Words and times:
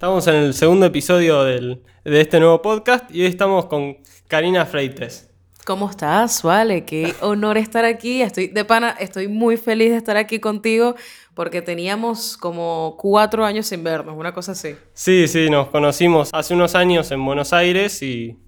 Estamos 0.00 0.26
en 0.28 0.36
el 0.36 0.54
segundo 0.54 0.86
episodio 0.86 1.44
del- 1.44 1.82
de 2.04 2.22
este 2.22 2.40
nuevo 2.40 2.62
podcast 2.62 3.14
y 3.14 3.20
hoy 3.20 3.26
estamos 3.26 3.66
con 3.66 3.98
Karina 4.28 4.64
Freites. 4.64 5.28
¿Cómo 5.66 5.90
estás, 5.90 6.42
Vale? 6.42 6.86
Qué 6.86 7.14
honor 7.20 7.58
estar 7.58 7.84
aquí. 7.84 8.22
Estoy 8.22 8.46
de 8.46 8.64
pana, 8.64 8.96
estoy 8.98 9.28
muy 9.28 9.58
feliz 9.58 9.90
de 9.90 9.98
estar 9.98 10.16
aquí 10.16 10.40
contigo 10.40 10.94
porque 11.34 11.60
teníamos 11.60 12.38
como 12.38 12.96
cuatro 12.98 13.44
años 13.44 13.66
sin 13.66 13.84
vernos, 13.84 14.16
una 14.16 14.32
cosa 14.32 14.52
así. 14.52 14.74
Sí, 14.94 15.28
sí, 15.28 15.50
nos 15.50 15.68
conocimos 15.68 16.30
hace 16.32 16.54
unos 16.54 16.74
años 16.74 17.10
en 17.10 17.22
Buenos 17.22 17.52
Aires 17.52 18.02
y 18.02 18.38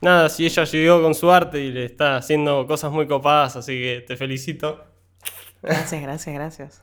nada, 0.00 0.30
sí, 0.30 0.46
ella 0.46 0.64
llegó 0.64 1.02
con 1.02 1.14
su 1.14 1.30
arte 1.30 1.60
y 1.60 1.72
le 1.72 1.84
está 1.84 2.16
haciendo 2.16 2.66
cosas 2.66 2.90
muy 2.90 3.06
copadas, 3.06 3.54
así 3.56 3.74
que 3.78 4.04
te 4.08 4.16
felicito. 4.16 4.82
Gracias, 5.60 6.00
gracias, 6.00 6.34
gracias. 6.34 6.82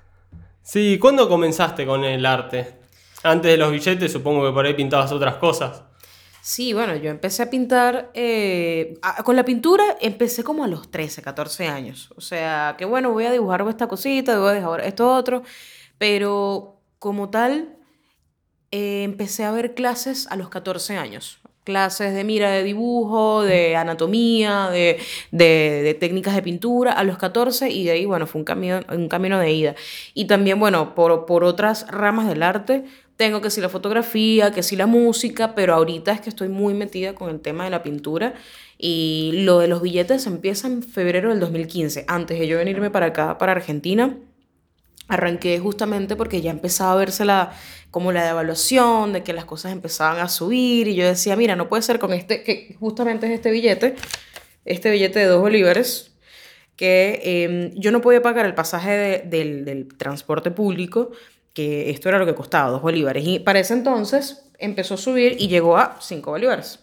Sí, 0.62 1.00
¿cuándo 1.02 1.28
comenzaste 1.28 1.84
con 1.88 2.04
el 2.04 2.24
arte? 2.28 2.86
Antes 3.24 3.52
de 3.52 3.58
los 3.58 3.72
billetes 3.72 4.12
supongo 4.12 4.46
que 4.46 4.54
por 4.54 4.66
ahí 4.66 4.74
pintabas 4.74 5.12
otras 5.12 5.36
cosas. 5.36 5.84
Sí, 6.42 6.72
bueno, 6.72 6.96
yo 6.96 7.10
empecé 7.10 7.44
a 7.44 7.50
pintar, 7.50 8.10
eh, 8.14 8.94
a- 9.02 9.22
con 9.24 9.36
la 9.36 9.44
pintura 9.44 9.84
empecé 10.00 10.44
como 10.46 10.64
a 10.64 10.68
los 10.68 10.90
13, 10.90 11.22
14 11.22 11.68
años. 11.68 12.10
O 12.16 12.22
sea, 12.22 12.76
que 12.78 12.86
bueno, 12.86 13.12
voy 13.12 13.26
a 13.26 13.32
dibujar 13.32 13.66
esta 13.68 13.88
cosita, 13.88 14.40
voy 14.40 14.52
a 14.52 14.54
dibujar 14.54 14.82
esto 14.82 15.14
otro, 15.14 15.44
pero 15.98 16.80
como 17.00 17.30
tal, 17.30 17.76
eh, 18.72 19.04
empecé 19.04 19.44
a 19.44 19.52
ver 19.52 19.74
clases 19.74 20.28
a 20.32 20.36
los 20.36 20.50
14 20.50 20.96
años. 20.98 21.40
Clases 21.66 22.14
de 22.14 22.24
mira, 22.24 22.50
de 22.50 22.64
dibujo, 22.64 23.42
de 23.44 23.76
anatomía, 23.76 24.70
de, 24.70 25.00
de- 25.32 25.82
de 25.84 25.94
técnicas 25.96 26.34
de 26.34 26.42
pintura 26.42 26.94
a 26.94 27.04
los 27.04 27.18
14 27.18 27.70
y 27.70 27.84
de 27.84 27.92
ahí, 27.92 28.06
bueno, 28.06 28.26
fue 28.26 28.40
un 28.40 28.46
camino, 28.46 28.80
un 28.90 29.10
camino 29.10 29.38
de 29.38 29.52
ida. 29.52 29.76
Y 30.14 30.26
también, 30.28 30.60
bueno, 30.62 30.96
por, 30.96 31.26
por 31.26 31.44
otras 31.44 31.86
ramas 31.90 32.28
del 32.30 32.42
arte, 32.44 32.86
tengo 33.18 33.42
que 33.42 33.50
si 33.50 33.60
la 33.62 33.70
fotografía, 33.70 34.52
que 34.52 34.64
si 34.64 34.76
la 34.76 34.86
música, 34.88 35.56
pero 35.56 35.74
ahorita 35.74 36.12
es 36.12 36.22
que 36.22 36.30
estoy 36.30 36.50
muy 36.50 36.74
metida 36.74 37.16
con 37.16 37.30
el 37.30 37.40
tema 37.42 37.64
de 37.66 37.72
la 37.72 37.84
pintura 37.84 38.36
y 38.78 39.32
lo 39.44 39.60
de 39.60 39.68
los 39.68 39.82
billetes 39.82 40.26
empieza 40.28 40.68
en 40.68 40.84
febrero 40.84 41.30
del 41.30 41.40
2015, 41.40 42.06
antes 42.08 42.40
de 42.40 42.48
yo 42.48 42.58
venirme 42.58 42.92
para 42.92 43.08
acá, 43.08 43.38
para 43.38 43.52
Argentina. 43.54 44.18
Arranqué 45.10 45.58
justamente 45.60 46.18
porque 46.18 46.42
ya 46.42 46.52
empezaba 46.52 46.92
a 46.92 46.96
verse 46.98 47.24
la, 47.24 47.54
como 47.92 48.12
la 48.12 48.26
devaluación, 48.26 49.14
de 49.14 49.24
que 49.24 49.32
las 49.32 49.46
cosas 49.46 49.72
empezaban 49.72 50.20
a 50.20 50.28
subir 50.28 50.88
y 50.90 50.96
yo 50.96 51.06
decía, 51.08 51.38
mira, 51.38 51.56
no 51.56 51.70
puede 51.70 51.82
ser 51.82 51.98
con 51.98 52.12
este, 52.12 52.44
que 52.44 52.76
justamente 52.78 53.26
es 53.26 53.32
este 53.32 53.50
billete, 53.50 53.96
este 54.66 54.92
billete 54.92 55.20
de 55.20 55.26
dos 55.26 55.40
bolívares, 55.42 56.12
que 56.76 57.22
eh, 57.24 57.72
yo 57.76 57.92
no 57.94 58.02
podía 58.02 58.22
pagar 58.22 58.46
el 58.46 58.54
pasaje 58.54 58.92
de- 58.92 59.20
del, 59.20 59.64
del 59.66 59.88
transporte 59.98 60.52
público, 60.52 61.12
que 61.58 61.90
esto 61.90 62.08
era 62.10 62.20
lo 62.20 62.26
que 62.28 62.36
costaba, 62.36 62.70
dos 62.70 62.82
bolívares. 62.84 63.26
Y 63.28 63.40
para 63.40 63.60
ese 63.60 63.74
entonces 63.74 64.50
empezó 64.60 64.94
a 64.94 64.98
subir 64.98 65.36
y 65.40 65.48
llegó 65.48 65.78
a 65.78 65.98
cinco 66.00 66.32
bolívares 66.32 66.80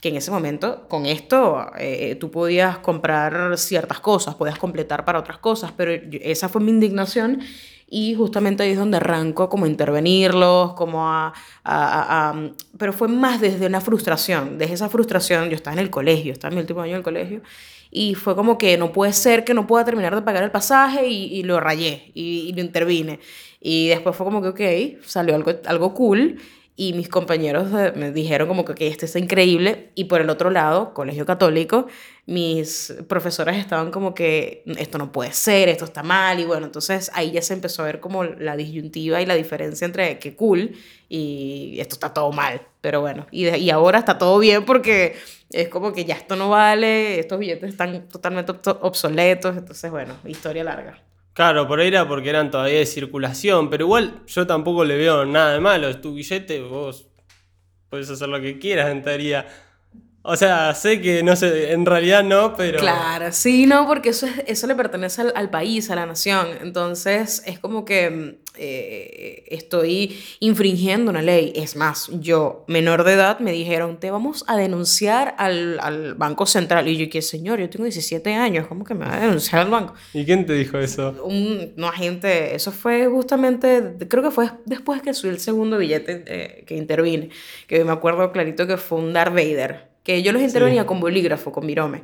que 0.00 0.10
en 0.10 0.16
ese 0.16 0.30
momento 0.30 0.86
con 0.88 1.06
esto 1.06 1.70
eh, 1.78 2.16
tú 2.20 2.30
podías 2.30 2.78
comprar 2.78 3.56
ciertas 3.56 4.00
cosas, 4.00 4.34
podías 4.34 4.58
completar 4.58 5.04
para 5.06 5.18
otras 5.18 5.38
cosas, 5.38 5.72
pero 5.76 5.92
esa 6.20 6.50
fue 6.50 6.60
mi 6.60 6.72
indignación 6.72 7.40
y 7.88 8.14
justamente 8.14 8.62
ahí 8.64 8.72
es 8.72 8.78
donde 8.78 8.98
arranco 8.98 9.48
como 9.48 9.64
a 9.64 9.68
intervenirlos, 9.68 10.74
como 10.74 11.08
a, 11.08 11.28
a- 11.28 11.32
a- 11.64 12.30
a- 12.30 12.50
Pero 12.76 12.92
fue 12.92 13.08
más 13.08 13.40
desde 13.40 13.66
una 13.66 13.80
frustración, 13.80 14.58
desde 14.58 14.74
esa 14.74 14.88
frustración, 14.90 15.48
yo 15.48 15.54
estaba 15.56 15.74
en 15.74 15.80
el 15.80 15.90
colegio, 15.90 16.32
estaba 16.32 16.50
en 16.52 16.56
mi 16.56 16.60
último 16.60 16.80
año 16.82 16.94
del 16.94 17.02
colegio, 17.02 17.40
y 17.90 18.14
fue 18.14 18.34
como 18.34 18.58
que 18.58 18.76
no 18.76 18.92
puede 18.92 19.12
ser 19.12 19.44
que 19.44 19.54
no 19.54 19.66
pueda 19.66 19.84
terminar 19.84 20.14
de 20.14 20.22
pagar 20.22 20.42
el 20.42 20.50
pasaje 20.50 21.06
y, 21.06 21.26
y 21.38 21.44
lo 21.44 21.60
rayé 21.60 22.10
y, 22.14 22.48
y 22.48 22.52
lo 22.52 22.60
intervine. 22.60 23.20
Y 23.66 23.88
después 23.88 24.14
fue 24.14 24.26
como 24.26 24.42
que, 24.42 24.48
ok, 24.98 25.02
salió 25.06 25.34
algo, 25.34 25.52
algo 25.64 25.94
cool 25.94 26.36
y 26.76 26.92
mis 26.92 27.08
compañeros 27.08 27.68
eh, 27.72 27.92
me 27.96 28.10
dijeron 28.10 28.46
como 28.48 28.64
que 28.64 28.72
ok, 28.72 28.80
este 28.82 29.06
está 29.06 29.18
increíble. 29.18 29.90
Y 29.94 30.04
por 30.04 30.20
el 30.20 30.28
otro 30.28 30.50
lado, 30.50 30.92
colegio 30.92 31.24
católico, 31.24 31.86
mis 32.26 32.92
profesoras 33.08 33.56
estaban 33.56 33.90
como 33.90 34.12
que 34.14 34.64
esto 34.76 34.98
no 34.98 35.12
puede 35.12 35.32
ser, 35.32 35.70
esto 35.70 35.86
está 35.86 36.02
mal. 36.02 36.38
Y 36.40 36.44
bueno, 36.44 36.66
entonces 36.66 37.10
ahí 37.14 37.30
ya 37.30 37.40
se 37.40 37.54
empezó 37.54 37.82
a 37.82 37.86
ver 37.86 38.00
como 38.00 38.24
la 38.24 38.54
disyuntiva 38.56 39.22
y 39.22 39.26
la 39.26 39.34
diferencia 39.34 39.86
entre 39.86 40.18
que 40.18 40.36
cool 40.36 40.72
y 41.08 41.76
esto 41.80 41.94
está 41.94 42.12
todo 42.12 42.32
mal. 42.32 42.60
Pero 42.82 43.00
bueno, 43.00 43.26
y, 43.30 43.44
de- 43.44 43.58
y 43.58 43.70
ahora 43.70 44.00
está 44.00 44.18
todo 44.18 44.38
bien 44.38 44.64
porque 44.66 45.14
es 45.50 45.68
como 45.70 45.92
que 45.94 46.04
ya 46.04 46.16
esto 46.16 46.36
no 46.36 46.50
vale, 46.50 47.18
estos 47.18 47.38
billetes 47.38 47.70
están 47.70 48.08
totalmente 48.08 48.52
obso- 48.52 48.78
obsoletos. 48.82 49.56
Entonces, 49.56 49.90
bueno, 49.90 50.16
historia 50.26 50.64
larga. 50.64 51.02
Claro, 51.34 51.66
por 51.66 51.80
ahí 51.80 51.88
era 51.88 52.06
porque 52.06 52.30
eran 52.30 52.52
todavía 52.52 52.78
de 52.78 52.86
circulación, 52.86 53.68
pero 53.68 53.84
igual 53.86 54.22
yo 54.26 54.46
tampoco 54.46 54.84
le 54.84 54.96
veo 54.96 55.26
nada 55.26 55.52
de 55.52 55.60
malo. 55.60 55.88
Es 55.88 56.00
tu 56.00 56.14
billete, 56.14 56.60
vos 56.60 57.08
puedes 57.90 58.08
hacer 58.08 58.28
lo 58.28 58.40
que 58.40 58.60
quieras 58.60 58.90
en 58.90 59.02
teoría. 59.02 59.44
O 60.26 60.36
sea, 60.36 60.74
sé 60.74 61.02
que 61.02 61.22
no 61.22 61.36
sé, 61.36 61.72
en 61.72 61.84
realidad 61.84 62.24
no, 62.24 62.54
pero. 62.56 62.78
Claro, 62.78 63.30
sí, 63.30 63.66
no, 63.66 63.86
porque 63.86 64.08
eso, 64.08 64.26
es- 64.26 64.42
eso 64.46 64.66
le 64.66 64.74
pertenece 64.74 65.20
al, 65.20 65.32
al 65.36 65.50
país, 65.50 65.90
a 65.90 65.94
la 65.96 66.06
nación. 66.06 66.48
Entonces, 66.62 67.42
es 67.44 67.58
como 67.58 67.84
que 67.84 68.08
mm, 68.08 68.34
eh, 68.56 69.44
estoy 69.48 70.18
infringiendo 70.40 71.10
una 71.10 71.20
ley. 71.20 71.52
Es 71.54 71.76
más, 71.76 72.08
yo, 72.20 72.64
menor 72.68 73.04
de 73.04 73.12
edad, 73.12 73.38
me 73.40 73.52
dijeron, 73.52 74.00
te 74.00 74.10
vamos 74.10 74.44
a 74.46 74.56
denunciar 74.56 75.34
al, 75.36 75.78
al 75.80 76.14
Banco 76.14 76.46
Central. 76.46 76.88
Y 76.88 76.96
yo, 76.96 77.10
¿qué 77.10 77.20
señor? 77.20 77.60
Yo 77.60 77.68
tengo 77.68 77.84
17 77.84 78.32
años, 78.34 78.66
¿cómo 78.66 78.84
que 78.84 78.94
me 78.94 79.04
va 79.04 79.16
a 79.16 79.20
denunciar 79.20 79.60
al 79.60 79.70
banco? 79.70 79.92
¿Y 80.14 80.24
quién 80.24 80.46
te 80.46 80.54
dijo 80.54 80.78
eso? 80.78 81.14
Un 81.22 81.74
no, 81.76 81.88
agente, 81.88 82.54
eso 82.54 82.72
fue 82.72 83.06
justamente, 83.08 83.96
creo 84.08 84.22
que 84.22 84.30
fue 84.30 84.50
después 84.64 85.02
que 85.02 85.12
subí 85.12 85.30
el 85.30 85.38
segundo 85.40 85.76
billete 85.76 86.24
eh, 86.26 86.64
que 86.66 86.76
intervine, 86.76 87.28
que 87.66 87.84
me 87.84 87.92
acuerdo 87.92 88.32
clarito 88.32 88.66
que 88.66 88.78
fue 88.78 88.98
un 88.98 89.12
Darth 89.12 89.34
Vader, 89.34 89.92
que 90.04 90.22
yo 90.22 90.30
los 90.32 90.42
intervenía 90.42 90.86
con 90.86 91.00
bolígrafo, 91.00 91.50
con 91.50 91.66
virome, 91.66 92.02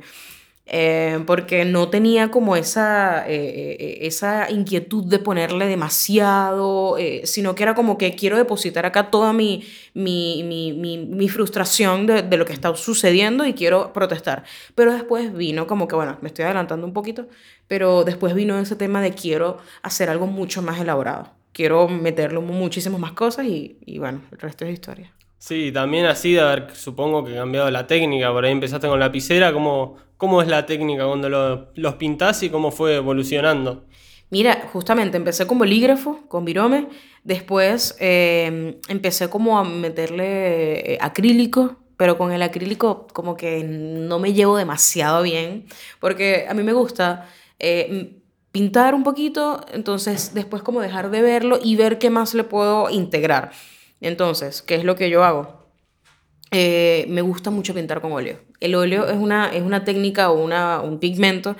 eh, 0.65 1.19
porque 1.25 1.65
no 1.65 1.89
tenía 1.89 2.31
como 2.31 2.55
esa, 2.55 3.27
eh, 3.27 3.77
eh, 3.79 3.97
esa 4.01 4.49
inquietud 4.49 5.05
de 5.05 5.19
ponerle 5.19 5.65
demasiado, 5.67 6.97
eh, 6.97 7.21
sino 7.25 7.55
que 7.55 7.63
era 7.63 7.73
como 7.73 7.97
que 7.97 8.15
quiero 8.15 8.37
depositar 8.37 8.85
acá 8.85 9.09
toda 9.11 9.33
mi, 9.33 9.63
mi, 9.93 10.43
mi, 10.43 10.71
mi, 10.73 10.97
mi 10.97 11.29
frustración 11.29 12.05
de, 12.07 12.21
de 12.21 12.37
lo 12.37 12.45
que 12.45 12.53
está 12.53 12.73
sucediendo 12.75 13.45
y 13.45 13.53
quiero 13.53 13.91
protestar. 13.91 14.43
Pero 14.75 14.93
después 14.93 15.33
vino 15.33 15.67
como 15.67 15.87
que, 15.87 15.95
bueno, 15.95 16.17
me 16.21 16.27
estoy 16.29 16.45
adelantando 16.45 16.87
un 16.87 16.93
poquito, 16.93 17.27
pero 17.67 18.03
después 18.03 18.33
vino 18.33 18.57
ese 18.57 18.75
tema 18.75 19.01
de 19.01 19.11
quiero 19.11 19.57
hacer 19.81 20.09
algo 20.09 20.27
mucho 20.27 20.61
más 20.61 20.79
elaborado. 20.79 21.31
Quiero 21.53 21.87
meterle 21.89 22.39
muchísimas 22.39 22.99
más 22.99 23.11
cosas 23.11 23.45
y, 23.45 23.77
y 23.85 23.99
bueno, 23.99 24.21
el 24.31 24.37
resto 24.39 24.65
es 24.65 24.73
historia. 24.73 25.11
Sí, 25.41 25.71
también 25.71 26.05
así 26.05 26.33
de 26.33 26.41
haber, 26.41 26.75
supongo 26.75 27.23
que 27.25 27.33
cambiado 27.33 27.69
la 27.71 27.87
técnica. 27.87 28.31
Por 28.31 28.45
ahí 28.45 28.51
empezaste 28.51 28.87
con 28.87 28.99
lapicera. 28.99 29.51
¿Cómo, 29.51 29.95
cómo 30.17 30.39
es 30.41 30.47
la 30.47 30.65
técnica 30.67 31.07
cuando 31.07 31.29
lo- 31.29 31.71
los 31.75 31.95
pintás 31.95 32.43
y 32.43 32.49
cómo 32.51 32.71
fue 32.71 32.95
evolucionando? 32.97 33.85
Mira, 34.29 34.69
justamente 34.71 35.17
empecé 35.17 35.47
con 35.47 35.57
bolígrafo, 35.57 36.21
con 36.27 36.45
virome, 36.45 36.87
después 37.23 37.95
eh, 37.99 38.79
empecé 38.87 39.29
como 39.29 39.57
a 39.59 39.63
meterle 39.65 40.93
eh, 40.93 40.97
acrílico, 41.01 41.77
pero 41.97 42.17
con 42.17 42.31
el 42.31 42.41
acrílico 42.41 43.07
como 43.13 43.35
que 43.35 43.63
no 43.65 44.19
me 44.19 44.31
llevo 44.33 44.55
demasiado 44.55 45.23
bien, 45.23 45.65
porque 45.99 46.45
a 46.47 46.53
mí 46.53 46.63
me 46.63 46.71
gusta 46.73 47.27
eh, 47.59 48.21
pintar 48.53 48.95
un 48.95 49.03
poquito, 49.03 49.65
entonces 49.73 50.33
después 50.33 50.63
como 50.63 50.79
dejar 50.81 51.09
de 51.11 51.21
verlo 51.21 51.59
y 51.61 51.75
ver 51.75 51.99
qué 51.99 52.09
más 52.09 52.33
le 52.33 52.45
puedo 52.45 52.89
integrar. 52.89 53.51
Entonces, 54.01 54.61
¿qué 54.61 54.75
es 54.75 54.83
lo 54.83 54.95
que 54.95 55.09
yo 55.09 55.23
hago? 55.23 55.61
Eh, 56.51 57.05
me 57.07 57.21
gusta 57.21 57.49
mucho 57.49 57.73
pintar 57.73 58.01
con 58.01 58.11
óleo. 58.11 58.39
El 58.59 58.75
óleo 58.75 59.07
es 59.07 59.15
una, 59.17 59.53
es 59.53 59.61
una 59.61 59.85
técnica 59.85 60.29
o 60.31 60.43
una, 60.43 60.81
un 60.81 60.99
pigmento 60.99 61.55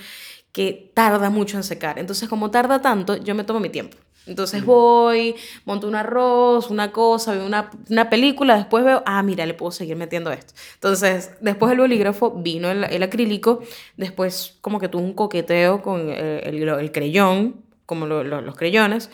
que 0.51 0.91
tarda 0.93 1.29
mucho 1.29 1.55
en 1.57 1.63
secar. 1.63 1.97
Entonces, 1.97 2.27
como 2.27 2.51
tarda 2.51 2.81
tanto, 2.81 3.15
yo 3.17 3.33
me 3.35 3.45
tomo 3.45 3.59
mi 3.61 3.69
tiempo. 3.69 3.97
Entonces 4.27 4.63
voy, 4.65 5.33
monto 5.65 5.87
un 5.87 5.95
arroz, 5.95 6.69
una 6.69 6.91
cosa, 6.91 7.33
veo 7.33 7.45
una, 7.45 7.71
una 7.89 8.09
película, 8.09 8.55
después 8.55 8.83
veo, 8.83 9.01
ah, 9.05 9.23
mira, 9.23 9.45
le 9.47 9.55
puedo 9.55 9.71
seguir 9.71 9.95
metiendo 9.95 10.31
esto. 10.31 10.53
Entonces, 10.75 11.31
después 11.41 11.69
del 11.71 11.79
bolígrafo 11.79 12.29
vino 12.31 12.69
el, 12.69 12.83
el 12.83 13.01
acrílico, 13.01 13.61
después 13.97 14.57
como 14.61 14.79
que 14.79 14.89
tuve 14.89 15.01
un 15.03 15.13
coqueteo 15.13 15.81
con 15.81 16.09
el, 16.09 16.43
el, 16.61 16.69
el 16.69 16.91
creyón, 16.91 17.65
como 17.87 18.05
lo- 18.05 18.23
lo- 18.23 18.41
los 18.41 18.55
creyones, 18.55 19.09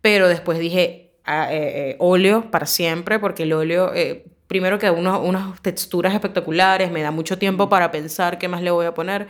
pero 0.00 0.28
después 0.28 0.58
dije, 0.60 1.11
eh, 1.26 1.48
eh, 1.50 1.96
óleo 1.98 2.50
para 2.50 2.66
siempre, 2.66 3.18
porque 3.18 3.44
el 3.44 3.52
óleo, 3.52 3.92
eh, 3.94 4.24
primero 4.48 4.78
que 4.78 4.90
unos, 4.90 5.20
unas 5.26 5.60
texturas 5.62 6.12
espectaculares, 6.14 6.90
me 6.90 7.02
da 7.02 7.10
mucho 7.10 7.38
tiempo 7.38 7.68
para 7.68 7.90
pensar 7.90 8.38
qué 8.38 8.48
más 8.48 8.62
le 8.62 8.70
voy 8.70 8.86
a 8.86 8.94
poner. 8.94 9.28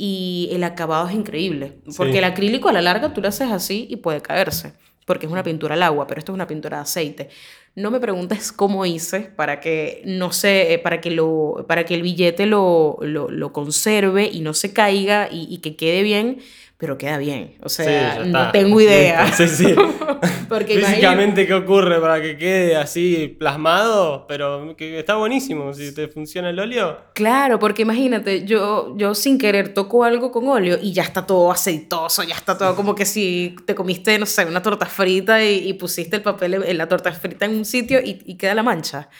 Y 0.00 0.48
el 0.52 0.62
acabado 0.62 1.08
es 1.08 1.14
increíble, 1.14 1.72
porque 1.96 2.12
Sí. 2.12 2.18
el 2.18 2.24
acrílico 2.24 2.68
a 2.68 2.72
la 2.72 2.82
larga 2.82 3.12
tú 3.12 3.20
lo 3.20 3.28
haces 3.28 3.50
así 3.50 3.86
y 3.90 3.96
puede 3.96 4.20
caerse, 4.20 4.72
porque 5.06 5.26
es 5.26 5.32
una 5.32 5.42
pintura 5.42 5.74
al 5.74 5.82
agua, 5.82 6.06
pero 6.06 6.20
esto 6.20 6.30
es 6.30 6.34
una 6.34 6.46
pintura 6.46 6.76
de 6.76 6.82
aceite. 6.82 7.28
No 7.74 7.90
me 7.90 7.98
preguntes 7.98 8.52
cómo 8.52 8.86
hice 8.86 9.20
para 9.20 9.58
que 9.60 10.02
no 10.04 10.30
sé, 10.32 10.72
eh, 10.74 10.78
para 10.78 11.00
que 11.00 11.10
lo, 11.10 11.64
para 11.66 11.84
que 11.84 11.94
el 11.94 12.02
billete 12.02 12.46
lo, 12.46 12.98
lo, 13.00 13.28
lo 13.30 13.52
conserve 13.52 14.28
y 14.32 14.40
no 14.40 14.54
se 14.54 14.72
caiga 14.72 15.28
y, 15.32 15.46
y 15.52 15.58
que 15.58 15.74
quede 15.74 16.02
bien 16.04 16.38
pero 16.78 16.96
queda 16.96 17.18
bien. 17.18 17.56
O 17.60 17.68
sea, 17.68 18.24
no 18.24 18.52
tengo 18.52 18.80
idea. 18.80 19.26
Sí, 19.36 19.48
sí. 19.48 19.74
Porque 20.48 20.78
Físicamente, 20.78 21.46
¿qué 21.46 21.52
ocurre 21.52 22.00
para 22.00 22.22
que 22.22 22.38
quede 22.38 22.76
así 22.76 23.36
plasmado? 23.38 24.26
Pero 24.26 24.74
que 24.76 24.98
está 24.98 25.16
buenísimo 25.16 25.74
si 25.74 25.92
te 25.92 26.08
funciona 26.08 26.50
el 26.50 26.58
óleo. 26.58 26.98
Claro, 27.12 27.58
porque 27.58 27.82
imagínate, 27.82 28.46
yo, 28.46 28.94
yo 28.96 29.14
sin 29.14 29.36
querer 29.36 29.74
toco 29.74 30.04
algo 30.04 30.32
con 30.32 30.48
óleo 30.48 30.78
y 30.80 30.92
ya 30.92 31.02
está 31.02 31.26
todo 31.26 31.52
aceitoso, 31.52 32.22
ya 32.22 32.34
está 32.34 32.56
todo 32.56 32.74
como 32.74 32.94
que 32.94 33.04
si 33.04 33.56
te 33.66 33.74
comiste, 33.74 34.18
no 34.18 34.24
sé, 34.24 34.46
una 34.46 34.62
torta 34.62 34.86
frita 34.86 35.44
y, 35.44 35.74
pusiste 35.74 36.16
el 36.16 36.22
papel 36.22 36.54
en 36.64 36.78
la 36.78 36.88
torta 36.88 37.12
frita 37.12 37.44
en 37.44 37.56
un 37.56 37.64
sitio 37.66 38.00
y, 38.00 38.22
y 38.24 38.36
queda 38.36 38.54
la 38.54 38.62
mancha. 38.62 39.10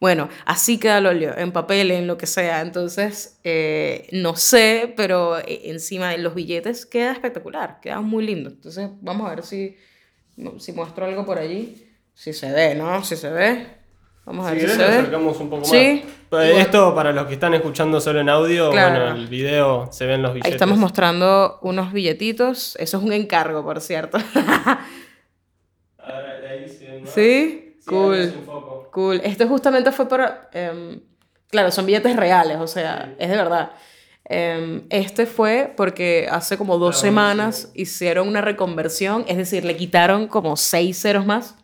Bueno, 0.00 0.28
así 0.44 0.78
queda 0.78 0.98
el 0.98 1.06
óleo, 1.06 1.34
en 1.36 1.52
papel, 1.52 1.90
en 1.90 2.06
lo 2.06 2.18
que 2.18 2.26
sea. 2.26 2.60
Entonces, 2.60 3.38
eh, 3.44 4.08
no 4.12 4.36
sé, 4.36 4.92
pero 4.96 5.38
eh, 5.38 5.62
encima 5.64 6.10
de 6.10 6.18
los 6.18 6.34
billetes 6.34 6.84
queda 6.86 7.12
espectacular, 7.12 7.80
queda 7.80 8.00
muy 8.00 8.26
lindo. 8.26 8.50
Entonces, 8.50 8.90
vamos 9.00 9.30
a 9.30 9.34
ver 9.34 9.44
si, 9.44 9.76
si 10.58 10.72
muestro 10.72 11.06
algo 11.06 11.24
por 11.24 11.38
allí. 11.38 11.86
Si 12.12 12.32
se 12.32 12.50
ve, 12.52 12.74
¿no? 12.74 13.02
Si 13.04 13.16
se 13.16 13.30
ve. 13.30 13.66
Vamos 14.24 14.46
a 14.46 14.52
ver 14.52 14.60
si, 14.60 14.68
se 14.68 14.78
ve. 14.78 14.84
acercamos 14.84 15.38
un 15.40 15.50
poco 15.50 15.64
sí, 15.64 16.04
más. 16.30 16.44
Esto 16.44 16.94
para 16.94 17.12
los 17.12 17.26
que 17.26 17.34
están 17.34 17.54
escuchando 17.54 18.00
solo 18.00 18.20
en 18.20 18.28
audio, 18.28 18.70
bueno, 18.70 19.14
el 19.14 19.26
video 19.28 19.92
se 19.92 20.06
ven 20.06 20.22
los 20.22 20.32
billetes. 20.32 20.50
Ahí 20.50 20.54
estamos 20.54 20.78
mostrando 20.78 21.58
unos 21.62 21.92
billetitos. 21.92 22.76
Eso 22.76 22.98
es 22.98 23.04
un 23.04 23.12
encargo, 23.12 23.62
por 23.62 23.80
cierto. 23.80 24.18
Ahora, 25.98 26.40
ahí 26.50 26.68
se 26.68 27.02
¿Sí? 27.06 27.76
cool. 27.86 28.32
Cool. 28.94 29.20
Esto 29.24 29.48
justamente 29.48 29.90
fue 29.90 30.08
por... 30.08 30.22
Em, 30.52 31.00
claro, 31.50 31.72
son 31.72 31.84
billetes 31.84 32.14
reales, 32.14 32.58
o 32.60 32.68
sea, 32.68 33.12
es 33.18 33.28
de 33.28 33.36
verdad. 33.36 33.72
Em, 34.24 34.84
este 34.88 35.26
fue 35.26 35.74
porque 35.76 36.28
hace 36.30 36.56
como 36.56 36.78
dos 36.78 37.00
semanas 37.00 37.72
hicieron 37.74 38.28
una 38.28 38.40
reconversión, 38.40 39.24
es 39.26 39.36
decir, 39.36 39.64
le 39.64 39.76
quitaron 39.76 40.28
como 40.28 40.56
seis 40.56 41.02
ceros 41.02 41.26
más. 41.26 41.56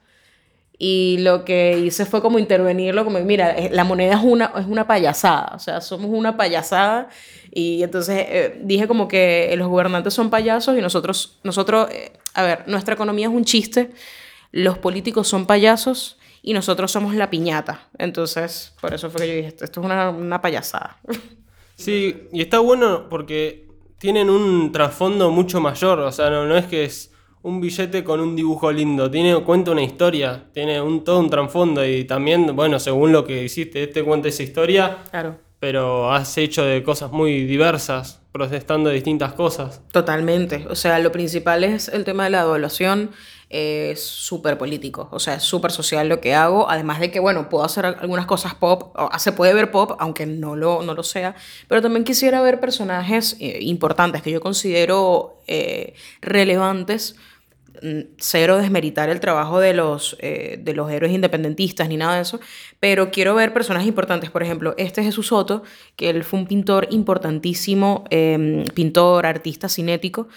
Y 0.77 1.19
lo 1.21 1.45
que 1.45 1.79
hice 1.79 2.05
fue 2.05 2.21
como 2.21 2.41
intervenirlo, 2.41 3.05
como, 3.05 3.21
mira, 3.21 3.57
eh, 3.57 3.71
la 3.71 3.85
moneda 3.85 4.15
es 4.15 4.25
una, 4.25 4.53
es 4.59 4.67
una 4.67 4.89
payasada, 4.89 5.53
o 5.55 5.61
sea, 5.61 5.81
somos 5.81 6.11
una 6.11 6.37
payasada. 6.37 7.11
Y 7.53 7.85
entonces 7.85 8.27
eh, 8.29 8.61
dije 8.65 8.89
como 8.89 9.07
que 9.07 9.55
los 9.57 9.69
gobernantes 9.69 10.15
son 10.15 10.31
payasos 10.31 10.77
y 10.77 10.81
nosotros, 10.81 11.39
nosotros, 11.45 11.89
eh, 11.93 12.13
a 12.35 12.43
ver, 12.43 12.65
nuestra 12.67 12.95
economía 12.95 13.29
es 13.29 13.33
un 13.33 13.45
chiste, 13.45 13.93
los 14.51 14.79
políticos 14.79 15.29
son 15.29 15.47
payasos 15.47 16.17
y 16.43 16.53
nosotros 16.53 16.91
somos 16.91 17.15
la 17.15 17.31
piñata. 17.31 17.89
Entonces, 17.99 18.75
por 18.81 18.95
eso 18.95 19.11
fue 19.11 19.23
que 19.23 19.29
yo 19.29 19.35
dije, 19.35 19.49
esto, 19.49 19.65
es 19.65 19.77
una, 19.77 20.11
una 20.11 20.41
payasada. 20.41 20.99
Sí, 21.77 22.29
y 22.31 22.43
está 22.43 22.59
bueno 22.59 23.09
porque 23.09 23.67
tienen 23.97 24.29
un 24.29 24.71
trasfondo 24.71 25.31
mucho 25.31 25.63
mayor, 25.63 25.99
o 26.01 26.13
sea, 26.13 26.29
no, 26.29 26.45
no 26.45 26.55
es 26.55 26.67
que 26.67 26.85
es 26.85 27.11
un 27.43 27.61
billete 27.61 28.05
con 28.05 28.21
un 28.21 28.37
dibujo 28.37 28.71
lindo, 28.71 29.11
tiene 29.11 29.35
cuenta 29.43 29.71
una 29.71 29.83
historia, 29.83 30.45
tiene 30.53 30.81
un 30.81 31.05
todo 31.05 31.21
un 31.21 31.31
trasfondo 31.31 31.85
y 31.87 32.05
también, 32.05 32.55
bueno, 32.55 32.79
según 32.79 33.13
lo 33.13 33.25
que 33.25 33.45
hiciste, 33.45 33.85
este 33.85 34.05
cuenta 34.05 34.29
esa 34.29 34.43
historia. 34.43 34.99
Claro. 35.11 35.39
Pero 35.59 36.13
has 36.13 36.37
hecho 36.39 36.65
de 36.65 36.83
cosas 36.83 37.13
muy 37.13 37.45
diversas, 37.45 38.21
protestando 38.33 38.91
distintas 38.91 39.35
cosas. 39.35 39.83
Totalmente. 39.93 40.67
O 40.71 40.75
sea, 40.75 40.99
lo 40.99 41.13
principal 41.13 41.65
es 41.65 41.89
el 41.89 42.05
tema 42.05 42.25
de 42.25 42.31
la 42.31 42.45
devaluación, 42.45 43.11
es 43.51 44.05
súper 44.05 44.57
político, 44.57 45.09
o 45.11 45.19
sea, 45.19 45.35
es 45.35 45.43
súper 45.43 45.73
social 45.73 46.09
lo 46.09 46.21
que 46.21 46.35
hago, 46.35 46.71
además 46.71 47.01
de 47.01 47.11
que, 47.11 47.19
bueno, 47.19 47.49
puedo 47.49 47.65
hacer 47.65 47.85
algunas 47.85 48.27
cosas 48.27 48.55
pop, 48.55 48.97
se 49.19 49.33
puede 49.33 49.53
ver 49.53 49.73
pop, 49.73 49.97
aunque 49.99 50.25
no 50.25 50.55
lo, 50.55 50.83
no 50.83 50.95
lo 50.95 51.03
sea, 51.03 51.35
pero 51.67 51.83
también 51.83 52.05
quisiera 52.05 52.41
ver 52.43 52.61
personajes 52.61 53.37
eh, 53.41 53.59
importantes 53.63 54.23
que 54.23 54.31
yo 54.31 54.41
considero 54.41 55.43
eh, 55.49 55.95
relevantes, 56.21 57.17
mm, 57.83 58.13
cero 58.19 58.57
desmeritar 58.57 59.11
el 59.11 59.19
trabajo 59.19 59.59
de 59.59 59.75
los, 59.75 60.17
eh, 60.21 60.61
de 60.63 60.73
los 60.73 60.89
héroes 60.89 61.13
independentistas 61.13 61.89
ni 61.89 61.97
nada 61.97 62.15
de 62.15 62.23
eso, 62.23 62.39
pero 62.79 63.11
quiero 63.11 63.35
ver 63.35 63.53
personajes 63.53 63.89
importantes, 63.89 64.31
por 64.31 64.45
ejemplo, 64.45 64.75
este 64.79 65.03
Jesús 65.03 65.27
Soto, 65.27 65.65
que 65.97 66.09
él 66.09 66.23
fue 66.23 66.39
un 66.39 66.47
pintor 66.47 66.87
importantísimo, 66.93 68.05
em, 68.11 68.65
pintor, 68.67 69.27
artista 69.27 69.69
cinético, 69.69 70.29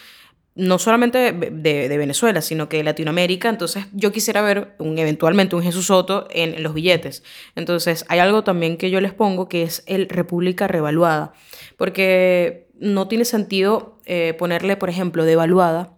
no 0.55 0.77
solamente 0.77 1.31
de, 1.31 1.97
Venezuela, 1.97 2.41
sino 2.41 2.69
que 2.69 2.77
de 2.77 2.83
Latinoamérica. 2.83 3.49
Entonces, 3.49 3.85
yo 3.91 4.11
quisiera 4.11 4.41
ver 4.41 4.75
un, 4.77 4.97
eventualmente 4.99 5.55
un 5.55 5.63
Jesús 5.63 5.87
Soto 5.87 6.27
en, 6.29 6.61
los 6.61 6.73
billetes. 6.73 7.23
Entonces, 7.55 8.05
hay 8.07 8.19
algo 8.19 8.43
también 8.43 8.77
que 8.77 8.91
yo 8.91 9.01
les 9.01 9.13
pongo 9.13 9.49
que 9.49 9.63
es 9.63 9.83
el 9.87 10.09
República 10.09 10.67
Revaluada. 10.67 11.33
Porque 11.77 12.67
no 12.79 13.07
tiene 13.07 13.25
sentido 13.25 13.99
eh, 14.05 14.35
ponerle, 14.37 14.77
por 14.77 14.89
ejemplo, 14.89 15.25
devaluada, 15.25 15.93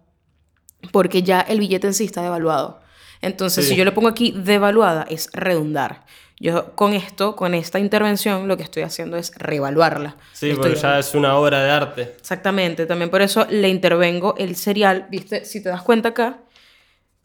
porque 0.91 1.23
ya 1.23 1.41
el 1.41 1.59
billete 1.59 1.87
en 1.87 1.93
sí 1.93 2.05
está 2.05 2.21
devaluado. 2.21 2.81
Entonces, 3.21 3.67
si 3.67 3.75
yo 3.75 3.83
le 3.85 3.91
pongo 3.91 4.07
aquí 4.07 4.33
devaluada, 4.37 5.05
es 5.09 5.29
redundar. 5.33 6.05
Yo 6.37 6.75
con 6.75 6.93
esto, 6.93 7.35
con 7.35 7.53
esta 7.53 7.79
intervención, 7.79 8.47
lo 8.47 8.57
que 8.57 8.63
estoy 8.63 8.83
haciendo 8.83 9.15
es 9.15 9.33
reevaluarla. 9.37 10.17
Sí, 10.33 10.53
porque 10.53 10.75
ya 10.75 10.99
es 10.99 11.15
una 11.15 11.37
obra 11.37 11.63
de 11.63 11.71
arte. 11.71 12.01
Exactamente, 12.19 12.85
también 12.85 13.09
por 13.09 13.21
eso 13.21 13.47
le 13.49 13.69
intervengo 13.69 14.35
el 14.37 14.55
serial, 14.55 15.07
¿viste? 15.09 15.45
Si 15.45 15.63
te 15.63 15.69
das 15.69 15.81
cuenta 15.81 16.09
acá, 16.09 16.39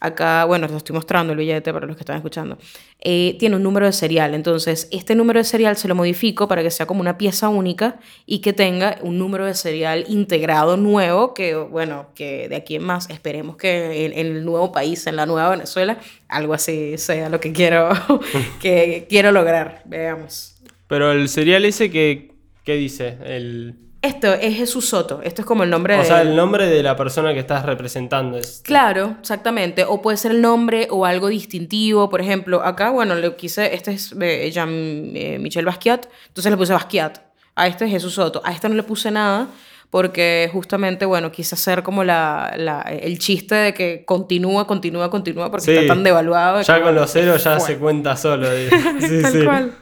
Acá, 0.03 0.47
bueno, 0.47 0.67
te 0.67 0.75
estoy 0.75 0.95
mostrando 0.95 1.35
el 1.35 1.39
billete 1.39 1.75
para 1.75 1.87
los 1.87 1.95
que 1.95 2.01
están 2.01 2.17
escuchando. 2.17 2.57
Eh, 3.01 3.37
tiene 3.39 3.57
un 3.57 3.63
número 3.63 3.85
de 3.85 3.93
serial. 3.93 4.35
Entonces, 4.35 4.89
este 4.91 5.15
número 5.15 5.41
de 5.41 5.45
serial 5.45 5.77
se 5.77 5.89
lo 5.89 5.95
modifico 5.95 6.49
para 6.49 6.63
que 6.63 6.71
sea 6.71 6.87
como 6.87 7.03
una 7.03 7.19
pieza 7.19 7.51
única 7.51 8.01
y 8.25 8.39
que 8.39 8.55
tenga 8.55 8.97
un 9.03 9.19
número 9.19 9.45
de 9.45 9.55
serial 9.55 10.07
integrado 10.09 10.79
nuevo, 10.79 11.35
que, 11.35 11.55
bueno, 11.55 12.09
que 12.15 12.49
de 12.49 12.57
aquí 12.57 12.77
en 12.77 12.85
más 12.85 13.11
esperemos 13.11 13.59
que 13.59 14.07
en, 14.07 14.15
el 14.15 14.43
nuevo 14.43 14.73
país, 14.73 15.07
en 15.07 15.17
la 15.17 15.27
nueva 15.27 15.51
Venezuela, 15.51 15.99
algo 16.29 16.55
así 16.55 16.97
sea 16.97 17.29
lo 17.29 17.39
que 17.39 17.53
quiero, 17.53 17.91
que 18.63 19.07
quiero 19.07 19.33
lograr. 19.33 19.83
Veamos. 19.85 20.55
Pero 20.87 21.13
el 21.13 21.29
serial 21.29 21.67
ese 21.67 21.91
que, 21.91 22.33
¿qué 22.65 22.77
dice? 22.77 23.19
El... 23.23 23.90
Esto 24.03 24.33
es 24.33 24.57
Jesús 24.57 24.89
Soto, 24.89 25.21
esto 25.23 25.43
es 25.43 25.47
como 25.47 25.63
el 25.63 25.69
nombre 25.69 25.95
de... 25.95 26.01
O 26.01 26.05
sea, 26.05 26.23
el 26.23 26.35
nombre 26.35 26.67
de 26.67 26.83
la 26.83 26.97
persona 26.97 27.35
que 27.35 27.41
estás 27.41 27.67
representando. 27.67 28.39
Es... 28.39 28.63
Claro, 28.65 29.17
exactamente. 29.21 29.85
O 29.85 30.01
puede 30.01 30.17
ser 30.17 30.31
el 30.31 30.41
nombre 30.41 30.89
o 30.91 31.05
algo 31.05 31.29
distintivo. 31.29 32.09
Por 32.09 32.23
ejemplo, 32.23 32.63
acá, 32.65 32.89
bueno, 32.89 33.15
le 33.15 33.37
quise, 33.37 33.75
este 33.75 33.93
es 33.93 34.15
eh, 34.19 34.51
Jean 34.51 34.71
eh, 34.73 35.39
Michel 35.39 35.67
Basquiat, 35.67 36.07
entonces 36.29 36.51
le 36.51 36.57
puse 36.57 36.73
Basquiat. 36.73 37.19
A 37.57 37.67
este 37.67 37.85
es 37.85 37.91
Jesús 37.91 38.15
Soto. 38.15 38.41
A 38.43 38.53
este 38.53 38.71
no 38.71 38.75
le 38.75 38.85
puse 38.85 39.11
nada 39.11 39.49
porque 39.91 40.49
justamente, 40.53 41.05
bueno, 41.05 41.31
quise 41.33 41.57
hacer 41.57 41.83
como 41.83 42.05
la, 42.05 42.55
la, 42.57 42.81
el 42.83 43.19
chiste 43.19 43.55
de 43.57 43.75
que 43.75 44.05
continúa, 44.07 44.67
continúa, 44.67 45.11
continúa, 45.11 45.51
porque 45.51 45.75
está 45.75 45.95
tan 45.95 46.05
devaluado. 46.05 46.63
Ya 46.63 46.81
con 46.81 46.95
los 46.95 47.13
ceros 47.13 47.43
ya 47.43 47.59
se 47.61 47.77
cuenta 47.77 48.17
solo. 48.17 48.49
Sí, 49.01 49.23
Tal 49.23 49.45
cual. 49.45 49.75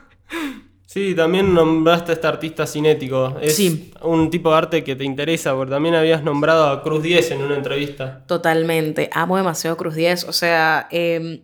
Sí, 0.89 1.15
también 1.15 1.53
nombraste 1.53 2.13
a 2.13 2.15
este 2.15 2.27
artista 2.27 2.67
cinético. 2.67 3.37
Es 3.43 3.61
un 4.01 4.31
tipo 4.31 4.51
de 4.51 4.57
arte 4.57 4.83
que 4.85 4.97
te 4.97 5.05
interesa, 5.05 5.55
porque 5.55 5.73
también 5.73 5.95
habías 5.95 6.25
nombrado 6.25 6.67
a 6.67 6.83
Cruz 6.83 7.03
10 7.03 7.33
en 7.33 7.43
una 7.43 7.57
entrevista. 7.57 8.25
Totalmente, 8.27 9.11
amo 9.13 9.37
demasiado 9.37 9.77
Cruz 9.77 9.95
10. 9.95 10.25
O 10.25 10.33
sea, 10.33 10.89
em, 10.91 11.43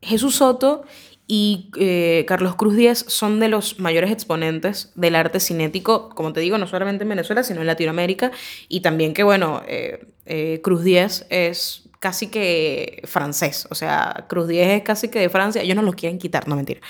Jesús 0.00 0.34
Soto 0.34 0.82
y 1.28 1.70
eh, 1.78 2.24
Carlos 2.26 2.56
Cruz 2.56 2.74
10 2.74 3.04
son 3.06 3.38
de 3.38 3.46
los 3.46 3.78
mayores 3.78 4.10
exponentes 4.10 4.90
del 4.96 5.14
arte 5.14 5.38
cinético, 5.38 6.08
como 6.08 6.32
te 6.32 6.40
digo, 6.40 6.58
no 6.58 6.66
solamente 6.66 7.04
en 7.04 7.10
Venezuela, 7.10 7.44
sino 7.44 7.60
en 7.60 7.68
Latinoamérica. 7.68 8.32
Y 8.68 8.80
también 8.80 9.14
que, 9.14 9.22
bueno, 9.22 9.62
eh, 9.68 10.06
eh, 10.26 10.60
Cruz 10.60 10.82
10 10.82 11.26
es 11.30 11.88
casi 12.02 12.26
que 12.26 13.00
francés, 13.04 13.68
o 13.70 13.76
sea, 13.76 14.26
Cruz 14.28 14.48
10 14.48 14.70
es 14.70 14.82
casi 14.82 15.08
que 15.08 15.20
de 15.20 15.28
Francia, 15.28 15.62
ellos 15.62 15.76
no 15.76 15.82
lo 15.82 15.92
quieren 15.92 16.18
quitar, 16.18 16.48
no 16.48 16.56
mentira, 16.56 16.80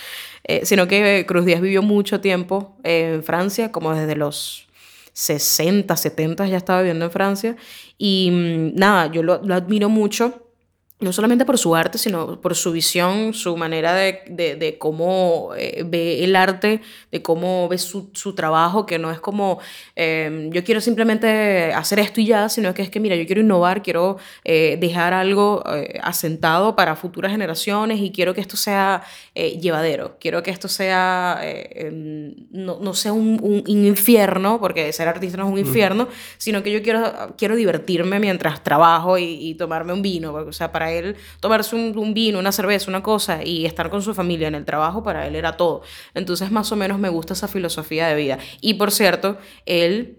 eh, 0.45 0.65
sino 0.65 0.89
que 0.89 1.25
Cruz 1.27 1.45
10 1.45 1.61
vivió 1.61 1.83
mucho 1.83 2.21
tiempo 2.21 2.77
en 2.83 3.23
Francia, 3.23 3.73
como 3.73 3.95
desde 3.95 4.17
los 4.17 4.69
60, 5.13 5.97
70 5.97 6.47
ya 6.47 6.57
estaba 6.57 6.81
viviendo 6.81 7.05
en 7.05 7.11
Francia, 7.11 7.57
y 7.99 8.31
mm, 8.31 8.79
nada, 8.79 9.11
yo 9.13 9.23
lo 9.23 9.55
admiro 9.55 9.89
mucho 9.89 10.42
no 11.03 11.13
solamente 11.13 11.45
por 11.45 11.59
su 11.59 11.75
arte, 11.75 11.99
sino 11.99 12.41
por 12.41 12.55
su 12.55 12.73
visión, 12.73 13.35
su 13.35 13.57
manera 13.57 13.95
de, 13.95 14.23
de, 14.29 14.79
cómo 14.79 15.51
eh, 15.57 15.83
ve 15.85 16.23
el 16.25 16.37
arte, 16.37 16.81
de 17.11 17.23
cómo 17.23 17.69
ve 17.69 17.79
su, 17.79 18.11
su 18.13 18.35
trabajo, 18.35 18.87
que 18.87 18.99
no 18.99 19.11
es 19.11 19.21
como 19.21 19.59
em, 19.97 20.51
yo 20.51 20.63
quiero 20.65 20.81
simplemente 20.81 21.73
hacer 21.75 21.99
esto 21.99 22.21
y 22.21 22.27
ya, 22.27 22.49
sino 22.49 22.73
que 22.73 22.83
es 22.83 22.91
que, 22.91 23.01
mira, 23.01 23.17
yo 23.17 23.27
quiero 23.27 23.41
innovar, 23.41 23.83
quiero 23.83 24.19
eh, 24.45 24.79
dejar 24.81 25.13
algo 25.13 25.65
eh, 25.75 25.99
asentado 26.03 26.77
para 26.77 26.95
futuras 26.95 27.33
generaciones 27.33 28.01
y 28.01 28.13
quiero 28.13 28.33
que 28.33 28.41
esto 28.41 28.57
sea 28.57 29.03
llevadero, 29.35 30.17
quiero 30.21 30.43
que 30.43 30.51
esto 30.51 30.69
sea, 30.69 31.41
em, 31.43 32.35
no, 32.51 32.79
no, 32.81 32.95
sea 32.95 33.13
un, 33.13 33.41
un, 33.43 33.63
infierno, 33.67 34.61
porque 34.61 34.93
ser 34.93 35.09
artista 35.09 35.37
no 35.39 35.47
es 35.47 35.53
un 35.53 35.59
infierno, 35.59 36.09
sino 36.39 36.63
que 36.63 36.71
yo 36.71 36.83
quiero, 36.83 37.35
quiero 37.37 37.57
divertirme 37.57 38.21
mientras 38.21 38.63
trabajo 38.63 39.19
y, 39.19 39.25
y 39.25 39.55
tomarme 39.55 39.93
un 39.93 40.03
vino, 40.03 40.33
o 40.35 40.53
sea, 40.53 40.71
para 40.71 40.92
él 40.93 41.17
tomarse 41.41 41.77
un, 41.77 42.15
vino, 42.15 42.39
una 42.39 42.53
cerveza, 42.53 42.91
una 42.91 43.03
cosa 43.03 43.45
y 43.45 43.67
estar 43.67 43.91
con 43.91 44.03
su 44.03 44.15
familia 44.15 44.49
en 44.49 44.55
el 44.55 44.65
trabajo, 44.65 45.03
para 45.03 45.27
él 45.27 45.37
era 45.37 45.57
todo. 45.57 45.83
Entonces 46.15 46.51
más 46.51 46.71
o 46.73 46.77
menos 46.77 46.99
me 46.99 47.09
gusta 47.09 47.35
esa 47.35 47.49
filosofía 47.49 48.09
de 48.09 48.15
vida. 48.15 48.39
Y 48.61 48.75
por 48.75 48.91
cierto, 48.91 49.39
él, 49.67 50.19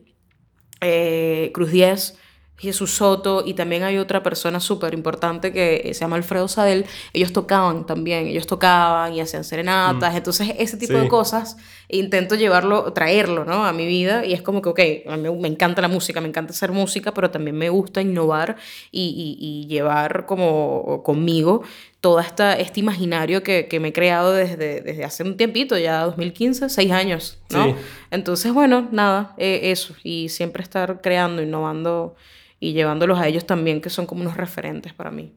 eh, 0.81 1.51
Cruz 1.53 1.71
Díaz, 1.71 2.17
Jesús 2.57 2.91
Soto 2.91 3.43
y 3.45 3.55
también 3.55 3.83
hay 3.83 3.97
otra 3.97 4.23
persona 4.23 4.59
súper 4.59 4.93
importante 4.93 5.51
que 5.51 5.89
se 5.93 5.99
llama 6.01 6.15
Alfredo 6.15 6.47
Sadel, 6.47 6.85
ellos 7.11 7.33
tocaban 7.33 7.85
también, 7.85 8.27
ellos 8.27 8.47
tocaban 8.47 9.13
y 9.13 9.19
hacían 9.21 9.43
serenatas, 9.43 10.15
entonces 10.15 10.53
ese 10.57 10.77
tipo 10.77 10.93
de 10.93 11.07
cosas 11.09 11.57
intento 11.89 12.35
llevarlo, 12.35 12.93
traerlo 12.93 13.43
¿no? 13.43 13.65
a 13.65 13.73
mi 13.73 13.85
vida. 13.85 14.25
Y 14.25 14.33
es 14.33 14.41
como 14.41 14.61
que, 14.61 14.69
ok, 14.69 14.79
a 15.13 15.17
mí 15.17 15.29
me 15.37 15.47
encanta 15.47 15.81
la 15.81 15.87
música, 15.89 16.21
me 16.21 16.27
encanta 16.29 16.51
hacer 16.53 16.71
música, 16.71 17.13
pero 17.13 17.29
también 17.31 17.57
me 17.57 17.69
gusta 17.69 18.01
innovar 18.01 18.55
y, 18.91 19.01
y- 19.39 19.63
y 19.63 19.67
llevar 19.67 20.25
como 20.25 21.01
conmigo 21.03 21.63
todo 22.03 22.19
esta, 22.19 22.59
este 22.59 22.81
imaginario 22.81 23.43
que, 23.43 23.69
que 23.69 23.79
me 23.79 23.87
he 23.87 23.93
creado 23.93 24.33
desde, 24.33 24.81
desde 24.81 25.05
hace 25.05 25.23
un 25.23 25.37
tiempito, 25.37 25.77
ya 25.77 26.01
2015, 26.01 26.67
seis 26.67 26.91
años, 26.91 27.41
¿no? 27.49 27.63
Sí. 27.63 27.75
Entonces, 28.11 28.51
bueno, 28.51 28.89
nada, 28.91 29.33
eh, 29.37 29.71
eso, 29.71 29.95
y 30.03 30.27
siempre 30.27 30.63
estar 30.63 30.99
creando, 30.99 31.41
innovando 31.41 32.17
y 32.59 32.73
llevándolos 32.73 33.19
a 33.19 33.29
ellos 33.29 33.45
también, 33.45 33.79
que 33.79 33.89
son 33.89 34.05
como 34.05 34.19
unos 34.19 34.35
referentes 34.35 34.91
para 34.91 35.11
mí. 35.11 35.31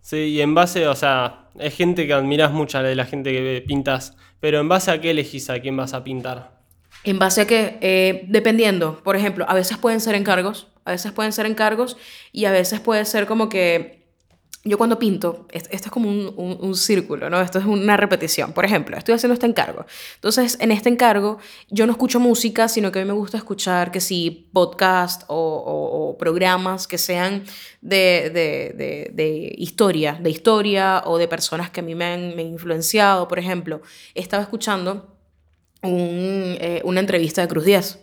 Sí, 0.00 0.16
y 0.16 0.40
en 0.40 0.54
base, 0.54 0.88
o 0.88 0.94
sea, 0.94 1.50
es 1.58 1.76
gente 1.76 2.06
que 2.06 2.14
admiras 2.14 2.50
mucho, 2.50 2.80
la 2.80 2.88
de 2.88 2.94
la 2.94 3.04
gente 3.04 3.30
que 3.30 3.62
pintas, 3.66 4.16
pero 4.40 4.58
en 4.58 4.70
base 4.70 4.90
a 4.90 4.98
qué 5.02 5.10
elegís 5.10 5.50
a 5.50 5.60
quién 5.60 5.76
vas 5.76 5.92
a 5.92 6.02
pintar. 6.02 6.62
En 7.04 7.18
base 7.18 7.42
a 7.42 7.46
que, 7.46 7.76
eh, 7.82 8.24
dependiendo, 8.28 9.02
por 9.02 9.16
ejemplo, 9.16 9.44
a 9.46 9.52
veces 9.52 9.76
pueden 9.76 10.00
ser 10.00 10.14
encargos, 10.14 10.68
a 10.86 10.92
veces 10.92 11.12
pueden 11.12 11.32
ser 11.32 11.44
encargos 11.44 11.98
y 12.32 12.46
a 12.46 12.52
veces 12.52 12.80
puede 12.80 13.04
ser 13.04 13.26
como 13.26 13.50
que 13.50 13.95
yo 14.66 14.76
cuando 14.78 14.98
pinto, 14.98 15.46
es- 15.52 15.68
esto 15.70 15.86
es 15.88 15.90
como 15.92 16.08
un, 16.10 16.34
un- 16.60 16.74
círculo, 16.76 17.30
¿no? 17.30 17.40
Esto 17.40 17.58
es 17.58 17.64
una 17.64 17.96
repetición. 17.96 18.52
Por 18.52 18.64
ejemplo, 18.64 18.96
estoy 18.98 19.14
haciendo 19.14 19.34
este 19.34 19.46
encargo. 19.46 19.86
Entonces, 20.16 20.58
en 20.60 20.72
este 20.72 20.88
encargo, 20.88 21.38
yo 21.70 21.86
no 21.86 21.92
escucho 21.92 22.20
música, 22.20 22.68
sino 22.68 22.90
que 22.92 22.98
a 22.98 23.02
mí 23.02 23.08
me 23.08 23.14
gusta 23.14 23.38
escuchar 23.38 23.90
que 23.92 24.00
sí, 24.00 24.50
podcast 24.52 25.22
o, 25.28 26.16
programas 26.18 26.86
que 26.86 26.98
sean 26.98 27.44
de, 27.80 28.30
de- 28.34 28.74
de- 28.76 29.10
de 29.14 29.54
historia, 29.56 30.18
de 30.20 30.30
historia 30.30 31.02
o 31.06 31.16
de 31.18 31.28
personas 31.28 31.70
que 31.70 31.80
a 31.80 31.82
mí 31.82 31.94
me 31.94 32.04
han, 32.04 32.34
me 32.36 32.42
han 32.42 32.48
influenciado. 32.48 33.28
Por 33.28 33.38
ejemplo, 33.38 33.80
estaba 34.14 34.42
escuchando 34.42 35.16
un, 35.82 36.56
eh, 36.60 36.80
una 36.84 37.00
entrevista 37.00 37.42
de 37.42 37.48
Cruz 37.48 37.64
Díaz, 37.64 38.00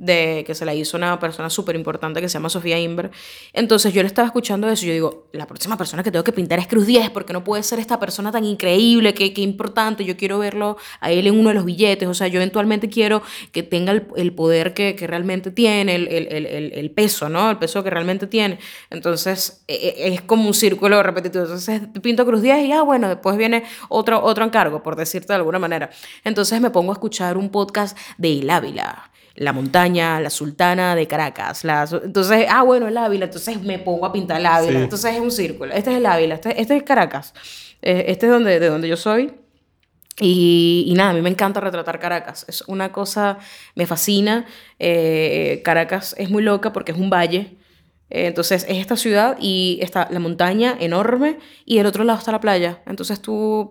de, 0.00 0.44
que 0.46 0.54
se 0.54 0.64
la 0.64 0.74
hizo 0.74 0.96
una 0.96 1.20
persona 1.20 1.50
súper 1.50 1.76
importante 1.76 2.20
que 2.22 2.28
se 2.28 2.34
llama 2.34 2.48
Sofía 2.48 2.78
Inver. 2.78 3.10
Entonces 3.52 3.92
yo 3.92 4.02
le 4.02 4.06
estaba 4.06 4.26
escuchando 4.26 4.68
eso 4.68 4.86
y 4.86 4.88
yo 4.88 4.94
digo, 4.94 5.28
la 5.32 5.46
próxima 5.46 5.76
persona 5.76 6.02
que 6.02 6.10
tengo 6.10 6.24
que 6.24 6.32
pintar 6.32 6.58
es 6.58 6.66
Cruz 6.66 6.86
Díaz, 6.86 7.10
porque 7.10 7.34
no 7.34 7.44
puede 7.44 7.62
ser 7.62 7.78
esta 7.78 8.00
persona 8.00 8.32
tan 8.32 8.44
increíble, 8.44 9.12
que, 9.12 9.34
que 9.34 9.42
importante, 9.42 10.04
yo 10.06 10.16
quiero 10.16 10.38
verlo 10.38 10.78
a 11.00 11.10
él 11.12 11.26
en 11.26 11.38
uno 11.38 11.50
de 11.50 11.54
los 11.54 11.66
billetes, 11.66 12.08
o 12.08 12.14
sea, 12.14 12.28
yo 12.28 12.40
eventualmente 12.40 12.88
quiero 12.88 13.22
que 13.52 13.62
tenga 13.62 13.92
el, 13.92 14.06
el 14.16 14.32
poder 14.32 14.72
que, 14.72 14.96
que 14.96 15.06
realmente 15.06 15.50
tiene, 15.50 15.94
el, 15.96 16.08
el, 16.08 16.72
el, 16.72 16.90
peso, 16.92 17.28
¿no? 17.28 17.50
El 17.50 17.58
peso 17.58 17.84
que 17.84 17.90
realmente 17.90 18.26
tiene. 18.26 18.58
Entonces 18.88 19.62
e- 19.68 19.74
e- 19.74 20.14
es 20.14 20.22
como 20.22 20.46
un 20.46 20.54
círculo 20.54 21.02
repetitivo. 21.02 21.44
Entonces 21.44 21.82
pinto 22.02 22.24
Cruz 22.24 22.40
Díaz 22.40 22.64
y, 22.64 22.72
ah, 22.72 22.82
bueno, 22.82 23.08
después 23.08 23.36
viene 23.36 23.64
otro, 23.90 24.22
otro 24.24 24.44
encargo, 24.44 24.82
por 24.82 24.96
decirte 24.96 25.28
de 25.28 25.34
alguna 25.34 25.58
manera. 25.58 25.90
Entonces 26.24 26.58
me 26.60 26.70
pongo 26.70 26.92
a 26.92 26.94
escuchar 26.94 27.36
un 27.36 27.50
podcast 27.50 27.98
de 28.16 28.32
El 28.40 28.48
Ávila 28.48 29.10
la 29.40 29.54
montaña, 29.54 30.20
la 30.20 30.28
sultana 30.28 30.94
de 30.94 31.06
Caracas. 31.06 31.64
La, 31.64 31.88
entonces, 32.04 32.46
ah, 32.50 32.62
bueno, 32.62 32.88
el 32.88 32.96
Ávila, 32.98 33.24
entonces 33.24 33.58
me 33.62 33.78
pongo 33.78 34.04
a 34.04 34.12
pintar 34.12 34.38
el 34.38 34.44
Ávila. 34.44 34.80
Sí. 34.80 34.82
Entonces 34.84 35.14
es 35.14 35.20
un 35.20 35.30
círculo. 35.30 35.72
Este 35.72 35.92
es 35.92 35.96
el 35.96 36.04
Ávila, 36.04 36.34
este, 36.34 36.60
este 36.60 36.76
es 36.76 36.82
Caracas. 36.82 37.32
Eh, 37.80 38.04
Este 38.08 38.26
es 38.26 38.32
donde, 38.32 38.60
de 38.60 38.68
donde 38.68 38.86
yo 38.86 38.98
soy. 38.98 39.32
Y, 40.20 40.84
y 40.86 40.92
nada, 40.92 41.10
a 41.10 41.12
mí 41.14 41.22
me 41.22 41.30
encanta 41.30 41.58
retratar 41.58 41.98
Caracas. 41.98 42.44
Es 42.48 42.60
una 42.66 42.92
cosa, 42.92 43.38
me 43.74 43.86
fascina. 43.86 44.44
Eh, 44.78 45.62
Caracas 45.64 46.14
es 46.18 46.28
muy 46.28 46.42
loca 46.42 46.74
porque 46.74 46.92
es 46.92 46.98
un 46.98 47.08
valle. 47.08 47.56
Eh, 48.10 48.26
entonces 48.26 48.64
es 48.68 48.78
esta 48.78 48.96
ciudad 48.96 49.36
y 49.40 49.78
está 49.82 50.08
la 50.10 50.18
montaña 50.18 50.76
enorme 50.80 51.38
y 51.64 51.76
del 51.76 51.86
otro 51.86 52.02
lado 52.04 52.18
está 52.18 52.32
la 52.32 52.40
playa. 52.40 52.82
Entonces 52.86 53.22
tú 53.22 53.70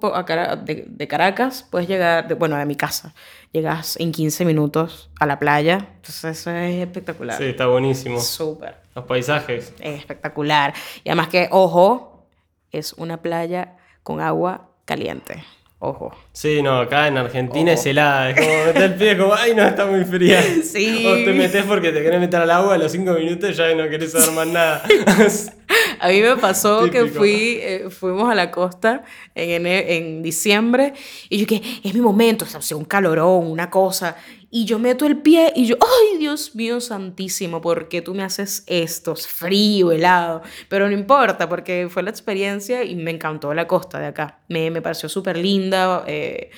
de, 0.63 0.85
de 0.87 1.07
Caracas 1.07 1.67
puedes 1.69 1.87
llegar, 1.89 2.27
de- 2.27 2.35
bueno, 2.35 2.55
de 2.57 2.65
mi 2.65 2.75
casa, 2.75 3.13
llegas 3.51 3.97
en 3.99 4.11
15 4.13 4.45
minutos 4.45 5.09
a 5.19 5.25
la 5.25 5.39
playa. 5.39 5.89
Entonces 5.97 6.23
eso 6.39 6.51
es 6.51 6.75
espectacular. 6.81 7.37
Sí, 7.37 7.43
está 7.45 7.67
buenísimo. 7.67 8.19
Súper. 8.21 8.75
Los 8.95 9.05
paisajes. 9.05 9.73
Es 9.79 9.99
espectacular. 9.99 10.73
Y 11.03 11.09
además 11.09 11.27
que, 11.27 11.47
ojo, 11.51 12.25
es 12.71 12.93
una 12.93 13.21
playa 13.21 13.75
con 14.03 14.21
agua 14.21 14.69
caliente. 14.85 15.43
Ojo. 15.81 16.13
Sí, 16.33 16.61
no, 16.61 16.77
acá 16.79 17.07
en 17.07 17.17
Argentina 17.17 17.71
Ojo. 17.71 17.79
es 17.79 17.85
helada. 17.85 18.31
Es 18.31 18.39
como 18.39 18.65
meter 18.65 18.83
el 18.83 18.95
pie, 18.95 19.17
como, 19.17 19.33
ay, 19.33 19.55
no, 19.55 19.63
está 19.65 19.85
muy 19.85 20.03
fría. 20.03 20.43
Sí. 20.63 21.05
O 21.05 21.15
te 21.23 21.33
metes 21.33 21.63
porque 21.63 21.91
te 21.91 22.03
querés 22.03 22.19
meter 22.19 22.41
al 22.41 22.51
agua 22.51 22.75
a 22.75 22.77
los 22.77 22.91
cinco 22.91 23.13
minutos 23.13 23.55
ya 23.55 23.73
no 23.73 23.89
querés 23.89 24.11
saber 24.11 24.31
más 24.31 24.47
nada. 24.47 24.83
A 25.99 26.09
mí 26.09 26.21
me 26.21 26.35
pasó 26.37 26.89
que 26.89 27.05
fui, 27.05 27.59
eh, 27.61 27.89
fuimos 27.89 28.29
a 28.31 28.33
la 28.33 28.49
costa 28.49 29.03
en, 29.35 29.67
en 29.67 30.23
diciembre 30.23 30.93
y 31.29 31.37
yo 31.37 31.45
que 31.45 31.61
es 31.83 31.93
mi 31.93 32.01
momento, 32.01 32.45
o 32.45 32.61
sea, 32.61 32.77
un 32.77 32.85
calorón, 32.85 33.51
una 33.51 33.69
cosa, 33.69 34.15
y 34.51 34.65
yo 34.65 34.79
meto 34.79 35.05
el 35.05 35.17
pie 35.17 35.53
y 35.55 35.65
yo, 35.65 35.75
ay 35.81 36.17
Dios 36.17 36.55
mío 36.55 36.79
santísimo, 36.81 37.61
¿por 37.61 37.87
qué 37.87 38.01
tú 38.01 38.13
me 38.15 38.23
haces 38.23 38.63
esto? 38.67 39.13
Es 39.13 39.27
frío, 39.27 39.91
helado, 39.91 40.41
pero 40.67 40.87
no 40.87 40.93
importa 40.93 41.47
porque 41.49 41.87
fue 41.89 42.03
la 42.03 42.09
experiencia 42.09 42.83
y 42.83 42.95
me 42.95 43.11
encantó 43.11 43.53
la 43.53 43.67
costa 43.67 43.99
de 43.99 44.07
acá, 44.07 44.39
me, 44.47 44.71
me 44.71 44.81
pareció 44.81 45.09
súper 45.09 45.37
linda. 45.37 46.03
eh, 46.07 46.49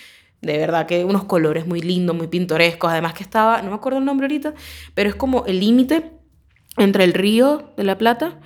de 0.42 0.58
verdad 0.58 0.88
que 0.88 1.06
unos 1.06 1.26
colores 1.26 1.68
muy 1.68 1.82
lindos, 1.82 2.16
muy 2.16 2.28
pintorescos. 2.28 2.90
Además 2.92 3.14
que 3.14 3.24
estaba, 3.24 3.62
no 3.62 3.70
me 3.70 3.76
acuerdo 3.76 4.00
el 4.00 4.06
nombre 4.06 4.26
ahorita, 4.26 4.54
pero 4.96 5.10
es 5.10 5.16
como 5.16 5.46
el 5.46 5.60
límite 5.60 6.12
entre 6.78 7.04
el 7.04 7.14
río 7.14 7.74
de 7.78 7.84
la 7.84 7.98
Plata 7.98 8.40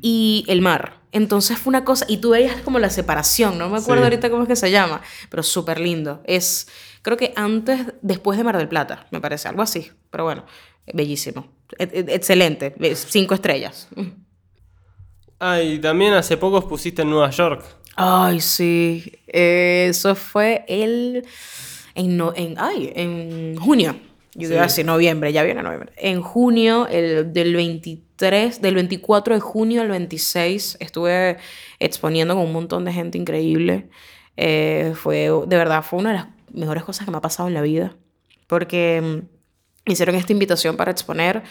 y 0.00 0.44
el 0.48 0.60
mar. 0.60 0.99
Entonces 1.12 1.58
fue 1.58 1.70
una 1.70 1.84
cosa, 1.84 2.04
y 2.08 2.18
tú 2.18 2.30
veías 2.30 2.60
como 2.62 2.78
la 2.78 2.88
separación, 2.90 3.58
no 3.58 3.68
me 3.68 3.78
acuerdo 3.78 4.02
Sí. 4.02 4.04
ahorita 4.04 4.30
cómo 4.30 4.42
es 4.44 4.48
que 4.48 4.56
se 4.56 4.70
llama, 4.70 5.00
pero 5.28 5.42
súper 5.42 5.80
lindo. 5.80 6.22
Es, 6.24 6.68
creo 7.02 7.16
que 7.16 7.32
antes, 7.36 7.80
después 8.00 8.38
de 8.38 8.44
Mar 8.44 8.56
del 8.56 8.68
Plata, 8.68 9.06
me 9.10 9.20
parece, 9.20 9.48
algo 9.48 9.62
así, 9.62 9.90
pero 10.10 10.24
bueno, 10.24 10.44
bellísimo. 10.94 11.48
E- 11.78 11.84
e- 12.08 12.14
Excelente, 12.14 12.74
eh, 12.80 12.94
cinco 12.94 13.34
estrellas. 13.34 13.88
Ah, 15.40 15.60
y 15.62 15.78
también 15.78 16.12
hace 16.12 16.36
poco 16.36 16.66
pusiste 16.68 17.02
en 17.02 17.10
Nueva 17.10 17.30
York. 17.30 17.64
Ay, 17.96 18.40
sí, 18.40 19.12
eso 19.26 20.14
fue 20.14 20.64
el, 20.68 21.26
en, 21.94 22.16
no- 22.16 22.32
en, 22.36 22.54
ay, 22.58 22.92
en 22.94 23.56
junio. 23.56 23.96
Yo 24.40 24.48
Sí. 24.48 24.54
iba 24.54 24.62
a 24.62 24.66
decir 24.66 24.84
noviembre, 24.86 25.32
ya 25.32 25.42
viene 25.42 25.62
noviembre. 25.62 25.92
En 25.96 26.20
junio, 26.22 26.86
el, 26.88 27.32
del 27.32 27.54
23, 27.54 28.60
del 28.60 28.74
24 28.74 29.34
de 29.34 29.40
junio 29.40 29.82
al 29.82 29.88
26, 29.88 30.76
estuve 30.80 31.36
exponiendo 31.78 32.34
con 32.34 32.44
un 32.44 32.52
montón 32.52 32.84
de 32.84 32.92
gente 32.92 33.18
increíble. 33.18 33.88
Eh, 34.36 34.92
fue, 34.96 35.30
de 35.46 35.56
verdad, 35.56 35.82
fue 35.82 35.98
una 35.98 36.10
de 36.10 36.16
las 36.16 36.26
mejores 36.52 36.82
cosas 36.84 37.04
que 37.04 37.10
me 37.10 37.18
ha 37.18 37.20
pasado 37.20 37.48
en 37.48 37.54
la 37.54 37.62
vida. 37.62 37.94
Porque 38.46 39.00
mm, 39.00 39.90
hicieron 39.90 40.14
esta 40.16 40.32
invitación 40.32 40.76
para 40.76 40.90
exponer 40.90 41.42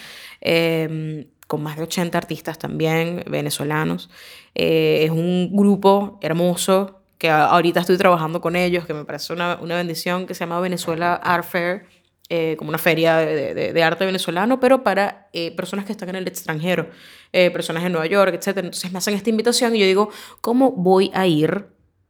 eh, 0.41 1.27
con 1.47 1.63
más 1.63 1.77
de 1.77 1.83
80 1.83 2.17
artistas 2.17 2.59
también, 2.59 3.23
venezolanos. 3.29 4.09
Eh, 4.55 5.01
es 5.03 5.11
un 5.11 5.49
grupo 5.55 6.19
hermoso 6.21 7.01
que 7.17 7.29
a- 7.29 7.45
ahorita 7.47 7.79
estoy 7.81 7.97
trabajando 7.97 8.39
con 8.41 8.55
ellos, 8.55 8.85
que 8.85 8.93
me 8.93 9.03
parece 9.05 9.33
una, 9.33 9.57
una 9.61 9.75
bendición, 9.75 10.25
que 10.27 10.33
se 10.33 10.41
llama 10.41 10.59
Venezuela 10.59 11.15
Art 11.15 11.45
Fair, 11.45 11.85
eh, 12.29 12.55
como 12.57 12.69
una 12.69 12.77
feria 12.77 13.17
de, 13.17 13.83
arte 13.83 14.05
venezolano, 14.05 14.59
pero 14.59 14.83
para 14.83 15.29
eh, 15.33 15.49
personas 15.55 15.85
que 15.85 15.91
están 15.91 16.09
en 16.09 16.15
el 16.15 16.27
extranjero, 16.27 16.89
eh, 17.33 17.49
personas 17.49 17.83
en 17.83 17.91
Nueva 17.91 18.05
York, 18.05 18.35
etc. 18.35 18.57
Entonces 18.57 18.91
me 18.91 18.99
hacen 18.99 19.15
esta 19.15 19.31
invitación 19.31 19.75
y 19.75 19.79
yo 19.79 19.85
digo, 19.85 20.09
¿cómo 20.41 20.71
voy 20.71 21.09
a 21.15 21.25
ir 21.25 21.65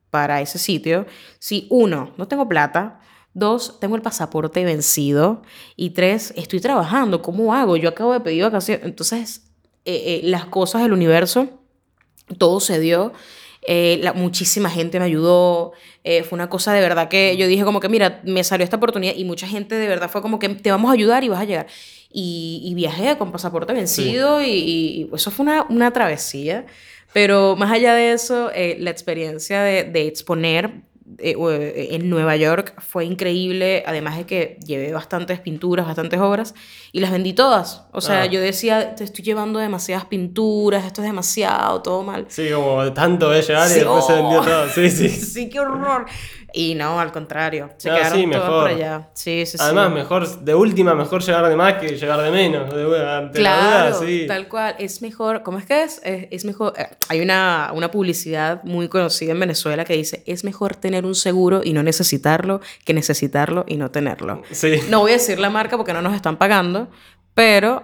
para 0.10 0.42
ese 0.42 0.60
sitio 0.60 1.06
si 1.40 1.68
uno, 1.70 2.14
no 2.18 2.28
tengo 2.28 2.50
plata, 2.50 3.00
dos, 3.34 3.80
tengo 3.80 3.96
el 3.96 4.02
pasaporte 4.02 4.66
vencido 4.66 5.42
y 5.76 5.92
tres, 5.92 6.34
estoy 6.36 6.60
trabajando, 6.60 7.22
¿cómo 7.22 7.54
hago? 7.54 7.78
Yo 7.78 7.90
acabo 7.90 8.14
de 8.14 8.20
pedir 8.20 8.44
vacaciones. 8.44 8.86
Entonces, 8.86 9.50
eh, 9.86 10.22
las 10.24 10.46
cosas 10.46 10.82
del 10.82 10.94
universo, 10.94 11.48
todo 12.38 12.60
se 12.60 12.80
dio. 12.80 13.14
Eh, 13.68 14.00
la- 14.02 14.14
muchísima 14.14 14.70
gente 14.70 15.00
me 15.00 15.06
ayudó. 15.06 15.74
eh, 16.04 16.24
fue 16.24 16.38
una 16.38 16.50
cosa 16.50 16.72
de 16.74 16.80
verdad 16.82 17.10
que 17.10 17.36
yo 17.38 17.46
dije 17.48 17.64
como 17.66 17.80
que, 17.82 17.90
mira, 17.90 18.22
me 18.24 18.44
salió 18.44 18.64
esta 18.64 18.78
oportunidad 18.78 19.14
y 19.16 19.26
mucha 19.26 19.48
gente 19.48 19.76
de 19.76 19.88
verdad 19.88 20.10
fue 20.10 20.22
como 20.22 20.40
que 20.40 20.48
te 20.50 20.72
vamos 20.72 20.90
a 20.90 20.94
ayudar 20.94 21.24
y 21.24 21.30
vas 21.30 21.42
a 21.42 21.46
llegar. 21.46 21.68
Y, 22.12 22.62
y 22.64 22.74
viajé 22.74 23.18
con 23.18 23.32
pasaporte 23.32 23.74
vencido 23.74 24.42
y, 24.42 24.48
y 24.50 25.10
eso 25.14 25.30
fue 25.30 25.44
una, 25.44 25.66
una 25.70 25.92
travesía. 25.92 26.66
Pero 27.14 27.56
más 27.56 27.72
allá 27.72 27.94
de 27.96 28.14
eso, 28.14 28.50
eh, 28.54 28.78
la 28.80 28.92
experiencia 28.92 29.62
de, 29.62 29.84
de 29.84 30.08
exponer 30.08 30.72
en 31.18 32.10
Nueva 32.10 32.36
York 32.36 32.76
fue 32.80 33.06
increíble, 33.06 33.84
además 33.86 34.18
de 34.18 34.26
que 34.26 34.58
llevé 34.66 34.92
bastantes 34.94 35.40
pinturas, 35.40 35.86
bastantes 35.88 36.20
obras, 36.20 36.54
y 36.92 37.00
las 37.00 37.12
vendí 37.12 37.34
todas. 37.34 37.86
O 37.92 38.02
sea, 38.02 38.22
Ah. 38.22 38.26
yo 38.28 38.40
decía, 38.42 38.96
te 38.96 39.04
estoy 39.04 39.24
llevando 39.24 39.60
demasiadas 39.60 40.06
pinturas, 40.06 40.86
esto 40.86 41.02
es 41.02 41.08
demasiado, 41.08 41.82
todo 41.82 42.04
mal. 42.04 42.26
Sí, 42.30 42.50
como 42.54 42.92
tanto 42.94 43.30
de 43.30 43.42
llegar 43.42 43.70
y 43.72 43.74
después 43.76 44.06
se 44.06 44.14
vendió 44.14 44.40
oh. 44.42 44.44
todo. 44.46 44.70
Sí, 44.70 44.90
sí. 44.90 45.10
Sí, 45.40 45.50
qué 45.50 45.60
horror. 45.60 46.06
Y 46.54 46.76
no, 46.76 47.00
al 47.00 47.12
contrario, 47.12 47.70
se 47.78 47.90
No, 47.90 47.96
quedaron 47.96 48.18
sí, 48.20 48.26
todas 48.26 48.44
mejor. 48.48 48.62
por 48.64 48.72
allá. 48.72 49.10
Sí, 49.14 49.46
sí, 49.46 49.58
sí. 49.58 49.64
Además, 49.64 49.92
mejor, 49.92 50.40
de 50.42 50.56
última, 50.56 50.96
mejor 50.96 51.22
llegar 51.24 51.48
de 51.48 51.56
más 51.56 51.74
que 51.76 51.90
llegar 51.98 52.22
de 52.22 52.32
menos. 52.32 52.74
De, 52.74 52.84
la 52.84 53.30
Claro, 53.34 54.00
sí. 54.00 54.26
tal 54.28 54.48
cual. 54.48 54.76
Es 54.80 55.02
mejor, 55.02 55.44
¿cómo 55.44 55.58
es 55.60 55.66
que 55.66 55.84
es? 55.84 56.02
Es, 56.04 56.28
es 56.32 56.46
mejor, 56.46 56.74
eh, 56.78 56.88
hay 57.08 57.22
una, 57.22 57.72
una 57.74 57.92
publicidad 57.92 58.64
muy 58.64 58.88
conocida 58.88 59.32
en 59.32 59.40
Venezuela 59.40 59.86
que 59.86 59.94
dice, 59.94 60.24
es 60.26 60.44
mejor 60.44 60.76
tener 60.76 61.06
un 61.06 61.16
seguro 61.16 61.62
y 61.64 61.74
no 61.74 61.84
necesitarlo 61.84 62.62
que 62.86 62.94
necesitarlo 62.94 63.66
y 63.68 63.78
no 63.78 63.92
tenerlo. 63.92 64.42
Sí. 64.52 64.76
No 64.90 65.00
voy 65.02 65.12
a 65.12 65.14
decir 65.16 65.40
la 65.40 65.50
marca 65.50 65.78
porque 65.78 65.94
no 65.94 66.02
nos 66.02 66.14
están 66.16 66.38
pagando, 66.38 66.90
pero 67.34 67.84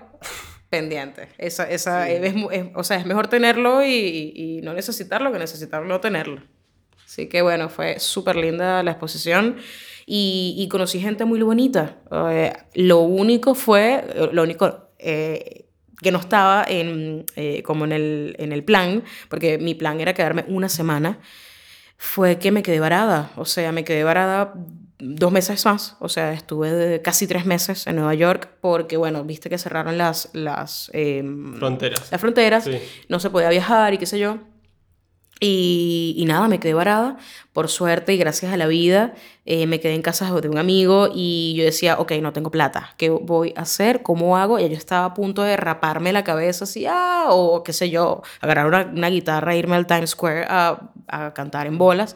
pendiente. 0.70 1.30
Esa, 1.38 1.70
esa, 1.70 2.10
es 2.10 2.34
mu- 2.36 2.50
es- 2.52 2.66
o 2.76 2.84
sea, 2.84 2.98
es 2.98 3.06
mejor 3.06 3.28
tenerlo 3.28 3.84
y, 3.84 4.34
y 4.36 4.62
no 4.64 4.74
necesitarlo 4.74 5.32
que 5.32 5.40
necesitarlo 5.40 5.86
y 5.86 5.90
no 5.90 6.00
tenerlo. 6.00 6.42
Así 7.16 7.28
que 7.28 7.42
bueno, 7.42 7.70
fue 7.70 7.98
súper 7.98 8.36
linda 8.36 8.84
la 8.84 8.92
exposición 8.92 9.56
y, 10.06 10.54
y 10.58 10.68
conocí 10.68 11.00
gente 11.00 11.24
muy 11.24 11.42
bonita. 11.42 11.96
Eh, 12.12 12.52
lo 12.74 13.00
único 13.00 13.56
fue, 13.56 14.04
lo 14.34 14.44
único 14.44 14.90
eh, 15.00 15.66
que 16.02 16.12
no 16.12 16.20
estaba 16.20 16.66
en, 16.68 17.26
eh, 17.38 17.64
como 17.64 17.86
en 17.86 17.94
el, 17.94 18.36
en 18.38 18.52
el 18.52 18.66
plan, 18.66 19.02
porque 19.30 19.58
mi 19.58 19.76
plan 19.76 20.02
era 20.02 20.14
quedarme 20.14 20.44
una 20.50 20.68
semana, 20.68 21.20
fue 21.98 22.38
que 22.38 22.52
me 22.52 22.62
quedé 22.64 22.82
varada. 22.82 23.32
O 23.38 23.46
sea, 23.46 23.72
me 23.72 23.86
quedé 23.86 24.04
varada 24.04 24.54
dos 25.00 25.32
meses 25.32 25.64
más. 25.66 25.96
O 26.02 26.10
sea, 26.10 26.34
estuve 26.34 26.70
de 26.74 27.02
casi 27.02 27.28
tres 27.28 27.46
meses 27.46 27.88
en 27.88 27.96
Nueva 27.96 28.14
York 28.14 28.50
porque, 28.60 28.98
bueno, 28.98 29.24
viste 29.24 29.50
que 29.50 29.58
cerraron 29.58 29.98
las, 29.98 30.32
las, 30.34 30.92
em, 30.94 31.56
Fronteras. 31.56 32.12
las 32.12 32.20
fronteras, 32.20 32.66
Sí. 32.66 32.78
no 33.08 33.22
se 33.22 33.30
podía 33.30 33.48
viajar 33.50 33.94
y 33.94 33.98
qué 34.00 34.06
sé 34.06 34.20
yo. 34.20 34.40
Y, 35.42 36.16
y 36.18 36.26
nada, 36.26 36.48
me 36.48 36.60
quedé 36.60 36.74
varada. 36.74 37.18
Por 37.54 37.68
suerte 37.70 38.14
y 38.14 38.18
gracias 38.18 38.54
a 38.54 38.58
la 38.58 38.68
vida, 38.68 39.14
eh, 39.46 39.68
me 39.68 39.80
quedé 39.80 39.94
en 39.94 40.02
casa 40.02 40.32
de 40.40 40.50
un 40.50 40.58
amigo 40.58 41.10
y 41.14 41.56
yo 41.58 41.64
decía, 41.66 42.00
ok, 42.00 42.14
no 42.22 42.34
tengo 42.34 42.52
plata. 42.52 42.94
¿Qué 42.98 43.10
voy 43.10 43.54
a 43.58 43.62
hacer? 43.62 44.02
¿Cómo 44.02 44.38
hago? 44.38 44.60
Y 44.60 44.68
yo 44.70 44.76
estaba 44.76 45.06
a 45.06 45.14
punto 45.14 45.42
de 45.44 45.58
raparme 45.58 46.14
la 46.14 46.24
cabeza 46.24 46.64
así, 46.66 46.86
ah, 46.88 47.28
o 47.30 47.64
qué 47.64 47.74
sé 47.74 47.90
yo, 47.90 48.22
agarrar 48.42 48.68
una, 48.68 48.92
una 48.94 49.10
guitarra 49.10 49.54
e 49.56 49.58
irme 49.60 49.76
al 49.76 49.88
Times 49.88 50.12
Square 50.12 50.46
a, 50.50 50.92
a 51.08 51.34
cantar 51.34 51.68
en 51.68 51.78
bolas. 51.78 52.16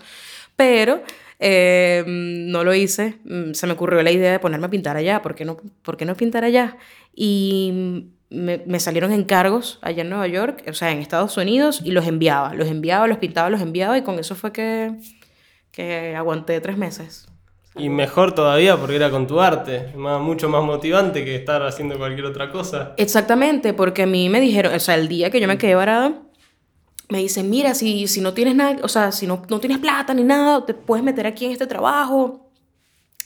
Pero 0.56 1.02
eh, 1.40 2.04
no 2.08 2.64
lo 2.64 2.74
hice. 2.74 3.20
Mm, 3.26 3.54
Se 3.54 3.68
me 3.68 3.74
ocurrió 3.74 4.02
la 4.04 4.12
idea 4.12 4.32
de 4.32 4.40
ponerme 4.40 4.68
a 4.68 4.70
pintar 4.70 4.98
allá. 4.98 5.22
¿Por 5.22 5.36
qué 5.36 5.46
no, 5.46 5.58
por 5.84 5.98
qué 5.98 6.06
no 6.06 6.16
pintar 6.16 6.44
allá? 6.44 6.78
Y 7.14 8.08
me, 8.30 8.64
me 8.66 8.80
salieron 8.80 9.12
encargos 9.12 9.80
allá 9.82 10.04
en 10.04 10.10
Nueva 10.10 10.28
York, 10.28 10.64
o 10.68 10.74
sea, 10.74 10.92
en 10.92 11.00
Estados 11.00 11.36
Unidos, 11.38 11.82
y 11.84 11.92
los 11.92 12.06
enviaba. 12.06 12.54
Los 12.54 12.68
enviaba, 12.68 13.08
los 13.08 13.18
pintaba, 13.18 13.50
los 13.50 13.62
enviaba, 13.62 13.98
y 13.98 14.04
con 14.04 14.20
eso 14.20 14.36
fue 14.36 14.52
que, 14.52 14.94
que 15.72 16.16
aguanté 16.16 16.60
tres 16.62 16.78
meses. 16.78 17.28
Y 17.76 17.90
mejor 17.90 18.34
todavía 18.34 18.78
porque 18.78 18.98
era 18.98 19.10
con 19.10 19.28
tu 19.28 19.40
arte. 19.40 19.94
Más, 19.96 20.22
mucho 20.22 20.50
más 20.50 20.64
motivante 20.64 21.24
que 21.24 21.36
estar 21.36 21.64
haciendo 21.64 21.98
cualquier 21.98 22.26
otra 22.26 22.52
cosa. 22.52 22.94
Exactamente, 22.98 23.74
porque 23.74 24.04
a 24.04 24.08
mí 24.08 24.30
me 24.30 24.42
dijeron, 24.42 24.74
o 24.74 24.80
sea, 24.80 24.96
el 24.96 25.08
día 25.08 25.30
que 25.30 25.40
yo 25.40 25.48
me 25.48 25.58
quedé 25.58 25.76
varada, 25.76 26.14
me 27.10 27.20
dicen, 27.20 27.50
mira, 27.50 27.74
si, 27.74 28.08
si 28.08 28.22
no 28.22 28.34
tienes 28.34 28.56
nada, 28.56 28.78
o 28.84 28.88
sea, 28.88 29.12
si 29.12 29.26
no, 29.26 29.44
no 29.50 29.60
tienes 29.60 29.80
plata 29.80 30.14
ni 30.14 30.24
nada, 30.24 30.66
te 30.66 30.74
puedes 30.74 31.04
meter 31.04 31.26
aquí 31.26 31.46
en 31.46 31.52
este 31.52 31.68
trabajo, 31.68 32.52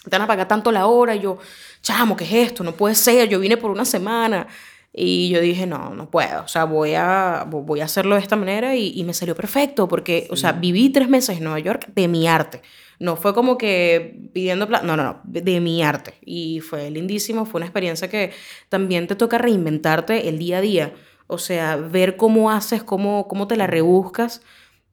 te 0.03 0.09
van 0.09 0.21
a 0.21 0.27
pagar 0.27 0.47
tanto 0.47 0.71
la 0.71 0.85
hora. 0.85 1.15
Y 1.15 1.21
yo, 1.21 1.37
chamo, 1.81 2.15
¿qué 2.15 2.23
es 2.23 2.33
esto? 2.49 2.63
No 2.63 2.73
puede 2.73 2.95
ser, 2.95 3.27
yo 3.27 3.39
vine 3.39 3.57
por 3.57 3.71
una 3.71 3.85
semana. 3.85 4.47
Y 4.95 5.29
yo 5.29 5.41
dije, 5.41 5.65
no, 5.65 5.89
no 5.95 6.11
puedo, 6.11 6.43
o 6.43 6.47
sea, 6.47 6.65
voy 6.65 6.93
a, 6.93 7.47
voy 7.49 7.81
a 7.81 7.85
hacerlo 7.85 8.13
de 8.13 8.21
esta 8.21 8.35
manera 8.35 8.75
y, 8.75 8.93
y 8.95 9.03
me 9.03 9.15
salió 9.15 9.35
perfecto, 9.35 9.87
porque, 9.87 10.27
o 10.29 10.35
sea, 10.35 10.51
viví 10.51 10.89
tres 10.91 11.09
meses 11.09 11.37
en 11.37 11.45
Nueva 11.45 11.57
York 11.59 11.87
de 11.95 12.07
mi 12.07 12.27
arte. 12.27 12.61
No 12.99 13.15
fue 13.15 13.33
como 13.33 13.57
que 13.57 14.29
pidiendo 14.33 14.67
plata, 14.67 14.85
no, 14.85 14.95
no, 14.95 15.03
no, 15.03 15.19
de, 15.23 15.41
de 15.41 15.59
mi 15.59 15.81
arte. 15.81 16.13
Y 16.23 16.59
fue 16.59 16.91
lindísimo, 16.91 17.45
fue 17.45 17.57
una 17.57 17.65
experiencia 17.65 18.07
que 18.07 18.31
también 18.69 19.07
te 19.07 19.15
toca 19.15 19.39
reinventarte 19.39 20.29
el 20.29 20.37
día 20.37 20.59
a 20.59 20.61
día. 20.61 20.93
O 21.27 21.39
sea, 21.39 21.75
ver 21.75 22.15
cómo 22.15 22.51
haces, 22.51 22.83
cómo, 22.83 23.27
cómo 23.27 23.47
te 23.47 23.57
la 23.57 23.65
rebuscas 23.65 24.41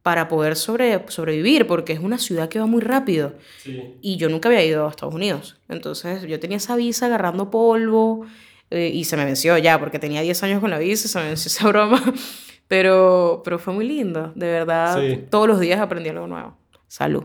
para 0.02 0.28
poder 0.28 0.56
sobre, 0.56 1.04
sobrevivir, 1.08 1.66
porque 1.66 1.92
es 1.92 2.00
una 2.00 2.16
ciudad 2.16 2.48
que 2.48 2.58
va 2.58 2.66
muy 2.66 2.80
rápido. 2.80 3.34
Sí. 3.58 3.94
Y 4.00 4.16
yo 4.16 4.30
nunca 4.30 4.48
había 4.48 4.64
ido 4.64 4.86
a 4.86 4.90
Estados 4.90 5.14
Unidos. 5.14 5.60
Entonces 5.68 6.22
yo 6.22 6.40
tenía 6.40 6.56
esa 6.56 6.76
visa 6.76 7.06
agarrando 7.06 7.50
polvo 7.50 8.24
eh, 8.70 8.90
y 8.92 9.04
se 9.04 9.16
me 9.16 9.24
venció 9.24 9.56
ya, 9.58 9.78
porque 9.78 9.98
tenía 9.98 10.20
10 10.22 10.42
años 10.42 10.60
con 10.60 10.70
la 10.70 10.78
visa, 10.78 11.08
se 11.08 11.18
me 11.18 11.26
venció 11.26 11.48
esa 11.48 11.68
broma. 11.68 12.02
Pero, 12.68 13.42
pero 13.44 13.58
fue 13.58 13.72
muy 13.74 13.86
lindo, 13.86 14.32
de 14.36 14.46
verdad. 14.46 15.00
Sí. 15.00 15.24
Todos 15.28 15.48
los 15.48 15.58
días 15.60 15.80
aprendí 15.80 16.08
algo 16.08 16.26
nuevo. 16.28 16.56
Salud. 16.86 17.24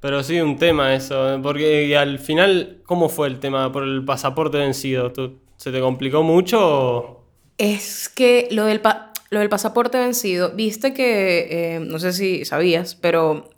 Pero 0.00 0.22
sí, 0.22 0.40
un 0.40 0.56
tema 0.58 0.94
eso. 0.94 1.34
¿eh? 1.34 1.38
Porque 1.42 1.96
al 1.96 2.18
final, 2.18 2.80
¿cómo 2.84 3.08
fue 3.08 3.28
el 3.28 3.40
tema 3.40 3.72
por 3.72 3.82
el 3.82 4.04
pasaporte 4.04 4.58
vencido? 4.58 5.12
¿Tú- 5.12 5.38
¿Se 5.56 5.72
te 5.72 5.80
complicó 5.80 6.22
mucho 6.22 6.58
o- 6.60 7.24
Es 7.58 8.08
que 8.08 8.48
lo 8.50 8.66
del, 8.66 8.80
pa- 8.80 9.12
lo 9.30 9.40
del 9.40 9.48
pasaporte 9.48 9.98
vencido, 9.98 10.50
viste 10.50 10.92
que, 10.92 11.76
eh, 11.76 11.80
no 11.80 11.98
sé 11.98 12.12
si 12.12 12.44
sabías, 12.44 12.94
pero 12.94 13.48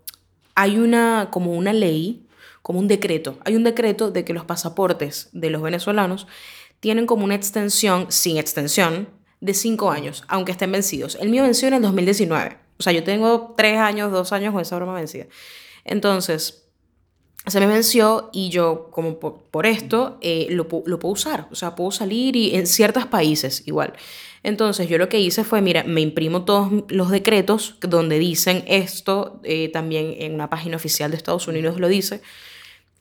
hay 0.54 0.78
una, 0.78 1.28
como 1.32 1.52
una 1.54 1.72
ley, 1.72 2.24
como 2.68 2.80
un 2.80 2.86
decreto. 2.86 3.38
Hay 3.46 3.56
un 3.56 3.64
decreto 3.64 4.10
de 4.10 4.26
que 4.26 4.34
los 4.34 4.44
pasaportes 4.44 5.30
de 5.32 5.48
los 5.48 5.62
venezolanos 5.62 6.26
tienen 6.80 7.06
como 7.06 7.24
una 7.24 7.34
extensión, 7.34 8.04
sin 8.10 8.36
extensión, 8.36 9.08
de 9.40 9.54
cinco 9.54 9.90
años, 9.90 10.22
aunque 10.28 10.52
estén 10.52 10.70
vencidos. 10.70 11.16
El 11.18 11.30
mío 11.30 11.44
venció 11.44 11.66
en 11.68 11.74
el 11.74 11.80
2019. 11.80 12.58
O 12.78 12.82
sea, 12.82 12.92
yo 12.92 13.02
tengo 13.04 13.54
tres 13.56 13.78
años, 13.78 14.12
dos 14.12 14.34
años 14.34 14.52
con 14.52 14.60
esa 14.60 14.76
broma 14.76 14.92
vencida. 14.92 15.28
Entonces, 15.86 16.68
se 17.46 17.58
me 17.58 17.66
venció 17.66 18.28
y 18.34 18.50
yo, 18.50 18.90
como 18.90 19.18
por, 19.18 19.64
esto, 19.64 20.18
eh, 20.20 20.48
lo 20.50 20.68
puedo 20.68 21.08
usar. 21.08 21.48
O 21.50 21.54
sea, 21.54 21.74
puedo 21.74 21.90
salir 21.90 22.36
y 22.36 22.54
en 22.54 22.66
ciertos 22.66 23.06
países 23.06 23.62
igual. 23.66 23.94
Entonces, 24.42 24.90
yo 24.90 24.98
lo 24.98 25.08
que 25.08 25.18
hice 25.20 25.42
fue, 25.42 25.62
mira, 25.62 25.84
me 25.84 26.02
imprimo 26.02 26.44
todos 26.44 26.70
los 26.88 27.10
decretos 27.10 27.76
donde 27.80 28.18
dicen 28.18 28.62
esto, 28.66 29.40
eh, 29.42 29.70
también 29.70 30.16
en 30.18 30.34
una 30.34 30.50
página 30.50 30.76
oficial 30.76 31.10
de 31.10 31.16
Estados 31.16 31.48
Unidos 31.48 31.80
lo 31.80 31.88
dice, 31.88 32.20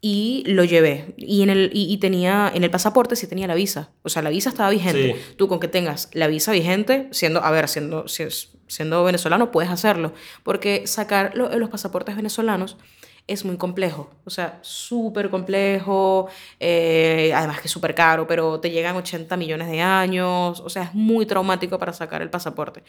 y 0.02 0.44
lo 0.46 0.64
llevé. 0.64 1.14
Y, 1.18 1.42
en 1.42 1.50
el, 1.50 1.72
y, 1.74 1.92
y 1.92 1.98
tenía, 1.98 2.52
en 2.54 2.64
el 2.64 2.70
pasaporte 2.72 3.16
sí 3.16 3.28
tenía 3.28 3.48
la 3.48 3.56
visa. 3.56 3.90
O 4.04 4.10
sea, 4.10 4.22
la 4.22 4.30
visa 4.30 4.50
estaba 4.50 4.70
vigente. 4.70 5.14
Sí. 5.16 5.34
Tú 5.38 5.48
con 5.48 5.60
que 5.60 5.68
tengas 5.68 6.10
la 6.14 6.28
visa 6.28 6.52
vigente, 6.52 7.08
siendo, 7.12 7.44
a 7.44 7.52
ver, 7.52 7.68
siendo, 7.68 8.08
si 8.08 8.24
es- 8.24 8.50
siendo 8.68 9.04
venezolano, 9.04 9.52
puedes 9.52 9.72
hacerlo. 9.72 10.14
Porque 10.44 10.86
sacar 10.88 11.32
lo- 11.36 11.50
los 11.58 11.70
pasaportes 11.70 12.16
venezolanos 12.16 12.78
es 13.26 13.44
muy 13.44 13.58
complejo. 13.58 14.10
O 14.24 14.30
sea, 14.30 14.60
súper 14.62 15.30
complejo. 15.30 16.28
eh, 16.60 17.32
además 17.36 17.60
que 17.62 17.68
es 17.68 17.72
súper 17.72 17.94
caro, 17.96 18.28
pero 18.28 18.60
te 18.60 18.70
llegan 18.72 18.96
80 18.96 19.36
millones 19.36 19.68
de 19.70 19.82
años. 19.82 20.60
O 20.62 20.70
sea, 20.70 20.84
es 20.84 20.94
muy 20.94 21.26
traumático 21.26 21.78
para 21.80 21.92
sacar 21.94 22.22
el 22.22 22.30
pasaporte. 22.30 22.84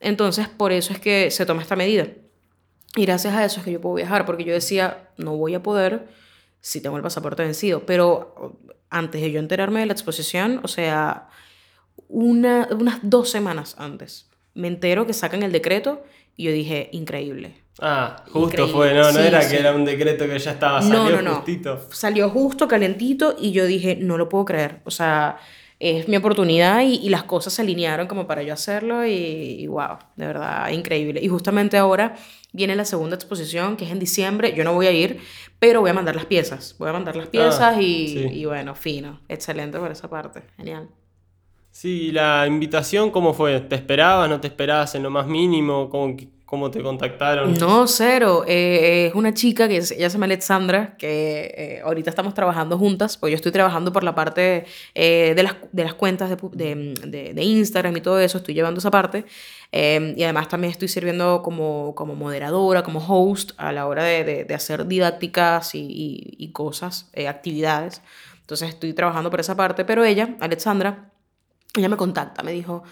Entonces, 0.00 0.48
por 0.48 0.72
eso 0.72 0.92
es 0.92 1.00
que 1.00 1.30
se 1.30 1.44
toma 1.46 1.62
esta 1.62 1.76
medida. 1.76 2.06
Y 2.96 3.06
gracias 3.06 3.34
a 3.34 3.44
eso 3.44 3.58
es 3.60 3.64
que 3.64 3.72
yo 3.72 3.80
puedo 3.80 3.96
viajar, 3.96 4.24
porque 4.24 4.44
yo 4.44 4.52
decía, 4.52 5.08
no 5.16 5.36
voy 5.36 5.54
a 5.54 5.62
poder 5.62 6.06
si 6.66 6.80
tengo 6.80 6.96
el 6.96 7.02
pasaporte 7.02 7.42
vencido. 7.42 7.84
Pero 7.84 8.56
antes 8.88 9.20
de 9.20 9.30
yo 9.30 9.38
enterarme 9.38 9.80
de 9.80 9.86
la 9.86 9.92
exposición, 9.92 10.60
o 10.62 10.68
sea, 10.68 11.28
una, 12.08 12.68
unas 12.72 12.98
dos 13.02 13.28
semanas 13.30 13.76
antes, 13.78 14.30
me 14.54 14.68
entero 14.68 15.06
que 15.06 15.12
sacan 15.12 15.42
el 15.42 15.52
decreto 15.52 16.02
y 16.36 16.44
yo 16.44 16.52
dije, 16.52 16.88
increíble. 16.92 17.62
Ah, 17.80 18.24
justo 18.30 18.62
Increíble. 18.62 18.72
fue, 18.72 18.94
no, 18.94 19.02
no 19.12 19.20
Sí, 19.20 19.26
era 19.26 19.42
sí. 19.42 19.50
que 19.50 19.60
era 19.60 19.74
un 19.74 19.84
decreto 19.84 20.26
que 20.26 20.38
ya 20.38 20.52
estaba, 20.52 20.80
No, 20.80 21.04
salió 21.04 21.16
no, 21.16 21.22
no. 21.22 21.34
justito. 21.36 21.86
Salió 21.90 22.30
justo, 22.30 22.66
calentito, 22.66 23.36
y 23.38 23.50
yo 23.52 23.66
dije, 23.66 23.96
no 24.00 24.16
lo 24.16 24.28
puedo 24.28 24.44
creer. 24.46 24.80
O 24.84 24.90
sea, 24.90 25.38
es 25.80 26.08
mi 26.08 26.16
oportunidad 26.16 26.80
y, 26.82 26.94
y 26.94 27.08
las 27.10 27.24
cosas 27.24 27.52
se 27.52 27.62
alinearon 27.62 28.06
como 28.06 28.26
para 28.26 28.42
yo 28.42 28.54
hacerlo 28.54 29.04
y, 29.04 29.12
y 29.12 29.66
wow, 29.66 29.98
de 30.16 30.26
verdad, 30.26 30.70
increíble. 30.70 31.20
Y 31.22 31.28
justamente 31.28 31.76
ahora 31.76 32.14
viene 32.54 32.74
la 32.76 32.86
segunda 32.86 33.16
exposición, 33.16 33.76
que 33.76 33.84
es 33.84 33.90
en 33.90 33.98
diciembre. 33.98 34.54
Yo 34.56 34.64
no 34.64 34.72
voy 34.72 34.86
a 34.86 34.92
ir, 34.92 35.18
pero 35.58 35.80
voy 35.82 35.90
a 35.90 35.94
mandar 35.94 36.16
las 36.16 36.24
piezas. 36.24 36.74
Voy 36.78 36.88
a 36.88 36.92
mandar 36.94 37.14
las 37.16 37.28
piezas 37.28 37.76
y, 37.78 38.08
sí. 38.08 38.28
y 38.32 38.44
bueno, 38.46 38.74
fino. 38.74 39.20
Excelente 39.28 39.78
por 39.78 39.90
esa 39.92 40.08
parte. 40.08 40.40
Genial. 40.56 40.88
Sí, 41.70 42.12
la 42.12 42.46
invitación, 42.46 43.10
¿cómo 43.10 43.34
fue? 43.34 43.60
¿Te 43.60 43.74
esperabas, 43.74 44.28
no 44.30 44.40
te 44.40 44.46
esperabas 44.46 44.94
en 44.94 45.02
lo 45.02 45.10
más 45.10 45.26
mínimo? 45.26 45.90
¿Cómo, 45.90 46.16
cómo 46.46 46.70
te 46.70 46.80
contactaron? 46.80 47.54
No, 47.54 47.88
cero. 47.88 48.44
Eh, 48.46 49.06
es 49.08 49.14
una 49.16 49.34
chica 49.34 49.66
que 49.66 49.82
se- 49.82 49.96
ella 49.96 50.08
se 50.08 50.14
llama 50.14 50.26
Alexandra, 50.26 50.96
que 50.96 51.52
eh, 51.56 51.80
ahorita 51.84 52.10
estamos 52.10 52.32
trabajando 52.32 52.78
juntas, 52.78 53.16
pues 53.18 53.32
yo 53.32 53.34
estoy 53.34 53.50
trabajando 53.50 53.92
por 53.92 54.04
la 54.04 54.14
parte 54.14 54.66
eh, 54.94 55.32
de, 55.34 55.42
las, 55.42 55.56
de 55.72 55.82
las 55.82 55.94
cuentas 55.94 56.30
de, 56.30 56.94
de- 57.04 57.34
de 57.34 57.42
Instagram 57.42 57.96
y 57.96 58.00
todo 58.00 58.20
eso, 58.20 58.38
estoy 58.38 58.54
llevando 58.54 58.78
esa 58.78 58.92
parte. 58.92 59.24
Em, 59.76 60.14
y 60.16 60.22
además 60.22 60.46
también 60.46 60.70
estoy 60.70 60.86
sirviendo 60.86 61.42
como, 61.42 61.96
como 61.96 62.14
moderadora, 62.14 62.84
como 62.84 63.00
host 63.00 63.50
a 63.56 63.72
la 63.72 63.88
hora 63.88 64.04
de, 64.04 64.22
de, 64.22 64.44
de 64.44 64.54
hacer 64.54 64.86
didácticas 64.86 65.74
y, 65.74 65.80
y, 65.80 66.36
y 66.38 66.52
cosas, 66.52 67.10
eh, 67.12 67.26
actividades. 67.26 68.00
Entonces 68.38 68.68
estoy 68.68 68.92
trabajando 68.92 69.30
por 69.30 69.40
esa 69.40 69.56
parte, 69.56 69.84
pero 69.84 70.04
ella, 70.04 70.36
Alexandra, 70.38 71.10
ella 71.76 71.88
me 71.88 71.96
contacta, 71.96 72.44
me 72.44 72.52
dijo, 72.52 72.84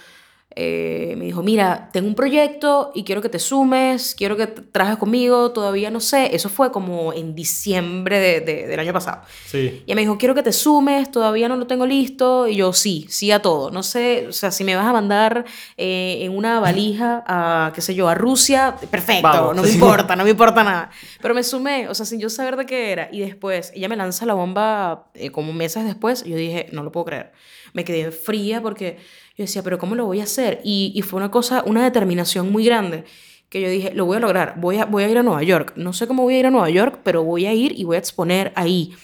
eh, 0.54 1.14
me 1.16 1.24
dijo, 1.24 1.42
mira, 1.42 1.88
tengo 1.92 2.08
un 2.08 2.14
proyecto 2.14 2.92
y 2.94 3.04
quiero 3.04 3.22
que 3.22 3.28
te 3.28 3.38
sumes, 3.38 4.14
quiero 4.14 4.36
que 4.36 4.46
trabajes 4.46 4.98
conmigo, 4.98 5.50
todavía 5.52 5.90
no 5.90 6.00
sé. 6.00 6.34
Eso 6.34 6.48
fue 6.48 6.70
como 6.70 7.12
en 7.12 7.34
diciembre 7.34 8.18
de, 8.18 8.40
de, 8.40 8.66
del 8.66 8.80
año 8.80 8.92
pasado. 8.92 9.22
Sí. 9.46 9.82
Y 9.86 9.94
me 9.94 10.02
dijo, 10.02 10.18
quiero 10.18 10.34
que 10.34 10.42
te 10.42 10.52
sumes, 10.52 11.10
todavía 11.10 11.48
no 11.48 11.56
lo 11.56 11.66
tengo 11.66 11.86
listo. 11.86 12.48
Y 12.48 12.56
yo, 12.56 12.72
sí, 12.72 13.06
sí 13.08 13.30
a 13.30 13.40
todo. 13.40 13.70
No 13.70 13.82
sé, 13.82 14.26
o 14.28 14.32
sea, 14.32 14.50
si 14.50 14.64
me 14.64 14.76
vas 14.76 14.86
a 14.86 14.92
mandar 14.92 15.44
eh, 15.76 16.18
en 16.20 16.36
una 16.36 16.60
valija 16.60 17.24
a, 17.26 17.72
qué 17.74 17.80
sé 17.80 17.94
yo, 17.94 18.08
a 18.08 18.14
Rusia, 18.14 18.76
perfecto, 18.90 19.22
Vamos. 19.22 19.56
no 19.56 19.62
me 19.62 19.70
importa, 19.72 20.16
no 20.16 20.24
me 20.24 20.30
importa 20.30 20.62
nada. 20.62 20.90
Pero 21.20 21.34
me 21.34 21.42
sumé, 21.42 21.88
o 21.88 21.94
sea, 21.94 22.04
sin 22.06 22.20
yo 22.20 22.28
saber 22.28 22.56
de 22.56 22.66
qué 22.66 22.92
era. 22.92 23.08
Y 23.10 23.20
después, 23.20 23.72
ella 23.74 23.88
me 23.88 23.96
lanza 23.96 24.26
la 24.26 24.34
bomba 24.34 25.06
eh, 25.14 25.30
como 25.30 25.52
meses 25.52 25.84
después. 25.84 26.24
Y 26.26 26.30
yo 26.30 26.36
dije, 26.36 26.66
no 26.72 26.82
lo 26.82 26.92
puedo 26.92 27.06
creer. 27.06 27.32
Me 27.72 27.84
quedé 27.84 28.10
fría 28.10 28.60
porque 28.60 28.98
yo 29.36 29.44
decía, 29.44 29.62
pero 29.62 29.78
¿cómo 29.78 29.94
lo 29.94 30.04
voy 30.06 30.20
a 30.20 30.24
hacer? 30.24 30.60
Y, 30.64 30.92
y 30.94 31.02
fue 31.02 31.18
una 31.18 31.30
cosa, 31.30 31.62
una 31.66 31.84
determinación 31.84 32.50
muy 32.52 32.64
grande 32.64 33.04
que 33.48 33.60
yo 33.60 33.68
dije, 33.68 33.92
lo 33.94 34.06
voy 34.06 34.16
a 34.16 34.20
lograr, 34.20 34.54
voy 34.58 34.78
a, 34.78 34.86
voy 34.86 35.04
a 35.04 35.08
ir 35.10 35.18
a 35.18 35.22
Nueva 35.22 35.42
York. 35.42 35.74
No 35.76 35.92
sé 35.92 36.06
cómo 36.06 36.22
voy 36.22 36.34
a 36.36 36.38
ir 36.40 36.46
a 36.46 36.50
Nueva 36.50 36.70
York, 36.70 37.00
pero 37.02 37.22
voy 37.22 37.44
a 37.46 37.52
ir 37.52 37.78
y 37.78 37.84
voy 37.84 37.96
a 37.96 37.98
exponer 37.98 38.52
ahí. 38.56 38.94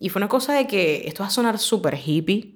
Y 0.00 0.08
fue 0.08 0.20
una 0.20 0.28
cosa 0.28 0.54
de 0.54 0.66
que 0.66 1.02
esto 1.06 1.22
va 1.22 1.26
a 1.28 1.30
sonar 1.30 1.58
súper 1.58 1.98
hippie, 2.02 2.54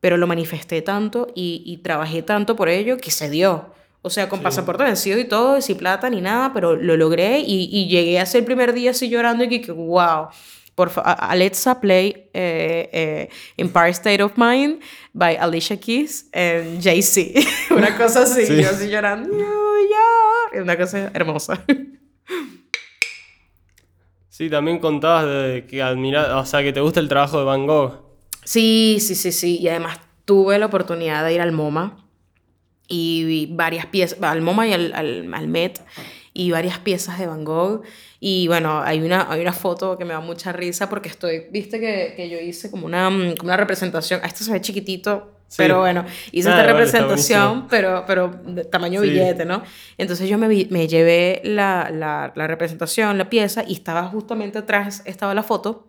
pero 0.00 0.16
lo 0.16 0.26
manifesté 0.26 0.80
tanto 0.80 1.26
y, 1.34 1.62
y, 1.66 1.78
trabajé 1.78 2.22
tanto 2.22 2.56
por 2.56 2.70
ello 2.70 2.96
que 2.96 3.10
se 3.10 3.28
dio. 3.28 3.74
O 4.00 4.08
sea, 4.08 4.30
con 4.30 4.38
Sí. 4.38 4.44
pasaporte 4.44 4.82
vencido 4.84 5.18
y 5.18 5.24
todo, 5.24 5.58
y 5.58 5.62
sin 5.62 5.76
plata 5.76 6.08
ni 6.08 6.22
nada, 6.22 6.52
pero 6.54 6.74
lo 6.76 6.96
logré 6.96 7.40
y, 7.40 7.68
y 7.70 7.88
llegué 7.88 8.18
a 8.18 8.24
ser 8.24 8.38
el 8.40 8.44
primer 8.46 8.72
día 8.72 8.92
así 8.92 9.10
llorando 9.10 9.44
y 9.44 9.48
que, 9.50 9.60
que 9.60 9.72
wow. 9.72 10.28
Por 10.80 10.90
Alexa, 11.04 11.78
play 11.78 12.30
eh, 12.32 12.88
eh, 12.90 13.28
Empire 13.58 13.90
State 13.90 14.22
of 14.22 14.32
Mind 14.36 14.80
by 15.12 15.36
Alicia 15.36 15.76
Keys 15.78 16.30
and 16.32 16.80
Jay-Z. 16.82 17.20
una 17.74 17.94
cosa 17.98 18.22
así, 18.22 18.46
Sí. 18.46 18.62
yo 18.62 18.70
así 18.70 18.88
llorando. 18.88 19.28
New 19.28 19.44
York. 19.44 20.62
Una 20.62 20.78
cosa 20.78 21.10
hermosa. 21.12 21.62
Sí, 24.30 24.48
también 24.48 24.78
contabas 24.78 25.26
de 25.26 25.66
que 25.68 25.82
admira, 25.82 26.38
o 26.38 26.46
sea, 26.46 26.62
que 26.62 26.72
te 26.72 26.80
gusta 26.80 26.98
el 27.00 27.08
trabajo 27.10 27.38
de 27.38 27.44
Van 27.44 27.66
Gogh. 27.66 28.00
Sí, 28.42 28.96
sí, 28.98 29.14
sí, 29.14 29.32
sí. 29.32 29.58
Y 29.58 29.68
además 29.68 30.00
tuve 30.24 30.58
la 30.58 30.64
oportunidad 30.64 31.22
de 31.26 31.34
ir 31.34 31.42
al 31.42 31.52
MoMA 31.52 32.06
y 32.88 33.24
vi 33.24 33.48
varias 33.52 33.84
piezas, 33.84 34.18
al 34.22 34.40
MoMA 34.40 34.66
y 34.68 34.72
al, 34.72 34.94
al, 34.94 35.34
al 35.34 35.48
Met 35.48 35.82
y 36.32 36.50
varias 36.52 36.78
piezas 36.78 37.18
de 37.18 37.26
Van 37.26 37.44
Gogh. 37.44 37.82
Y 38.22 38.48
bueno, 38.48 38.82
hay 38.82 39.00
una, 39.00 39.32
hay 39.32 39.40
una 39.40 39.52
foto 39.54 39.96
que 39.96 40.04
me 40.04 40.12
da 40.12 40.20
mucha 40.20 40.52
risa 40.52 40.90
porque 40.90 41.08
estoy, 41.08 41.46
viste 41.50 41.80
que, 41.80 42.12
que 42.14 42.28
yo 42.28 42.38
hice 42.38 42.70
como 42.70 42.84
una, 42.84 43.08
mm, 43.08 43.36
como 43.36 43.48
una 43.48 43.56
representación, 43.56 44.20
ah, 44.22 44.26
esto 44.26 44.44
se 44.44 44.52
ve 44.52 44.60
chiquitito, 44.60 45.36
Sí. 45.48 45.56
pero 45.56 45.78
bueno, 45.80 46.04
hice 46.30 46.48
Ah, 46.48 46.52
esta 46.52 46.60
está 46.60 46.72
representación, 46.72 47.66
pero, 47.68 48.04
pero 48.06 48.28
de 48.44 48.64
tamaño 48.64 49.00
Sí. 49.00 49.08
billete, 49.08 49.44
¿no? 49.46 49.62
Entonces 49.98 50.28
yo 50.28 50.36
me, 50.38 50.46
vi- 50.48 50.68
me 50.70 50.86
llevé 50.86 51.40
la, 51.44 51.90
la, 51.92 52.32
la 52.36 52.46
representación, 52.46 53.16
la 53.18 53.28
pieza, 53.30 53.64
y 53.66 53.72
estaba 53.72 54.04
justamente 54.04 54.58
atrás, 54.58 55.02
estaba 55.06 55.34
la 55.34 55.42
foto, 55.42 55.88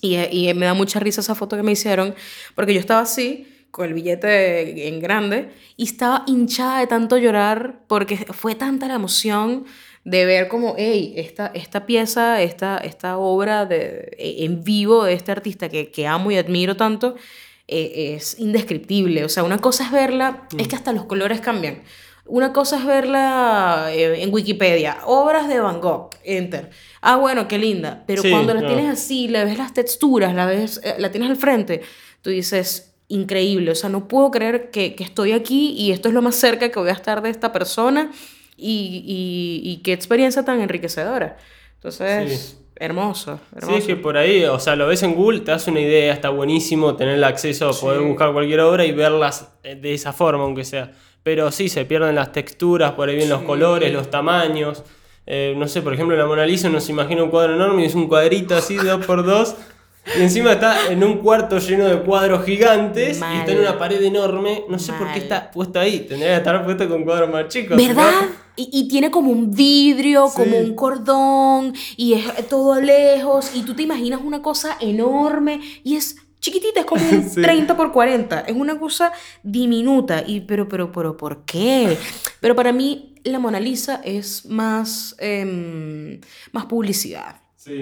y, 0.00 0.16
y 0.16 0.52
me 0.54 0.66
da 0.66 0.74
mucha 0.74 0.98
risa 1.00 1.20
esa 1.22 1.34
foto 1.36 1.56
que 1.56 1.62
me 1.62 1.72
hicieron, 1.72 2.14
porque 2.54 2.74
yo 2.74 2.80
estaba 2.80 3.00
así, 3.00 3.46
con 3.74 3.86
el 3.88 3.94
billete 3.94 4.86
en 4.86 5.00
grande, 5.00 5.50
y 5.76 5.82
estaba 5.82 6.22
hinchada 6.28 6.78
de 6.78 6.86
tanto 6.86 7.18
llorar, 7.18 7.80
porque 7.88 8.16
fue 8.16 8.54
tanta 8.54 8.86
la 8.86 8.94
emoción 8.94 9.64
de 10.04 10.24
ver 10.26 10.46
como, 10.46 10.76
hey, 10.78 11.12
esta, 11.16 11.48
esta 11.48 11.84
pieza, 11.84 12.40
esta, 12.40 12.78
esta 12.78 13.18
obra 13.18 13.66
de, 13.66 14.14
en 14.18 14.62
vivo 14.62 15.02
de 15.02 15.14
este 15.14 15.32
artista 15.32 15.68
que, 15.68 15.90
que 15.90 16.06
amo 16.06 16.30
y 16.30 16.36
admiro 16.36 16.76
tanto, 16.76 17.16
eh, 17.66 18.14
es 18.16 18.38
indescriptible. 18.38 19.24
O 19.24 19.28
sea, 19.28 19.42
una 19.42 19.58
cosa 19.58 19.86
es 19.86 19.90
verla, 19.90 20.46
es 20.56 20.68
que 20.68 20.76
hasta 20.76 20.92
los 20.92 21.06
colores 21.06 21.40
cambian. 21.40 21.82
Una 22.26 22.52
cosa 22.52 22.78
es 22.78 22.86
verla 22.86 23.88
eh, 23.90 24.22
en 24.22 24.32
Wikipedia, 24.32 24.98
obras 25.04 25.48
de 25.48 25.58
Van 25.58 25.80
Gogh, 25.80 26.10
enter. 26.22 26.70
Ah, 27.00 27.16
bueno, 27.16 27.48
qué 27.48 27.58
linda. 27.58 28.04
Pero 28.06 28.22
Sí, 28.22 28.30
cuando 28.30 28.54
la 28.54 28.60
no. 28.60 28.68
tienes 28.68 28.88
así, 28.88 29.26
le 29.26 29.44
ves 29.44 29.58
las 29.58 29.74
texturas, 29.74 30.32
la 30.32 30.46
ves, 30.46 30.80
eh, 30.84 30.94
la 30.98 31.10
tienes 31.10 31.28
al 31.28 31.36
frente, 31.36 31.82
tú 32.22 32.30
dices, 32.30 32.93
increíble. 33.08 33.70
O 33.70 33.74
sea, 33.74 33.90
no 33.90 34.08
puedo 34.08 34.30
creer 34.30 34.70
que, 34.70 34.94
que 34.94 35.04
estoy 35.04 35.32
aquí 35.32 35.72
y 35.76 35.92
esto 35.92 36.08
es 36.08 36.14
lo 36.14 36.22
más 36.22 36.34
cerca 36.36 36.70
que 36.70 36.78
voy 36.78 36.88
a 36.88 36.92
estar 36.92 37.22
de 37.22 37.30
esta 37.30 37.52
persona 37.52 38.10
y, 38.56 39.02
y, 39.64 39.70
y 39.70 39.76
qué 39.82 39.92
experiencia 39.92 40.44
tan 40.44 40.60
enriquecedora. 40.60 41.36
Entonces, 41.74 42.58
hermoso, 42.76 43.36
Sí, 43.52 43.56
hermoso. 43.58 43.76
es 43.78 43.84
que 43.84 43.96
por 43.96 44.16
ahí, 44.16 44.44
o 44.44 44.58
sea, 44.58 44.74
lo 44.74 44.86
ves 44.86 45.02
en 45.02 45.14
Google, 45.14 45.40
te 45.40 45.50
das 45.50 45.66
una 45.68 45.80
idea, 45.80 46.12
está 46.12 46.30
buenísimo 46.30 46.96
tener 46.96 47.14
el 47.14 47.24
acceso 47.24 47.68
a 47.68 47.72
poder 47.72 48.00
buscar 48.00 48.32
cualquier 48.32 48.60
obra 48.60 48.84
y 48.84 48.92
verlas 48.92 49.48
eh, 49.62 49.74
de 49.76 49.94
esa 49.94 50.12
forma, 50.12 50.44
aunque 50.44 50.64
sea. 50.64 50.92
Pero 51.22 51.50
sí, 51.52 51.68
se 51.68 51.84
pierden 51.84 52.14
las 52.14 52.32
texturas, 52.32 52.92
por 52.92 53.08
ahí 53.08 53.16
bien 53.16 53.28
los 53.28 53.42
colores, 53.42 53.92
los 53.92 54.10
tamaños. 54.10 54.82
Eh, 55.26 55.54
no 55.56 55.68
sé, 55.68 55.80
por 55.82 55.94
ejemplo, 55.94 56.16
la 56.16 56.26
Mona 56.26 56.44
Lisa 56.44 56.68
uno 56.68 56.80
se 56.80 56.92
imagina 56.92 57.22
un 57.22 57.30
cuadro 57.30 57.54
enorme 57.54 57.82
y 57.82 57.86
es 57.86 57.94
un 57.94 58.08
cuadrito 58.08 58.54
así, 58.54 58.76
dos 58.76 59.04
por 59.06 59.24
dos. 59.24 59.54
Y 60.18 60.22
encima 60.22 60.52
está 60.52 60.88
en 60.92 61.02
un 61.02 61.18
cuarto 61.18 61.58
lleno 61.58 61.86
de 61.86 62.00
cuadros 62.02 62.44
gigantes 62.44 63.18
y 63.18 63.36
está 63.38 63.52
en 63.52 63.60
una 63.60 63.78
pared 63.78 64.02
enorme. 64.02 64.64
No 64.68 64.78
sé 64.78 64.92
por 64.92 65.10
qué 65.12 65.18
está 65.20 65.50
puesto 65.50 65.80
ahí. 65.80 66.00
Tendría 66.00 66.32
que 66.32 66.36
estar 66.38 66.64
puesto 66.64 66.88
con 66.88 67.04
cuadros 67.04 67.30
más 67.30 67.48
chicos. 67.48 67.76
¿Verdad? 67.76 68.10
¿no? 68.22 68.28
Y, 68.56 68.68
y 68.72 68.88
tiene 68.88 69.10
como 69.10 69.30
un 69.32 69.50
vidrio, 69.50 70.28
Sí. 70.28 70.36
como 70.36 70.58
un 70.58 70.74
cordón, 70.76 71.74
y 71.96 72.12
es 72.14 72.48
todo 72.48 72.80
lejos, 72.80 73.50
y 73.54 73.62
tú 73.62 73.74
te 73.74 73.82
imaginas 73.82 74.20
una 74.22 74.42
cosa 74.42 74.76
enorme, 74.80 75.60
y 75.82 75.96
es 75.96 76.16
chiquitita, 76.38 76.80
es 76.80 76.86
como 76.86 77.02
un 77.08 77.22
Sí. 77.30 77.42
30 77.42 77.76
por 77.76 77.90
40, 77.90 78.40
es 78.40 78.54
una 78.54 78.78
cosa 78.78 79.10
diminuta, 79.42 80.22
y 80.24 80.42
pero, 80.42 80.68
pero, 80.68 80.92
pero, 80.92 81.16
¿por 81.16 81.44
qué? 81.44 81.96
Pero 82.40 82.54
para 82.54 82.72
mí 82.72 83.14
la 83.24 83.38
Mona 83.40 83.58
Lisa 83.58 84.00
es 84.04 84.46
más, 84.46 85.16
em, 85.18 86.20
más 86.52 86.66
publicidad. 86.66 87.36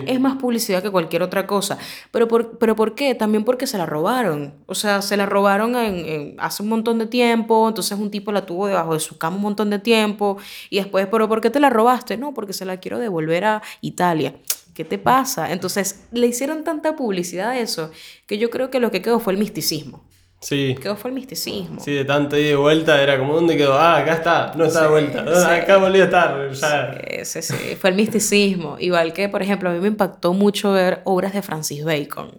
Es 0.06 0.20
más 0.20 0.36
publicidad 0.36 0.82
que 0.82 0.90
cualquier 0.90 1.22
otra 1.22 1.46
cosa. 1.46 1.78
¿Pero 2.10 2.28
por, 2.28 2.58
pero 2.58 2.76
¿por 2.76 2.94
qué? 2.94 3.14
También 3.14 3.44
porque 3.44 3.66
se 3.66 3.78
la 3.78 3.86
robaron. 3.86 4.54
O 4.66 4.74
sea, 4.74 5.02
se 5.02 5.16
la 5.16 5.26
robaron 5.26 5.74
en, 5.76 5.94
en- 6.06 6.36
hace 6.38 6.62
un 6.62 6.68
montón 6.68 6.98
de 6.98 7.06
tiempo, 7.06 7.68
entonces 7.68 7.98
un 7.98 8.10
tipo 8.10 8.32
la 8.32 8.46
tuvo 8.46 8.66
debajo 8.68 8.94
de 8.94 9.00
su 9.00 9.18
cama 9.18 9.36
un 9.36 9.42
montón 9.42 9.70
de 9.70 9.78
tiempo, 9.78 10.36
y 10.70 10.76
después, 10.76 11.06
¿pero 11.10 11.28
por 11.28 11.40
qué 11.40 11.50
te 11.50 11.60
la 11.60 11.70
robaste? 11.70 12.16
No, 12.16 12.32
porque 12.34 12.52
se 12.52 12.64
la 12.64 12.76
quiero 12.78 12.98
devolver 12.98 13.44
a 13.44 13.62
Italia. 13.80 14.34
¿Qué 14.74 14.84
te 14.84 14.96
pasa? 14.98 15.52
Entonces, 15.52 16.04
le 16.12 16.26
hicieron 16.26 16.64
tanta 16.64 16.96
publicidad 16.96 17.50
a 17.50 17.58
eso, 17.58 17.90
que 18.26 18.38
yo 18.38 18.48
creo 18.50 18.70
que 18.70 18.80
lo 18.80 18.90
que 18.90 19.02
quedó 19.02 19.18
fue 19.20 19.32
el 19.34 19.38
misticismo. 19.38 20.02
Sí. 20.42 20.74
Quedó 20.80 20.96
fue 20.96 21.10
el 21.10 21.14
misticismo. 21.14 21.80
Sí, 21.80 21.92
de 21.92 22.04
tanto 22.04 22.36
ida 22.36 22.46
y 22.46 22.48
de 22.48 22.56
vuelta 22.56 23.00
era 23.00 23.16
como, 23.16 23.34
¿dónde 23.34 23.56
quedó? 23.56 23.74
Ah, 23.74 23.98
acá 23.98 24.14
está, 24.14 24.52
no 24.56 24.64
está 24.64 24.82
de 24.82 24.88
vuelta. 24.88 25.24
sí. 25.24 25.50
Acá 25.50 25.76
volvió 25.76 26.02
a 26.02 26.04
estar. 26.06 26.52
Ya. 26.52 27.24
Sí, 27.24 27.42
sí, 27.42 27.54
sí, 27.54 27.76
fue 27.76 27.90
el 27.90 27.96
misticismo. 27.96 28.76
Igual 28.80 29.12
que, 29.12 29.28
por 29.28 29.40
ejemplo, 29.40 29.70
a 29.70 29.72
mí 29.72 29.78
me 29.78 29.86
impactó 29.88 30.32
mucho 30.32 30.72
ver 30.72 31.00
obras 31.04 31.32
de 31.32 31.42
Francis 31.42 31.84
Bacon, 31.84 32.32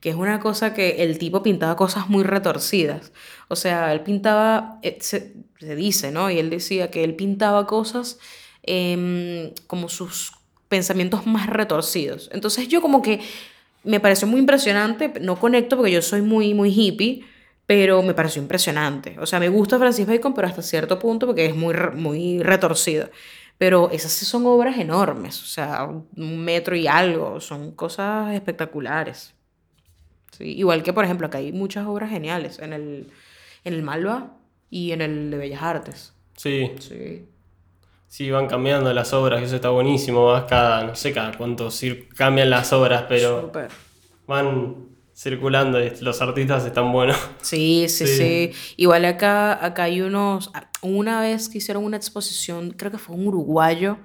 que 0.00 0.08
es 0.08 0.16
una 0.16 0.40
cosa 0.40 0.72
que 0.72 1.02
el 1.04 1.18
tipo 1.18 1.42
pintaba 1.42 1.76
cosas 1.76 2.08
muy 2.08 2.24
retorcidas. 2.24 3.12
O 3.48 3.56
sea, 3.56 3.92
él 3.92 4.00
pintaba, 4.00 4.78
eh, 4.82 4.96
se, 5.00 5.34
se 5.60 5.76
dice, 5.76 6.10
¿no? 6.12 6.30
Y 6.30 6.38
él 6.38 6.48
decía 6.48 6.90
que 6.90 7.04
él 7.04 7.14
pintaba 7.14 7.66
cosas 7.66 8.18
em, 8.62 9.50
como 9.66 9.90
sus 9.90 10.32
pensamientos 10.70 11.26
más 11.26 11.46
retorcidos. 11.48 12.30
Entonces 12.32 12.68
yo 12.68 12.80
como 12.80 13.02
que 13.02 13.20
me 13.84 14.00
pareció 14.00 14.26
muy 14.26 14.40
impresionante, 14.40 15.12
no 15.20 15.38
conecto 15.38 15.76
porque 15.76 15.92
yo 15.92 16.00
soy 16.00 16.22
muy, 16.22 16.54
muy 16.54 16.70
hippie, 16.70 17.22
pero 17.66 18.02
me 18.02 18.14
pareció 18.14 18.42
impresionante. 18.42 19.16
O 19.18 19.26
sea, 19.26 19.40
me 19.40 19.48
gusta 19.48 19.78
Francis 19.78 20.06
Bacon, 20.06 20.34
pero 20.34 20.48
hasta 20.48 20.62
cierto 20.62 20.98
punto 20.98 21.26
porque 21.26 21.46
es 21.46 21.54
muy, 21.56 21.74
muy 21.94 22.42
retorcido. 22.42 23.08
Pero 23.56 23.88
esas 23.90 24.10
sí 24.12 24.24
son 24.24 24.44
obras 24.46 24.76
enormes, 24.78 25.40
o 25.42 25.46
sea, 25.46 25.84
un 25.84 26.38
metro 26.44 26.74
y 26.74 26.88
algo, 26.88 27.40
son 27.40 27.70
cosas 27.72 28.34
espectaculares. 28.34 29.32
Sí, 30.36 30.44
igual 30.56 30.82
que, 30.82 30.92
por 30.92 31.04
ejemplo, 31.04 31.28
acá 31.28 31.38
hay 31.38 31.52
muchas 31.52 31.86
obras 31.86 32.10
geniales 32.10 32.58
en 32.58 32.72
el, 32.72 33.10
en 33.62 33.74
el 33.74 33.82
Malva 33.82 34.32
y 34.70 34.90
en 34.90 35.00
el 35.02 35.30
de 35.30 35.36
Bellas 35.36 35.62
Artes. 35.62 36.12
Sí, 36.36 36.72
Sí. 36.80 37.26
sí, 38.08 38.30
van 38.32 38.48
cambiando 38.48 38.92
las 38.92 39.12
obras, 39.12 39.40
eso 39.44 39.54
está 39.54 39.68
buenísimo. 39.68 40.26
Vas 40.26 40.44
cada, 40.46 40.82
no 40.82 40.96
sé 40.96 41.12
cada 41.12 41.36
cuánto 41.38 41.68
cambian 42.16 42.50
las 42.50 42.72
obras, 42.72 43.04
pero 43.08 43.42
Súper. 43.42 43.68
van 44.26 44.88
circulando 45.14 45.82
y 45.82 45.92
los 46.00 46.20
artistas 46.20 46.64
están 46.66 46.92
buenos. 46.92 47.16
Sí, 47.42 47.86
sí, 47.88 48.06
Sí. 48.06 48.16
sí, 48.16 48.50
Igual 48.76 49.04
acá, 49.04 49.64
acá 49.64 49.84
hay 49.84 50.00
unos. 50.00 50.50
Una 50.82 51.20
vez 51.20 51.48
que 51.48 51.58
hicieron 51.58 51.84
una 51.84 51.96
exposición, 51.96 52.70
creo 52.72 52.90
que 52.90 52.98
fue 52.98 53.14
un 53.16 53.26
uruguayo 53.28 53.98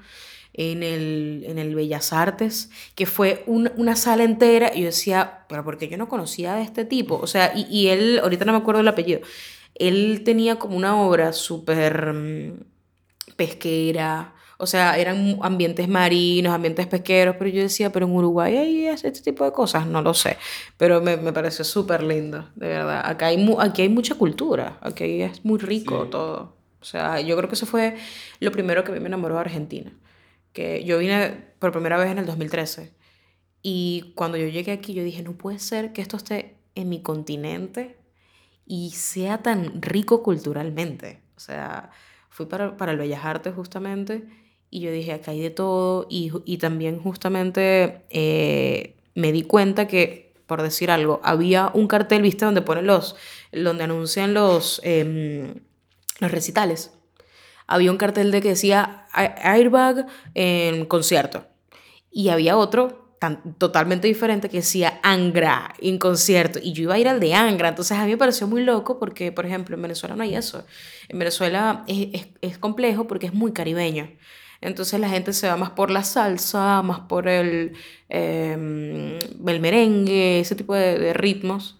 en 0.53 0.83
el, 0.83 1.43
en 1.47 1.57
el 1.57 1.73
Bellas 1.75 2.11
Artes, 2.13 2.69
que 2.95 3.05
fue 3.05 3.43
un- 3.47 3.71
una 3.77 3.95
sala 3.95 4.23
entera. 4.23 4.71
Y 4.75 4.79
yo 4.81 4.85
decía, 4.87 5.45
pero 5.49 5.63
porque 5.63 5.87
yo 5.87 5.97
no 5.97 6.09
conocía 6.09 6.55
de 6.55 6.63
este 6.63 6.85
tipo. 6.85 7.15
O 7.21 7.27
sea, 7.27 7.53
y, 7.55 7.65
y 7.69 7.87
él, 7.89 8.19
ahorita 8.21 8.45
no 8.45 8.51
me 8.53 8.57
acuerdo 8.59 8.81
el 8.81 8.87
apellido. 8.87 9.21
él 9.75 10.23
tenía 10.25 10.57
como 10.59 10.75
una 10.75 11.01
obra 11.01 11.31
súper 11.33 12.13
mm, 12.13 12.59
pesquera, 13.35 14.33
o 14.61 14.67
sea, 14.67 14.97
eran 14.97 15.37
ambientes 15.41 15.87
marinos, 15.87 16.53
ambientes 16.53 16.85
pesqueros, 16.85 17.35
pero 17.39 17.49
yo 17.49 17.61
decía, 17.61 17.91
pero 17.91 18.05
en 18.05 18.11
Uruguay 18.11 18.57
hay 18.57 18.85
este 18.87 19.11
tipo 19.21 19.45
de 19.45 19.51
cosas, 19.53 19.87
no 19.87 20.01
lo 20.01 20.13
sé, 20.13 20.37
pero 20.77 21.01
me, 21.01 21.15
me 21.17 21.31
pareció 21.33 21.63
súper 21.63 22.03
lindo, 22.03 22.49
de 22.55 22.67
verdad. 22.67 23.01
Acá 23.05 23.27
hay, 23.27 23.37
mu- 23.37 23.59
aquí 23.61 23.81
hay 23.83 23.89
mucha 23.89 24.15
cultura, 24.15 24.77
aquí 24.81 25.21
es 25.21 25.43
muy 25.45 25.59
rico 25.59 26.03
Sí. 26.03 26.11
todo. 26.11 26.57
O 26.81 26.85
sea, 26.85 27.19
yo 27.21 27.35
creo 27.37 27.47
que 27.49 27.55
eso 27.55 27.65
fue 27.65 27.95
lo 28.39 28.51
primero 28.51 28.83
que 28.83 28.91
a 28.91 28.93
mí 28.93 28.99
me 28.99 29.07
enamoró 29.07 29.35
de 29.35 29.41
Argentina, 29.41 29.91
que 30.53 30.83
yo 30.83 30.97
vine 30.99 31.37
por 31.59 31.71
primera 31.71 31.97
vez 31.97 32.09
en 32.11 32.17
el 32.19 32.25
2013 32.25 32.93
y 33.61 34.13
cuando 34.15 34.37
yo 34.37 34.47
llegué 34.47 34.71
aquí 34.71 34.93
yo 34.93 35.03
dije, 35.03 35.21
no 35.23 35.33
puede 35.33 35.59
ser 35.59 35.93
que 35.93 36.01
esto 36.01 36.17
esté 36.17 36.55
en 36.75 36.89
mi 36.89 37.01
continente 37.01 37.97
y 38.65 38.91
sea 38.91 39.39
tan 39.39 39.81
rico 39.81 40.21
culturalmente. 40.23 41.21
O 41.35 41.39
sea, 41.39 41.89
fui 42.29 42.45
para, 42.45 42.77
para 42.77 42.91
el 42.91 42.97
Bellas 42.97 43.25
Artes 43.25 43.53
justamente 43.55 44.23
y 44.69 44.81
yo 44.81 44.91
dije, 44.91 45.13
acá 45.13 45.31
hay 45.31 45.41
de 45.41 45.49
todo 45.49 46.05
y, 46.09 46.31
y 46.45 46.57
también 46.57 46.99
justamente 46.99 48.03
eh, 48.09 48.95
me 49.15 49.31
di 49.31 49.43
cuenta 49.43 49.87
que, 49.87 50.33
por 50.45 50.61
decir 50.61 50.91
algo, 50.91 51.19
había 51.23 51.71
un 51.73 51.87
cartel, 51.87 52.21
viste, 52.21 52.45
donde 52.45 52.61
ponen 52.61 52.85
los, 52.87 53.15
donde 53.51 53.83
anuncian 53.83 54.33
los, 54.33 54.79
em, 54.83 55.55
los 56.19 56.31
recitales. 56.31 56.91
Había 57.67 57.91
un 57.91 57.97
cartel 57.97 58.31
de 58.31 58.41
que 58.41 58.49
decía 58.49 59.05
"A- 59.11 59.53
Airbag 59.53 60.07
en 60.33 60.85
concierto. 60.85 61.45
Y 62.11 62.29
había 62.29 62.57
otro 62.57 63.15
tan, 63.19 63.55
totalmente 63.57 64.07
diferente 64.07 64.49
que 64.49 64.57
decía 64.57 64.99
Angra 65.03 65.73
en 65.79 65.97
concierto. 65.99 66.59
Y 66.61 66.73
yo 66.73 66.83
iba 66.83 66.95
a 66.95 66.99
ir 66.99 67.07
al 67.07 67.19
de 67.19 67.33
Angra. 67.35 67.69
Entonces 67.69 67.97
a 67.97 68.05
mí 68.05 68.11
me 68.11 68.17
pareció 68.17 68.47
muy 68.47 68.63
loco 68.63 68.97
porque, 68.99 69.31
por 69.31 69.45
ejemplo, 69.45 69.75
en 69.75 69.81
Venezuela 69.81 70.15
no 70.15 70.23
hay 70.23 70.35
eso. 70.35 70.65
En 71.09 71.19
Venezuela 71.19 71.83
es, 71.87 72.09
es, 72.13 72.27
es 72.41 72.57
complejo 72.57 73.07
porque 73.07 73.27
es 73.27 73.33
muy 73.33 73.51
caribeño. 73.53 74.09
Entonces 74.61 74.99
la 74.99 75.09
gente 75.09 75.31
se 75.33 75.47
va 75.47 75.55
más 75.57 75.69
por 75.71 75.89
la 75.89 76.03
salsa, 76.03 76.81
más 76.81 76.99
por 77.01 77.27
el, 77.27 77.73
eh, 78.09 79.19
el 79.47 79.59
merengue, 79.59 80.39
ese 80.41 80.55
tipo 80.55 80.73
de, 80.75 80.97
de 80.99 81.13
ritmos. 81.13 81.77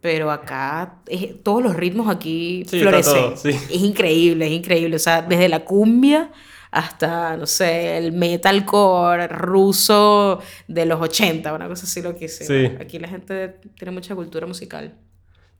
Pero 0.00 0.30
acá, 0.30 0.96
todos 1.42 1.62
los 1.62 1.74
ritmos 1.76 2.14
aquí 2.14 2.64
Sí, 2.68 2.80
florecen. 2.80 3.14
todo, 3.14 3.36
sí. 3.38 3.48
Es 3.50 3.80
increíble, 3.80 4.46
es 4.46 4.52
increíble. 4.52 4.96
O 4.96 4.98
sea, 4.98 5.22
desde 5.22 5.48
la 5.48 5.64
cumbia 5.64 6.30
hasta, 6.70 7.36
no 7.36 7.46
sé, 7.46 7.96
el 7.96 8.12
metalcore 8.12 9.28
ruso 9.28 10.40
de 10.68 10.84
los 10.86 11.00
80, 11.00 11.54
una 11.54 11.68
cosa 11.68 11.84
así 11.84 12.02
loquísima. 12.02 12.46
Sí. 12.48 12.76
Aquí 12.80 12.98
la 12.98 13.08
gente 13.08 13.48
tiene 13.78 13.92
mucha 13.92 14.14
cultura 14.14 14.46
musical. 14.46 14.94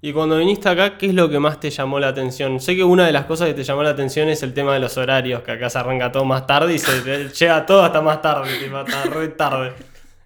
Y 0.05 0.12
cuando 0.12 0.37
viniste 0.37 0.69
acá, 0.69 0.99
¿qué 0.99 1.07
es 1.07 1.14
lo 1.14 1.31
que 1.31 1.38
más 1.38 1.59
te 1.61 1.71
llamó 1.71 1.99
la 1.99 2.09
atención? 2.09 2.61
Sé 2.61 2.77
que 2.77 2.85
una 2.85 3.07
de 3.07 3.12
las 3.12 3.25
cosas 3.25 3.49
que 3.49 3.55
te 3.55 3.64
llamó 3.64 3.83
la 3.83 3.88
atención 3.88 4.29
es 4.29 4.43
el 4.43 4.53
tema 4.53 4.75
de 4.75 4.79
los 4.79 4.99
horarios, 4.99 5.40
que 5.43 5.53
acá 5.53 5.71
se 5.71 5.79
arranca 5.79 6.12
todo 6.12 6.27
más 6.27 6.47
tarde 6.47 6.75
y 6.75 6.79
se 6.79 7.29
llega 7.35 7.64
todo 7.64 7.83
hasta 7.83 8.03
más 8.03 8.21
tarde, 8.21 8.51
tipo, 8.59 8.77
hasta 8.77 9.05
re 9.05 9.29
tarde. 9.29 9.73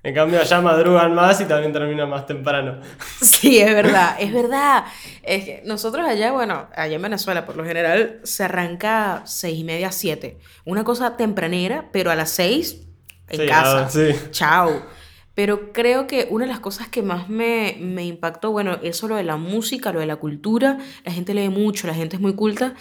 En 0.03 0.13
cambio, 0.17 0.41
allá 0.41 0.61
madrugan 0.61 1.15
más 1.15 1.41
y 1.41 1.45
también 1.45 1.73
terminan 1.73 2.11
más 2.11 2.27
temprano. 2.27 2.81
Sí, 3.23 3.61
es 3.61 3.73
verdad, 3.73 4.17
es 4.19 4.33
verdad. 4.33 4.85
Es 5.23 5.45
que 5.45 5.63
nosotros 5.65 6.05
allá, 6.05 6.33
bueno, 6.33 6.67
allá 6.75 6.97
en 6.97 7.03
Venezuela 7.03 7.47
por 7.47 7.57
lo 7.57 7.65
general 7.65 8.19
se 8.25 8.43
arranca 8.43 9.23
seis 9.27 9.61
y 9.61 9.63
media, 9.63 9.93
siete. 9.93 10.41
Una 10.65 10.83
cosa 10.83 11.17
tempranera, 11.17 11.85
pero 11.93 12.11
a 12.11 12.17
las 12.17 12.31
seis 12.31 12.81
en 13.29 13.43
Sí, 13.43 13.47
casa. 13.47 13.85
ah, 13.85 13.89
sí. 13.89 14.09
Chao. 14.33 14.98
Pero 15.39 15.73
creo 15.73 16.09
que 16.09 16.27
una 16.31 16.47
de 16.47 16.51
las 16.51 16.59
cosas 16.59 16.89
que 16.89 17.01
más 17.01 17.29
me, 17.29 17.77
me 17.79 18.05
impactó, 18.05 18.51
bueno, 18.51 18.81
eso 18.83 19.07
lo 19.07 19.15
de 19.15 19.23
la 19.23 19.37
música, 19.37 19.93
lo 19.93 20.01
de 20.01 20.07
la 20.07 20.17
cultura, 20.17 20.79
la 21.05 21.13
gente 21.13 21.33
lee 21.33 21.49
mucho, 21.49 21.87
la 21.87 21.95
gente 21.95 22.17
es 22.17 22.21
muy 22.21 22.35
culta, 22.35 22.75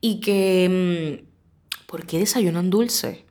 y 0.00 0.20
que, 0.20 1.18
mm, 1.26 1.86
¿por 1.88 2.06
qué 2.06 2.20
desayunan 2.20 2.70
dulce? 2.70 3.24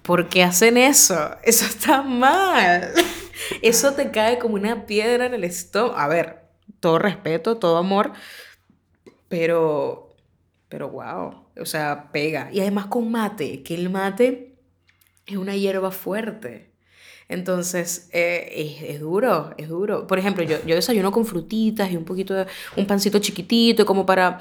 ¿Por 0.00 0.30
qué 0.30 0.42
hacen 0.42 0.78
eso? 0.78 1.36
Eso 1.42 1.66
está 1.66 2.00
mal. 2.00 2.94
Eso 3.60 3.92
te 3.92 4.10
cae 4.10 4.38
como 4.38 4.54
una 4.54 4.86
piedra 4.86 5.26
en 5.26 5.34
el 5.34 5.44
estómago. 5.44 5.98
A 5.98 6.08
ver, 6.08 6.46
todo 6.80 6.98
respeto, 6.98 7.58
todo 7.58 7.76
amor, 7.76 8.14
pero, 9.28 10.16
pero 10.70 10.88
wow, 10.88 11.44
o 11.60 11.66
sea, 11.66 12.10
pega. 12.10 12.48
Y 12.54 12.60
además 12.60 12.86
con 12.86 13.10
mate, 13.10 13.62
que 13.62 13.74
el 13.74 13.90
mate 13.90 14.56
es 15.26 15.36
una 15.36 15.56
hierba 15.56 15.90
fuerte. 15.90 16.71
Entonces, 17.32 18.10
eh, 18.12 18.52
es, 18.54 18.90
es 18.90 19.00
duro, 19.00 19.54
es 19.56 19.68
duro. 19.68 20.06
Por 20.06 20.18
ejemplo, 20.18 20.44
yo, 20.44 20.58
yo 20.66 20.74
desayuno 20.74 21.10
con 21.10 21.24
frutitas 21.24 21.90
y 21.90 21.96
un 21.96 22.04
poquito 22.04 22.34
de, 22.34 22.46
un 22.76 22.86
pancito 22.86 23.18
chiquitito, 23.18 23.86
como 23.86 24.04
para... 24.04 24.40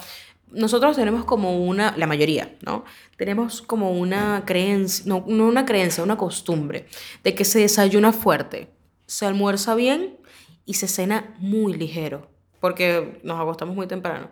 Nosotros 0.51 0.97
tenemos 0.97 1.23
como 1.23 1.63
una, 1.63 1.95
la 1.95 2.05
mayoría, 2.05 2.57
¿no? 2.65 2.83
Tenemos 3.15 3.61
como 3.61 3.91
una 3.91 4.43
creencia, 4.45 5.05
no, 5.07 5.23
no 5.25 5.47
una 5.47 5.65
creencia, 5.65 6.03
una 6.03 6.17
costumbre 6.17 6.87
de 7.23 7.33
que 7.33 7.45
se 7.45 7.59
desayuna 7.59 8.11
fuerte, 8.11 8.67
se 9.05 9.25
almuerza 9.25 9.73
bien 9.75 10.17
y 10.65 10.73
se 10.73 10.89
cena 10.89 11.33
muy 11.39 11.73
ligero, 11.73 12.29
porque 12.59 13.21
nos 13.23 13.39
acostamos 13.39 13.73
muy 13.73 13.87
temprano. 13.87 14.29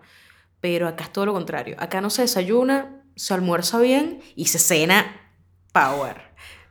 Pero 0.60 0.90
acá 0.90 1.06
es 1.06 1.14
todo 1.14 1.26
lo 1.28 1.32
contrario. 1.34 1.78
Acá 1.80 2.02
no 2.02 2.10
se 2.10 2.24
desayuna, 2.24 3.02
se 3.16 3.34
almuerza 3.34 3.80
bien 3.80 4.20
y 4.36 4.48
se 4.48 4.60
cena 4.60 5.32
power. 5.72 6.18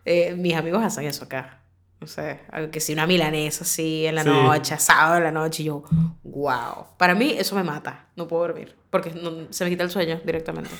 Eh, 0.05 0.35
mis 0.35 0.55
amigos 0.55 0.85
hacen 0.85 1.07
eso 1.07 1.25
acá. 1.25 1.58
No 2.01 2.07
sé, 2.07 2.41
algo 2.53 2.71
que 2.71 2.79
si 2.79 2.93
una 2.93 3.07
milanesa 3.09 3.65
así 3.65 4.07
en 4.07 4.15
la 4.15 4.23
Sí. 4.23 4.29
noche, 4.29 4.79
sábado 4.79 5.17
en 5.17 5.25
la 5.25 5.33
noche, 5.33 5.63
y 5.63 5.67
yo, 5.67 5.83
wow. 6.23 6.87
Para 6.97 7.15
mí 7.17 7.35
eso 7.37 7.57
me 7.57 7.65
mata, 7.65 8.07
no 8.15 8.29
puedo 8.29 8.43
dormir, 8.43 8.77
porque 8.91 9.11
no- 9.11 9.49
se 9.51 9.65
me 9.65 9.71
quita 9.71 9.83
el 9.83 9.91
sueño 9.91 10.21
directamente. 10.25 10.71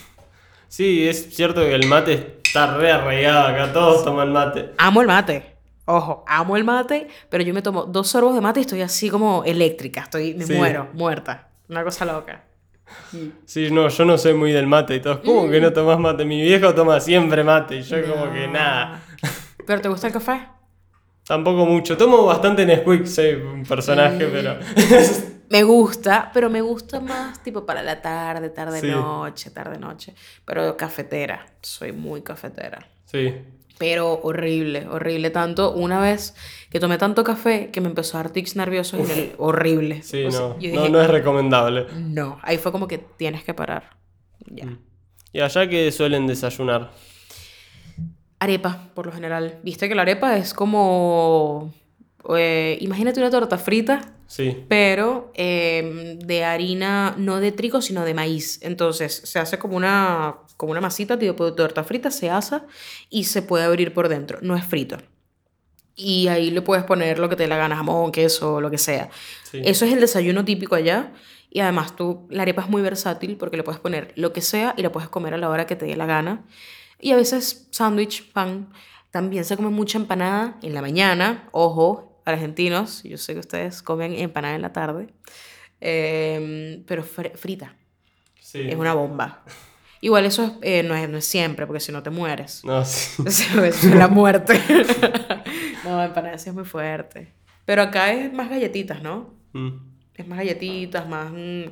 Sí, 0.69 1.09
es 1.09 1.35
cierto 1.35 1.63
que 1.63 1.75
el 1.75 1.89
mate 1.89 2.39
está 2.45 2.77
re 2.77 2.93
arraigado 2.93 3.49
acá, 3.49 3.73
todos 3.73 4.05
toman 4.05 4.33
mate. 4.33 4.75
Amo 4.79 5.01
el 5.01 5.09
mate, 5.09 5.57
ojo, 5.87 6.25
amo 6.29 6.57
el 6.57 6.63
mate, 6.63 7.09
pero 7.31 7.43
yo 7.43 7.53
me 7.53 7.63
tomo 7.63 7.85
dos 7.85 8.09
sorbos 8.09 8.35
de 8.35 8.41
mate 8.41 8.61
y 8.61 8.63
estoy 8.63 8.83
así 8.83 9.11
como 9.11 9.43
eléctrica, 9.45 10.03
estoy, 10.03 10.35
me 10.35 10.45
Sí. 10.45 10.53
muero, 10.53 10.89
muerta. 10.93 11.49
Una 11.69 11.83
cosa 11.83 12.05
loca. 12.05 12.45
Sí, 13.45 13.71
no, 13.73 13.89
yo 13.89 14.05
no 14.05 14.17
soy 14.19 14.35
muy 14.35 14.53
del 14.53 14.67
mate 14.69 14.95
y 14.95 15.01
todos, 15.01 15.19
¿cómo 15.25 15.51
que 15.51 15.61
no 15.61 15.73
tomas 15.73 15.99
mate? 15.99 16.25
Mi 16.25 16.41
viejo 16.43 16.73
toma 16.75 17.01
siempre 17.01 17.43
mate 17.43 17.77
y 17.79 17.83
yo 17.83 17.97
como 18.03 18.33
que 18.33 18.47
No. 18.47 18.53
nada. 18.53 19.03
¿Pero 19.67 19.81
te 19.81 19.89
gusta 19.89 20.07
el 20.07 20.13
café? 20.13 20.47
Tampoco 21.29 21.67
mucho. 21.67 21.97
Tomo 21.97 22.25
bastante 22.25 22.65
Nesquik, 22.67 23.07
soy 23.07 23.35
un 23.35 23.63
personaje, 23.65 24.27
Mm. 24.27 24.31
pero... 24.33 24.57
Me 25.51 25.63
gusta, 25.63 26.31
pero 26.35 26.51
me 26.51 26.61
gusta 26.61 27.01
más 27.01 27.43
tipo 27.43 27.65
para 27.65 27.83
la 27.83 28.03
tarde, 28.03 28.51
tarde, 28.51 28.81
Sí. 28.83 28.89
noche, 28.89 29.51
tarde, 29.51 29.79
noche. 29.79 30.15
Pero 30.45 30.77
cafetera, 30.77 31.47
soy 31.63 31.93
muy 31.93 32.23
cafetera. 32.23 32.87
sí. 33.07 33.35
Pero 33.79 34.13
horrible, 34.25 34.89
horrible. 34.91 35.31
Tanto 35.31 35.71
una 35.73 36.01
vez 36.01 36.35
que 36.69 36.81
tomé 36.81 36.99
tanto 36.99 37.23
café 37.23 37.71
que 37.71 37.81
me 37.81 37.87
empezó 37.89 38.19
a 38.19 38.25
dar 38.25 38.33
tics 38.33 38.57
nerviosos 38.57 39.09
y 39.09 39.13
el- 39.13 39.33
horrible. 39.39 40.03
Sí, 40.03 40.25
O 40.25 40.31
sea, 40.33 40.41
no, 40.41 40.57
no, 40.61 40.89
no 40.89 41.01
es 41.01 41.09
recomendable. 41.09 41.87
no. 41.97 42.41
Ahí 42.43 42.59
fue 42.59 42.73
como 42.73 42.89
que 42.89 42.99
tienes 42.99 43.45
que 43.45 43.55
parar. 43.55 43.91
Ya. 44.47 44.67
Mm. 44.67 44.79
¿Y 45.33 45.41
allá 45.43 45.69
que 45.69 45.93
suelen 45.93 46.27
desayunar? 46.27 46.91
Arepa, 48.41 48.89
por 48.95 49.07
lo 49.07 49.13
general. 49.13 49.59
Viste 49.63 49.89
que 49.89 49.95
la 49.95 50.03
arepa 50.03 50.37
es 50.37 50.55
como. 50.55 51.73
eh, 52.37 52.79
imagínate 52.81 53.21
una 53.21 53.31
torta 53.31 53.59
frita, 53.59 54.15
Sí, 54.29 54.65
pero 54.69 55.33
em, 55.35 56.19
de 56.19 56.45
harina, 56.45 57.15
no 57.17 57.41
de 57.41 57.51
trigo, 57.51 57.81
sino 57.81 58.05
de 58.05 58.13
maíz. 58.13 58.59
Entonces 58.63 59.23
se 59.25 59.39
hace 59.39 59.59
como 59.59 59.75
una, 59.77 60.37
como 60.59 60.71
una 60.73 60.83
masita 60.83 61.19
tipo 61.19 61.47
de 61.47 61.53
torta 61.53 61.83
frita, 61.83 62.11
se 62.11 62.29
asa 62.29 62.67
y 63.09 63.25
se 63.25 63.41
puede 63.41 63.65
abrir 63.65 63.95
por 63.95 64.09
dentro. 64.11 64.39
No 64.43 64.55
es 64.55 64.65
frito. 64.65 64.99
Y 65.97 66.29
ahí 66.29 66.51
le 66.51 66.61
puedes 66.63 66.85
poner 66.85 67.19
lo 67.19 67.29
que 67.29 67.37
te 67.37 67.45
dé 67.45 67.49
la 67.49 67.57
gana, 67.57 67.75
jamón, 67.75 68.13
queso, 68.13 68.61
lo 68.61 68.71
que 68.71 68.79
sea. 68.79 69.09
sí. 69.51 69.63
Eso 69.65 69.85
es 69.87 69.93
el 69.95 70.01
desayuno 70.01 70.45
típico 70.45 70.75
allá. 70.75 71.13
Y 71.51 71.61
además 71.61 71.97
tú, 71.97 72.27
la 72.29 72.43
arepa 72.43 72.63
es 72.63 72.69
muy 72.69 72.83
versátil 72.83 73.37
porque 73.39 73.57
le 73.57 73.63
puedes 73.63 73.81
poner 73.81 74.13
lo 74.15 74.35
que 74.35 74.43
sea 74.43 74.75
y 74.77 74.83
la 74.83 74.93
puedes 74.93 75.09
comer 75.09 75.33
a 75.33 75.39
la 75.39 75.49
hora 75.49 75.67
que 75.67 75.75
te 75.75 75.87
dé 75.87 75.97
la 75.97 76.05
gana. 76.05 76.45
Y 77.01 77.13
a 77.13 77.17
veces 77.17 77.69
sándwich, 77.71 78.33
pan. 78.33 78.71
También 79.11 79.45
se 79.45 79.57
come 79.57 79.71
mucha 79.71 79.99
empanada 79.99 80.57
en 80.63 80.75
la 80.75 80.81
mañana. 80.83 81.49
Ojo, 81.53 82.21
argentinos, 82.25 83.03
yo 83.05 83.17
sé 83.17 83.33
que 83.35 83.41
ustedes 83.41 83.83
comen 83.83 84.15
empanada 84.15 84.55
en 84.55 84.63
la 84.63 84.73
tarde. 84.73 85.09
Em, 85.81 86.83
pero 86.85 87.05
fr- 87.05 87.37
frita. 87.37 87.75
sí. 88.41 88.61
Es 88.69 88.77
una 88.77 88.95
bomba. 88.95 89.45
Igual 90.01 90.27
eso 90.27 90.45
es, 90.45 90.53
eh, 90.63 90.83
no, 90.83 90.95
es, 90.95 91.09
no 91.09 91.19
es 91.19 91.25
siempre, 91.25 91.67
porque 91.67 91.81
si 91.81 91.91
no 91.93 92.03
te 92.03 92.11
mueres. 92.11 92.65
No, 92.65 92.85
sí. 92.85 93.23
Eso 93.27 93.65
es 93.65 93.83
la 93.85 94.07
muerte. 94.07 94.55
no, 95.85 96.03
empanada 96.05 96.39
sí 96.39 96.51
es 96.51 96.55
muy 96.55 96.65
fuerte. 96.65 97.33
Pero 97.65 97.83
acá 97.83 98.13
es 98.13 98.33
más 98.33 98.49
galletitas, 98.49 99.03
¿no? 99.03 99.35
Mm. 99.53 99.71
Es 100.15 100.27
más 100.29 100.39
galletitas, 100.39 101.09
más... 101.09 101.31
mm, 101.33 101.63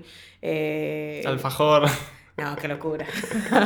eh, 0.43 1.23
Alfajor. 1.25 1.89
No, 2.39 2.55
qué 2.61 2.69
locura. 2.69 3.07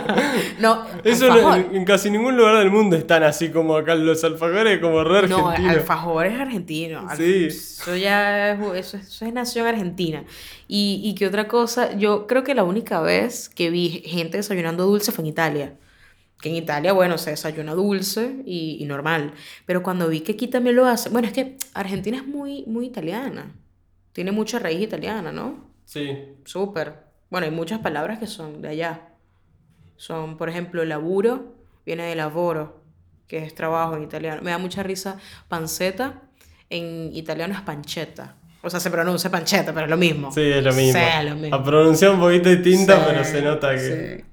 no, 0.60 0.86
Eso 1.04 1.28
no- 1.28 1.54
en, 1.56 1.84
casi 1.84 2.10
ningún 2.10 2.36
lugar 2.36 2.58
del 2.58 2.70
mundo 2.70 2.96
están 2.96 3.22
así 3.24 3.50
como 3.50 3.74
acá 3.76 3.94
los 3.94 4.22
alfajores, 4.24 4.78
como 4.80 5.02
re 5.04 5.26
No, 5.28 5.48
argentinos. 5.48 5.76
alfajor 5.76 6.26
es 6.26 6.38
argentino. 6.40 7.08
Sí. 7.16 7.46
Eso 7.46 7.96
ya 7.96 8.52
es, 8.52 8.60
eso, 8.76 8.96
es- 8.96 9.08
eso 9.08 9.24
es 9.26 9.32
nación 9.32 9.66
argentina. 9.66 10.24
Y, 10.68 11.00
y 11.04 11.14
que 11.14 11.26
otra 11.26 11.48
cosa, 11.48 11.94
yo 11.96 12.26
creo 12.26 12.44
que 12.44 12.54
la 12.54 12.62
única 12.64 13.00
vez 13.00 13.48
que 13.48 13.70
vi 13.70 14.02
gente 14.06 14.36
desayunando 14.36 14.84
dulce 14.86 15.10
fue 15.12 15.22
en 15.24 15.28
Italia. 15.30 15.74
Que 16.40 16.48
en 16.48 16.54
Italia, 16.54 16.92
bueno, 16.94 17.18
se 17.18 17.30
desayuna 17.30 17.74
dulce 17.74 18.36
y, 18.46 18.78
y 18.80 18.84
normal. 18.86 19.34
Pero 19.66 19.82
cuando 19.82 20.08
vi 20.08 20.20
que 20.20 20.32
aquí 20.32 20.46
también 20.46 20.76
lo 20.76 20.86
hace, 20.86 21.10
bueno, 21.10 21.26
es 21.28 21.34
que 21.34 21.56
Argentina 21.74 22.16
es 22.16 22.26
muy, 22.26 22.64
muy 22.66 22.86
italiana. 22.86 23.52
Tiene 24.12 24.32
mucha 24.32 24.58
raíz 24.58 24.80
italiana, 24.80 25.32
¿no? 25.32 25.68
Sí. 25.84 26.08
Súper. 26.44 27.09
Bueno, 27.30 27.46
hay 27.46 27.52
muchas 27.52 27.78
palabras 27.78 28.18
que 28.18 28.26
son 28.26 28.60
de 28.60 28.68
allá. 28.68 29.08
Son, 29.96 30.36
por 30.36 30.48
ejemplo, 30.48 30.84
laburo, 30.84 31.54
viene 31.86 32.04
de 32.04 32.14
lavoro, 32.16 32.82
que 33.28 33.38
es 33.38 33.54
trabajo 33.54 33.96
en 33.96 34.02
italiano. 34.02 34.42
Me 34.42 34.50
da 34.50 34.58
mucha 34.58 34.82
risa 34.82 35.18
panceta, 35.48 36.22
en 36.68 37.10
italiano 37.14 37.54
es 37.54 37.60
pancetta. 37.60 38.36
O 38.62 38.68
sea, 38.68 38.80
se 38.80 38.90
pronuncia 38.90 39.30
pancetta, 39.30 39.72
pero 39.72 39.86
es 39.86 39.90
lo 39.90 39.96
mismo. 39.96 40.32
Sí, 40.32 40.42
es 40.42 40.62
lo 40.62 40.72
mismo. 40.72 40.98
Sí, 41.00 41.26
lo 41.28 41.36
mismo. 41.36 41.56
A 41.56 41.64
pronunciar 41.64 42.10
un 42.12 42.20
poquito 42.20 42.50
distinta, 42.50 42.96
Sí, 42.96 43.02
pero 43.06 43.24
se 43.24 43.42
nota 43.42 43.70
que. 43.74 44.18
sí. 44.18 44.24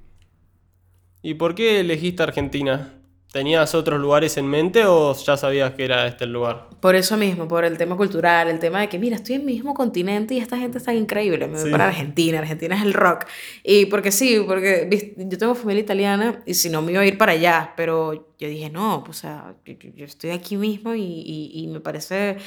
¿Y 1.21 1.33
por 1.35 1.55
qué 1.55 1.79
elegiste 1.81 2.23
Argentina? 2.23 2.93
¿Tenías 3.37 3.75
otros 3.75 3.99
lugares 4.01 4.35
en 4.37 4.47
mente 4.47 4.83
o 4.85 5.13
ya 5.15 5.37
sabías 5.37 5.73
que 5.73 5.85
era 5.85 6.07
este 6.07 6.23
el 6.23 6.33
lugar? 6.33 6.69
Por 6.79 6.95
eso 6.95 7.17
mismo, 7.17 7.47
por 7.47 7.65
el 7.65 7.77
tema 7.77 7.95
cultural, 7.95 8.47
el 8.47 8.57
tema 8.57 8.79
de 8.81 8.89
que, 8.89 8.97
mira, 8.97 9.15
estoy 9.15 9.35
en 9.35 9.41
el 9.41 9.45
mismo 9.45 9.75
continente 9.75 10.33
y 10.33 10.39
esta 10.39 10.57
gente 10.57 10.79
está 10.79 10.91
increíble. 10.91 11.45
Me 11.47 11.53
voy 11.57 11.65
Sí. 11.65 11.69
para 11.71 11.87
Argentina, 11.89 12.39
Argentina 12.39 12.75
es 12.75 12.81
el 12.81 12.95
rock. 12.95 13.25
Y 13.63 13.85
porque 13.85 14.11
sí, 14.11 14.43
porque 14.47 14.87
viste, 14.89 15.13
yo 15.29 15.37
tengo 15.37 15.53
familia 15.53 15.83
italiana 15.83 16.41
y 16.47 16.55
si 16.55 16.67
no 16.71 16.81
me 16.81 16.93
iba 16.93 17.01
a 17.01 17.05
ir 17.05 17.19
para 17.19 17.33
allá, 17.33 17.73
pero 17.77 18.33
yo 18.39 18.47
dije, 18.47 18.71
no, 18.71 19.03
pues, 19.05 19.19
o 19.19 19.21
sea, 19.21 19.53
yo, 19.65 19.73
yo- 19.73 19.91
yo 19.95 20.05
estoy 20.05 20.31
aquí 20.31 20.57
mismo 20.57 20.95
y, 20.95 21.03
y- 21.03 21.51
y 21.63 21.67
me 21.67 21.79
parece... 21.79 22.37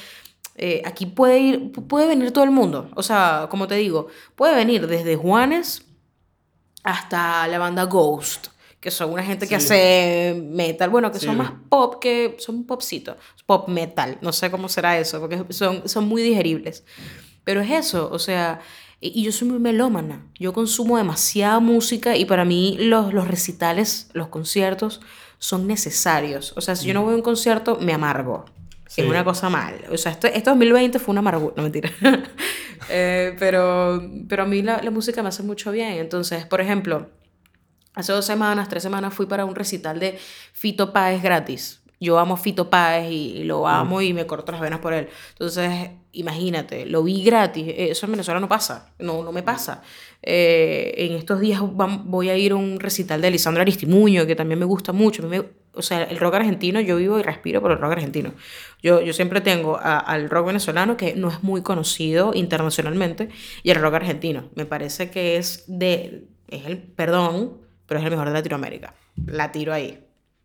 eh, 0.56 0.82
aquí 0.84 1.06
puede 1.06 1.38
ir, 1.38 1.70
puede 1.72 2.08
venir 2.08 2.32
todo 2.32 2.42
el 2.42 2.50
mundo. 2.50 2.90
O 2.96 3.02
sea, 3.04 3.46
como 3.48 3.68
te 3.68 3.76
digo, 3.76 4.08
puede 4.34 4.56
venir 4.56 4.88
desde 4.88 5.14
Juanes 5.14 5.86
hasta 6.82 7.46
la 7.46 7.58
banda 7.58 7.84
Ghost, 7.84 8.48
que 8.80 8.90
son 8.90 9.12
una 9.12 9.22
gente 9.22 9.46
que 9.46 9.58
Sí. 9.60 9.64
hace 9.66 10.42
metal, 10.50 10.88
bueno, 10.90 11.12
que 11.12 11.18
Sí. 11.18 11.26
son 11.26 11.36
más 11.36 11.52
pop 11.68 12.00
que 12.00 12.36
son 12.38 12.64
popcito, 12.64 13.16
pop 13.46 13.68
metal, 13.68 14.18
no 14.22 14.32
sé 14.32 14.50
cómo 14.50 14.68
será 14.68 14.98
eso, 14.98 15.20
porque 15.20 15.44
son, 15.52 15.86
son 15.88 16.08
muy 16.08 16.22
digeribles. 16.22 16.84
Pero 17.44 17.60
es 17.60 17.70
eso, 17.70 18.08
o 18.12 18.18
sea, 18.18 18.60
y, 19.00 19.20
y 19.20 19.24
yo 19.24 19.32
soy 19.32 19.48
muy 19.48 19.58
melómana, 19.58 20.26
yo 20.38 20.52
consumo 20.52 20.96
demasiada 20.96 21.58
música 21.60 22.16
y 22.16 22.24
para 22.24 22.44
mí 22.44 22.76
los, 22.80 23.12
los 23.12 23.28
recitales, 23.28 24.08
los 24.14 24.28
conciertos 24.28 25.00
son 25.38 25.66
necesarios. 25.66 26.52
O 26.56 26.60
sea, 26.60 26.76
si 26.76 26.86
yo 26.86 26.94
no 26.94 27.02
voy 27.02 27.12
a 27.14 27.16
un 27.16 27.22
concierto, 27.22 27.78
me 27.80 27.92
amargo. 27.94 28.44
Sí. 28.88 29.02
Es 29.02 29.08
una 29.08 29.24
cosa 29.24 29.48
mal. 29.48 29.74
O 29.92 29.96
sea, 29.96 30.12
este, 30.12 30.28
este 30.36 30.50
2020 30.50 30.98
fue 30.98 31.12
una 31.12 31.20
amargura. 31.20 31.54
No, 31.56 31.62
mentira. 31.62 31.90
Eh, 32.88 33.36
pero, 33.38 34.02
pero 34.28 34.42
a 34.44 34.46
mí 34.46 34.62
la, 34.62 34.80
la 34.82 34.90
música 34.90 35.22
me 35.22 35.28
hace 35.28 35.42
mucho 35.42 35.70
bien. 35.70 35.92
Entonces, 35.98 36.46
por 36.46 36.60
ejemplo, 36.60 37.08
hace 37.94 38.12
dos 38.12 38.24
semanas, 38.24 38.68
tres 38.68 38.82
semanas 38.82 39.12
fui 39.14 39.26
para 39.26 39.44
un 39.44 39.54
recital 39.54 39.98
de 40.00 40.18
Fito 40.52 40.92
Páez 40.92 41.22
gratis. 41.22 41.76
Yo 42.02 42.18
amo 42.18 42.34
a 42.34 42.36
Fito 42.38 42.70
Páez 42.70 43.10
y, 43.10 43.38
y 43.40 43.44
lo 43.44 43.68
amo 43.68 44.00
y 44.00 44.14
me 44.14 44.26
corto 44.26 44.52
las 44.52 44.60
venas 44.62 44.78
por 44.80 44.94
él. 44.94 45.08
Entonces, 45.32 45.90
imagínate, 46.12 46.86
lo 46.86 47.02
vi 47.02 47.22
gratis. 47.22 47.66
Eh, 47.68 47.88
Eso 47.90 48.06
en 48.06 48.12
Venezuela 48.12 48.40
no 48.40 48.48
pasa. 48.48 48.94
No, 48.98 49.22
no 49.22 49.32
me 49.32 49.42
pasa. 49.42 49.82
Eh, 50.22 50.94
en 50.96 51.12
estos 51.12 51.40
días 51.40 51.60
voy 51.60 52.30
a 52.30 52.36
ir 52.38 52.52
a 52.52 52.56
un 52.56 52.80
recital 52.80 53.20
de 53.20 53.30
Lisandro 53.30 53.60
Aristimuño, 53.60 54.24
que 54.26 54.34
también 54.34 54.58
me 54.58 54.64
gusta 54.64 54.92
mucho. 54.92 55.22
Me- 55.28 55.44
o 55.74 55.82
sea, 55.82 56.02
el 56.04 56.18
rock 56.18 56.34
argentino, 56.36 56.80
yo 56.80 56.96
vivo 56.96 57.18
y 57.18 57.22
respiro 57.22 57.60
por 57.60 57.70
el 57.70 57.78
rock 57.78 57.92
argentino. 57.92 58.32
Yo, 58.82 59.02
yo 59.02 59.12
siempre 59.12 59.42
tengo 59.42 59.76
a- 59.76 59.98
al 59.98 60.30
rock 60.30 60.46
venezolano, 60.46 60.96
que 60.96 61.14
no 61.16 61.28
es 61.28 61.42
muy 61.42 61.60
conocido 61.62 62.32
internacionalmente, 62.34 63.28
y 63.62 63.70
el 63.70 63.76
rock 63.76 63.94
argentino. 63.96 64.48
Me 64.54 64.64
parece 64.64 65.10
que 65.10 65.36
es 65.36 65.64
de. 65.66 66.24
Es 66.48 66.64
el. 66.66 66.78
Perdón, 66.78 67.58
pero 67.90 67.98
es 67.98 68.06
el 68.06 68.12
mejor 68.12 68.28
de 68.28 68.34
Latinoamérica. 68.34 68.94
La 69.26 69.50
tiro 69.50 69.72
ahí. 69.72 69.98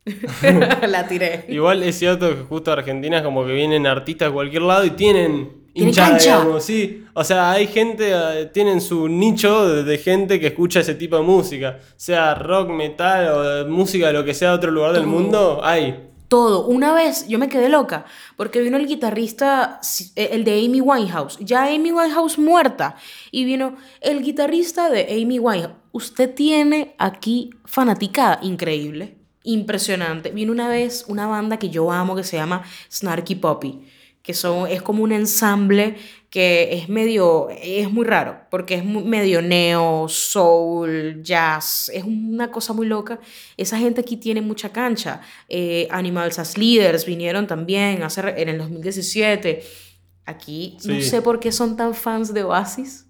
la 0.87 1.07
tiré. 1.07 1.45
Igual 1.47 1.83
es 1.83 1.99
cierto 1.99 2.27
que 2.27 2.41
justo 2.41 2.71
Argentina 2.71 3.17
es 3.17 3.23
como 3.23 3.45
que 3.45 3.53
vienen 3.53 3.85
artistas 3.85 4.29
de 4.29 4.33
cualquier 4.33 4.63
lado 4.63 4.83
y 4.83 4.89
tienen 4.89 5.51
hinchada, 5.75 6.17
digamos, 6.17 6.63
sí. 6.63 7.05
O 7.13 7.23
sea, 7.23 7.51
hay 7.51 7.67
gente, 7.67 8.13
eh, 8.13 8.49
tienen 8.51 8.81
su 8.81 9.07
nicho 9.07 9.83
de, 9.83 9.97
gente 9.99 10.39
que 10.39 10.47
escucha 10.47 10.79
ese 10.79 10.95
tipo 10.95 11.17
de 11.17 11.21
música. 11.21 11.77
Sea 11.97 12.33
rock, 12.33 12.69
metal 12.69 13.27
o 13.27 13.43
de 13.43 13.65
música 13.65 14.07
de 14.07 14.13
lo 14.13 14.25
que 14.25 14.33
sea 14.33 14.49
de 14.49 14.55
otro 14.55 14.71
lugar 14.71 14.93
del 14.93 15.05
mundo, 15.05 15.59
hay. 15.63 16.14
Todo. 16.27 16.65
Una 16.65 16.93
vez 16.93 17.27
yo 17.27 17.37
me 17.37 17.49
quedé 17.49 17.69
loca 17.69 18.05
porque 18.35 18.61
vino 18.61 18.77
el 18.77 18.87
guitarrista, 18.87 19.79
eh, 20.15 20.29
el 20.31 20.43
de 20.43 20.65
Amy 20.65 20.81
Winehouse, 20.81 21.37
ya 21.39 21.65
Amy 21.65 21.91
Winehouse 21.91 22.39
muerta, 22.39 22.95
y 23.31 23.45
vino 23.45 23.75
el 24.01 24.23
guitarrista 24.23 24.89
de 24.89 25.07
Amy 25.21 25.39
Winehouse. 25.39 25.75
Usted 25.91 26.33
tiene 26.33 26.95
aquí 26.97 27.51
fanaticada 27.63 28.39
increíble, 28.41 29.17
impresionante. 29.43 30.31
Vino 30.31 30.51
una 30.51 30.67
vez 30.67 31.05
una 31.07 31.27
banda 31.27 31.57
que 31.57 31.69
yo 31.69 31.91
amo 31.91 32.15
que 32.15 32.23
se 32.23 32.37
llama 32.37 32.63
Snarky 32.91 33.35
Poppy, 33.35 33.85
que 34.25 34.33
son, 34.33 34.67
es 34.67 34.81
como 34.81 35.03
un 35.03 35.11
ensamble 35.11 35.95
que 36.29 36.73
es 36.73 36.89
medio, 36.89 37.47
es 37.49 37.89
muy 37.91 38.03
raro, 38.05 38.37
porque 38.51 38.73
es 38.75 38.83
medio 38.83 39.41
neo, 39.41 40.07
soul, 40.09 41.21
jazz, 41.23 41.89
es 41.93 42.03
una 42.03 42.51
cosa 42.51 42.73
muy 42.73 42.87
loca. 42.87 43.19
Esa 43.55 43.77
gente 43.77 44.01
aquí 44.01 44.17
tiene 44.17 44.41
mucha 44.41 44.69
cancha. 44.73 45.21
Eh, 45.47 45.87
Animals 45.91 46.39
as 46.39 46.57
Leaders 46.57 47.05
vinieron 47.05 47.47
también 47.47 48.03
hace, 48.03 48.21
en 48.41 48.49
el 48.49 48.57
2017. 48.57 49.63
Aquí 50.25 50.77
no 50.85 50.95
Sí. 50.95 51.03
sé 51.03 51.21
por 51.21 51.39
qué 51.39 51.51
son 51.51 51.77
tan 51.77 51.93
fans 51.93 52.33
de 52.33 52.43
Oasis, 52.43 53.07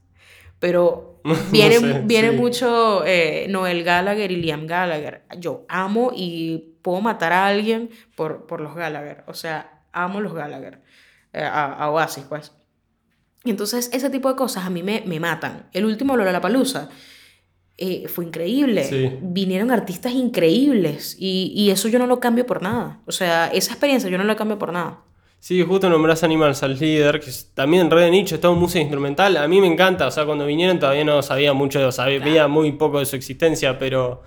pero 0.60 1.14
No 1.24 1.34
viene, 1.52 1.80
sé, 1.80 2.02
viene 2.06 2.30
sí. 2.32 2.36
mucho 2.36 3.04
eh, 3.06 3.48
Noel 3.50 3.84
Gallagher 3.84 4.32
y 4.32 4.36
Liam 4.36 4.68
Gallagher. 4.68 5.24
Yo 5.40 5.66
amo 5.70 6.12
y 6.16 6.76
puedo 6.84 7.02
matar 7.02 7.34
a 7.34 7.48
alguien 7.48 7.90
por, 8.16 8.46
por 8.46 8.62
los 8.62 8.76
Gallagher. 8.76 9.24
O 9.28 9.34
sea, 9.34 9.82
amo 9.92 10.22
los 10.22 10.34
Gallagher. 10.36 10.84
Eh, 11.36 11.44
a, 11.44 11.74
a 11.74 11.92
Oasis, 11.92 12.24
pues. 12.28 12.52
Y 13.44 13.52
entonces 13.52 13.90
ese 13.94 14.10
tipo 14.10 14.30
de 14.30 14.36
cosas 14.36 14.66
a 14.66 14.70
mí 14.70 14.82
me, 14.82 15.04
me 15.06 15.20
matan. 15.20 15.70
El 15.72 15.86
último 15.86 16.18
Lollapalooza 16.18 16.90
eh, 17.78 18.08
fue 18.08 18.26
increíble. 18.26 18.84
Sí. 18.86 19.12
Vinieron 19.22 19.70
artistas 19.70 20.14
increíbles 20.14 21.16
y, 21.20 21.54
y 21.56 21.70
eso 21.70 21.88
yo 21.88 22.00
no 22.00 22.08
lo 22.08 22.20
cambio 22.20 22.46
por 22.46 22.62
nada. 22.62 23.02
O 23.06 23.12
sea, 23.12 23.48
esa 23.48 23.74
experiencia 23.74 24.10
yo 24.10 24.18
no 24.18 24.24
la 24.24 24.36
cambio 24.36 24.58
por 24.58 24.74
nada. 24.74 25.02
Sí, 25.40 25.62
justo 25.62 25.90
nombrás 25.90 26.24
Animals 26.24 26.64
al 26.64 26.80
líder, 26.80 27.20
que 27.20 27.30
es 27.30 27.52
también 27.54 27.92
re 27.92 28.02
de 28.06 28.10
nicho, 28.10 28.34
es 28.34 28.42
todo 28.42 28.56
música 28.56 28.80
instrumental. 28.82 29.38
A 29.38 29.48
mí 29.48 29.62
me 29.62 29.68
encanta, 29.68 30.08
o 30.08 30.12
sea, 30.12 30.26
cuando 30.26 30.48
vinieron 30.48 30.80
todavía 30.80 31.04
no 31.04 31.22
sabía 31.22 31.54
mucho, 31.54 31.92
sabía 31.92 32.48
muy 32.48 32.72
poco 32.72 32.98
de 32.98 33.06
su 33.06 33.16
existencia, 33.16 33.78
pero. 33.78 34.24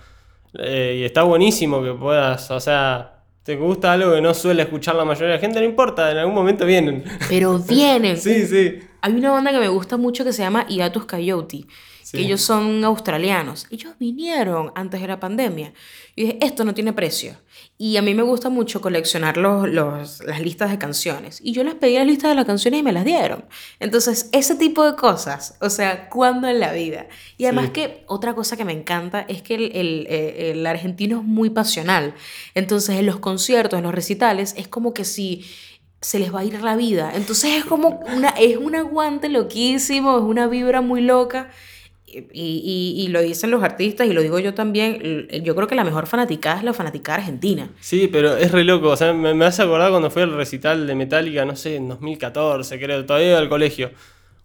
eh, 0.54 0.98
y 1.00 1.04
está 1.04 1.24
buenísimo 1.24 1.82
que 1.82 1.92
puedas, 1.92 2.50
o 2.52 2.60
sea, 2.60 3.17
te 3.48 3.56
gusta 3.56 3.94
algo 3.94 4.12
que 4.12 4.20
no 4.20 4.34
suele 4.34 4.60
escuchar 4.60 4.94
la 4.94 5.06
mayoría 5.06 5.28
de 5.28 5.34
la 5.36 5.40
gente, 5.40 5.58
no 5.58 5.64
importa, 5.64 6.10
en 6.10 6.18
algún 6.18 6.34
momento 6.34 6.66
vienen. 6.66 7.02
Pero 7.30 7.58
vienen. 7.58 8.16
sí, 8.20 8.46
sí. 8.46 8.78
Hay 9.00 9.14
una 9.14 9.30
banda 9.30 9.50
que 9.52 9.58
me 9.58 9.68
gusta 9.68 9.96
mucho 9.96 10.22
que 10.22 10.34
se 10.34 10.42
llama 10.42 10.66
Iatus 10.68 11.06
Coyote, 11.06 11.64
Sí. 12.10 12.16
que 12.16 12.24
ellos 12.24 12.40
son 12.40 12.82
australianos. 12.84 13.66
Ellos 13.70 13.92
vinieron 14.00 14.72
antes 14.74 15.00
de 15.02 15.08
la 15.08 15.20
pandemia. 15.20 15.74
Y 16.16 16.22
dije, 16.22 16.38
esto 16.40 16.64
no 16.64 16.72
tiene 16.72 16.92
precio. 16.94 17.36
Y 17.76 17.98
a 17.98 18.02
mí 18.02 18.14
me 18.14 18.22
gusta 18.22 18.48
mucho 18.48 18.80
coleccionar 18.80 19.36
los, 19.36 19.68
los- 19.68 20.20
las 20.24 20.40
listas 20.40 20.70
de 20.70 20.78
canciones. 20.78 21.38
Y 21.42 21.52
yo 21.52 21.62
les 21.64 21.74
pedí 21.74 21.96
las 21.96 22.06
listas 22.06 22.30
de 22.30 22.34
las 22.36 22.46
canciones 22.46 22.80
y 22.80 22.82
me 22.82 22.92
las 22.92 23.04
dieron. 23.04 23.44
Entonces, 23.78 24.30
ese 24.32 24.54
tipo 24.54 24.84
de 24.84 24.96
cosas, 24.96 25.56
o 25.60 25.68
sea, 25.68 26.08
¿cuándo 26.08 26.48
en 26.48 26.60
la 26.60 26.72
vida? 26.72 27.08
Y 27.36 27.44
además 27.44 27.66
Sí. 27.66 27.70
que 27.72 28.04
otra 28.06 28.34
cosa 28.34 28.56
que 28.56 28.64
me 28.64 28.72
encanta 28.72 29.26
es 29.28 29.42
que 29.42 29.56
el, 29.56 29.64
el, 29.76 30.06
eh, 30.08 30.50
el 30.52 30.66
argentino 30.66 31.18
es 31.18 31.24
muy 31.24 31.50
pasional. 31.50 32.14
Entonces, 32.54 32.96
en 32.98 33.04
los 33.06 33.18
conciertos, 33.18 33.76
en 33.78 33.84
los 33.84 33.94
recitales, 33.94 34.54
es 34.56 34.66
como 34.66 34.94
que 34.94 35.04
si 35.04 35.44
se 36.00 36.18
les 36.18 36.32
va 36.34 36.40
a 36.40 36.44
ir 36.44 36.58
la 36.62 36.74
vida. 36.76 37.12
Entonces 37.14 37.54
es 37.56 37.64
como 37.64 38.00
una, 38.16 38.28
es 38.30 38.56
un 38.56 38.76
aguante 38.76 39.28
loquísimo, 39.28 40.16
es 40.16 40.22
una 40.24 40.46
vibra 40.46 40.80
muy 40.80 41.00
loca. 41.02 41.50
Y, 42.10 42.22
y- 42.32 43.04
y 43.04 43.08
lo 43.08 43.20
dicen 43.20 43.50
los 43.50 43.62
artistas 43.62 44.06
y 44.06 44.12
lo 44.12 44.22
digo 44.22 44.38
yo 44.38 44.54
también. 44.54 45.28
Yo 45.42 45.54
creo 45.54 45.66
que 45.68 45.74
la 45.74 45.84
mejor 45.84 46.06
fanaticada 46.06 46.58
es 46.58 46.64
la 46.64 46.72
fanaticada 46.72 47.18
argentina. 47.18 47.68
Sí, 47.80 48.08
pero 48.10 48.36
es 48.36 48.50
re 48.50 48.64
loco, 48.64 48.88
o 48.88 48.96
sea, 48.96 49.12
me, 49.12 49.34
me 49.34 49.44
hace 49.44 49.62
acordar 49.62 49.90
cuando 49.90 50.10
fui 50.10 50.22
al 50.22 50.34
recital 50.34 50.86
de 50.86 50.94
Metallica, 50.94 51.44
no 51.44 51.54
sé, 51.56 51.76
en 51.76 51.88
2014, 51.88 52.78
creo, 52.80 53.04
todavía 53.04 53.30
iba 53.30 53.38
al 53.38 53.48
colegio. 53.48 53.90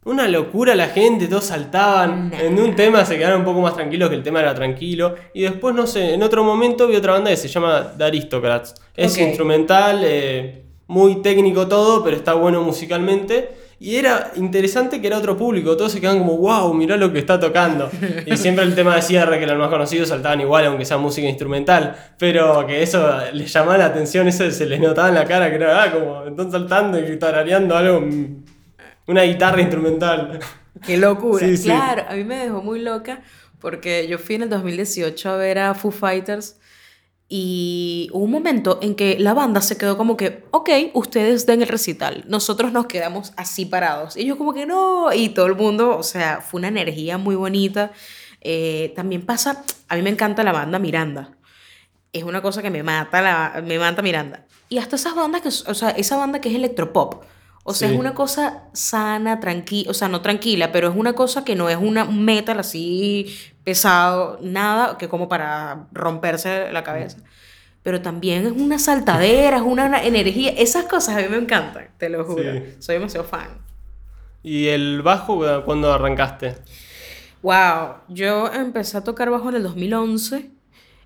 Una 0.05 0.27
locura 0.27 0.75
la 0.75 0.87
gente, 0.89 1.27
todos 1.29 1.45
saltaban. 1.45 2.29
Nah. 2.31 2.41
En 2.41 2.59
un 2.59 2.75
tema 2.75 3.05
se 3.05 3.17
quedaron 3.17 3.39
un 3.39 3.45
poco 3.45 3.61
más 3.61 3.73
tranquilos, 3.73 4.09
que 4.09 4.15
el 4.15 4.23
tema 4.23 4.41
era 4.41 4.53
tranquilo. 4.53 5.15
Y 5.33 5.43
después, 5.43 5.73
no 5.73 5.87
sé, 5.87 6.13
en 6.13 6.21
otro 6.23 6.43
momento 6.43 6.87
vi 6.89 6.97
otra 6.97 7.13
banda 7.13 7.29
que 7.31 7.37
se 7.37 7.47
llama 7.47 7.93
The 7.97 8.03
Aristocrats. 8.03 8.75
Es 8.95 9.17
instrumental, 9.17 10.01
eh, 10.03 10.63
muy 10.87 11.21
técnico 11.21 11.67
todo, 11.69 12.03
pero 12.03 12.17
está 12.17 12.33
bueno 12.33 12.61
musicalmente. 12.61 13.62
Y 13.83 13.97
era 13.97 14.31
interesante 14.37 15.01
que 15.01 15.07
era 15.07 15.17
otro 15.17 15.35
público, 15.35 15.75
todos 15.75 15.91
se 15.91 15.99
quedaban 15.99 16.19
como, 16.19 16.37
wow, 16.37 16.73
mirá 16.73 16.95
lo 16.95 17.11
que 17.11 17.19
está 17.19 17.37
tocando. 17.37 17.91
Y 18.25 18.37
siempre 18.37 18.63
el 18.63 18.75
tema 18.75 18.95
de 18.95 19.01
cierre, 19.01 19.41
que 19.41 19.45
los 19.45 19.57
más 19.57 19.67
conocidos 19.67 20.07
saltaban 20.07 20.39
igual, 20.39 20.67
aunque 20.67 20.85
sea 20.85 20.97
música 20.97 21.27
instrumental, 21.27 21.93
pero 22.17 22.65
que 22.65 22.81
eso 22.81 23.05
les 23.33 23.51
llamaba 23.51 23.77
la 23.77 23.85
atención, 23.87 24.25
eso 24.29 24.49
se 24.51 24.67
les 24.67 24.79
notaba 24.79 25.09
en 25.09 25.15
la 25.15 25.25
cara, 25.25 25.49
que 25.49 25.57
era 25.57 25.83
ah, 25.83 25.91
como, 25.91 26.25
están 26.25 26.49
saltando 26.49 26.97
y 26.97 27.19
tarareando 27.19 27.75
algo, 27.75 27.99
mm, 27.99 28.45
una 29.07 29.23
guitarra 29.23 29.59
instrumental. 29.59 30.39
Qué 30.85 30.95
locura. 30.97 31.45
Sí, 31.45 31.57
sí. 31.57 31.65
Claro, 31.65 32.05
a 32.07 32.13
mí 32.13 32.23
me 32.23 32.37
dejó 32.37 32.61
muy 32.61 32.79
loca 32.79 33.21
porque 33.59 34.07
yo 34.07 34.17
fui 34.17 34.35
en 34.35 34.43
el 34.43 34.49
2018 34.49 35.29
a 35.29 35.35
ver 35.35 35.59
a 35.59 35.73
Foo 35.73 35.91
Fighters 35.91 36.55
y 37.35 38.09
hubo 38.13 38.25
un 38.25 38.29
momento 38.31 38.77
en 38.83 38.93
que 38.93 39.17
la 39.19 39.33
banda 39.33 39.59
se 39.61 39.75
quedó 39.75 39.97
como 39.97 40.15
que, 40.15 40.43
ok, 40.51 40.69
ustedes 40.93 41.47
den 41.47 41.63
el 41.63 41.67
recital, 41.67 42.23
nosotros 42.27 42.71
nos 42.71 42.85
quedamos 42.85 43.33
así 43.37 43.65
parados. 43.65 44.15
Y 44.15 44.25
yo 44.25 44.37
como 44.37 44.53
que 44.53 44.67
no, 44.67 45.11
y 45.11 45.29
todo 45.29 45.47
el 45.47 45.55
mundo, 45.55 45.97
o 45.97 46.03
sea, 46.03 46.41
fue 46.41 46.59
una 46.59 46.67
energía 46.67 47.17
muy 47.17 47.33
bonita. 47.35 47.91
Eh, 48.41 48.93
también 48.95 49.25
pasa, 49.25 49.63
a 49.89 49.95
mí 49.95 50.03
me 50.03 50.11
encanta 50.11 50.43
la 50.43 50.51
banda 50.51 50.77
Miranda. 50.77 51.31
Es 52.11 52.21
una 52.23 52.43
cosa 52.43 52.61
que 52.61 52.69
me 52.69 52.83
mata, 52.83 53.19
la, 53.23 53.63
me 53.65 53.79
mata 53.79 54.03
Miranda. 54.03 54.45
Y 54.69 54.77
hasta 54.77 54.95
esas 54.95 55.15
bandas 55.15 55.41
que, 55.41 55.47
o 55.47 55.73
sea, 55.73 55.89
esa 55.89 56.17
banda 56.17 56.39
que 56.39 56.49
es 56.49 56.55
electropop. 56.55 57.23
O 57.63 57.73
sea, 57.73 57.87
Sí. 57.87 57.95
es 57.95 57.99
una 57.99 58.13
cosa 58.13 58.65
sana, 58.73 59.39
tranquila, 59.39 59.89
o 59.89 59.95
sea, 59.95 60.07
no 60.07 60.21
tranquila, 60.21 60.71
pero 60.71 60.89
es 60.89 60.95
una 60.95 61.13
cosa 61.13 61.43
que 61.43 61.55
no 61.55 61.67
es 61.69 61.77
una 61.77 62.03
un 62.03 62.23
metal 62.25 62.59
así 62.59 63.33
pesado, 63.63 64.39
nada 64.41 64.97
que 64.97 65.07
como 65.09 65.27
para 65.29 65.87
romperse 65.91 66.71
la 66.71 66.83
cabeza. 66.83 67.17
Pero 67.83 68.01
también 68.01 68.45
es 68.45 68.51
una 68.53 68.79
saltadera, 68.79 69.57
es 69.57 69.63
una, 69.63 69.85
una 69.85 70.03
energía. 70.03 70.51
Esas 70.51 70.85
cosas 70.85 71.17
a 71.17 71.21
mí 71.21 71.27
me 71.29 71.37
encantan, 71.37 71.89
te 71.97 72.09
lo 72.09 72.23
juro. 72.23 72.51
Sí. 72.53 72.75
Soy 72.79 72.95
demasiado 72.95 73.25
fan. 73.27 73.49
¿Y 74.41 74.67
el 74.67 75.01
bajo 75.01 75.41
cuándo 75.65 75.91
arrancaste? 75.93 76.55
Wow, 77.41 77.95
yo 78.07 78.51
empecé 78.51 78.97
a 78.97 79.03
tocar 79.03 79.29
bajo 79.29 79.49
en 79.49 79.55
el 79.55 79.63
2011. 79.63 80.49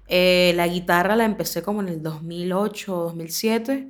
eh, 0.08 0.54
la 0.56 0.68
guitarra 0.68 1.16
la 1.16 1.26
empecé 1.26 1.64
como 1.64 1.82
en 1.82 1.90
el 1.90 2.04
2008 2.04 2.96
o 2.96 3.04
2007. 3.06 3.88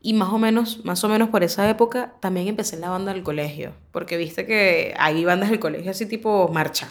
Y 0.00 0.12
más 0.14 0.28
o 0.28 0.38
menos, 0.38 0.84
más 0.84 1.02
o 1.04 1.08
menos 1.08 1.30
por 1.30 1.42
esa 1.42 1.68
época 1.68 2.14
también 2.20 2.46
empecé 2.46 2.76
en 2.76 2.82
la 2.82 2.90
banda 2.90 3.12
del 3.12 3.22
colegio. 3.22 3.72
Porque 3.90 4.16
viste 4.16 4.46
que 4.46 4.94
hay 4.98 5.24
bandas 5.24 5.50
del 5.50 5.58
colegio 5.60 5.90
así 5.90 6.06
tipo 6.06 6.48
marcha. 6.52 6.88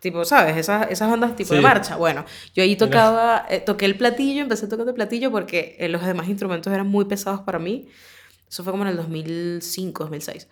Tipo, 0.00 0.24
¿sabes? 0.24 0.56
Esas, 0.56 0.90
esas 0.90 1.10
bandas 1.10 1.34
tipo 1.34 1.54
de 1.54 1.60
Sí. 1.60 1.62
marcha. 1.62 1.96
Bueno, 1.96 2.24
yo 2.54 2.62
ahí 2.62 2.76
tocaba, 2.76 3.46
eh, 3.50 3.60
toqué 3.60 3.84
el 3.86 3.96
platillo, 3.96 4.42
empecé 4.42 4.66
tocando 4.68 4.90
el 4.90 4.94
platillo 4.94 5.30
porque 5.32 5.76
eh, 5.80 5.88
los 5.88 6.04
demás 6.04 6.28
instrumentos 6.28 6.72
eran 6.72 6.86
muy 6.86 7.04
pesados 7.06 7.40
para 7.40 7.58
mí. 7.58 7.88
Eso 8.48 8.62
fue 8.62 8.72
como 8.72 8.84
en 8.84 8.90
el 8.90 8.96
2005, 8.96 10.04
2006. 10.04 10.48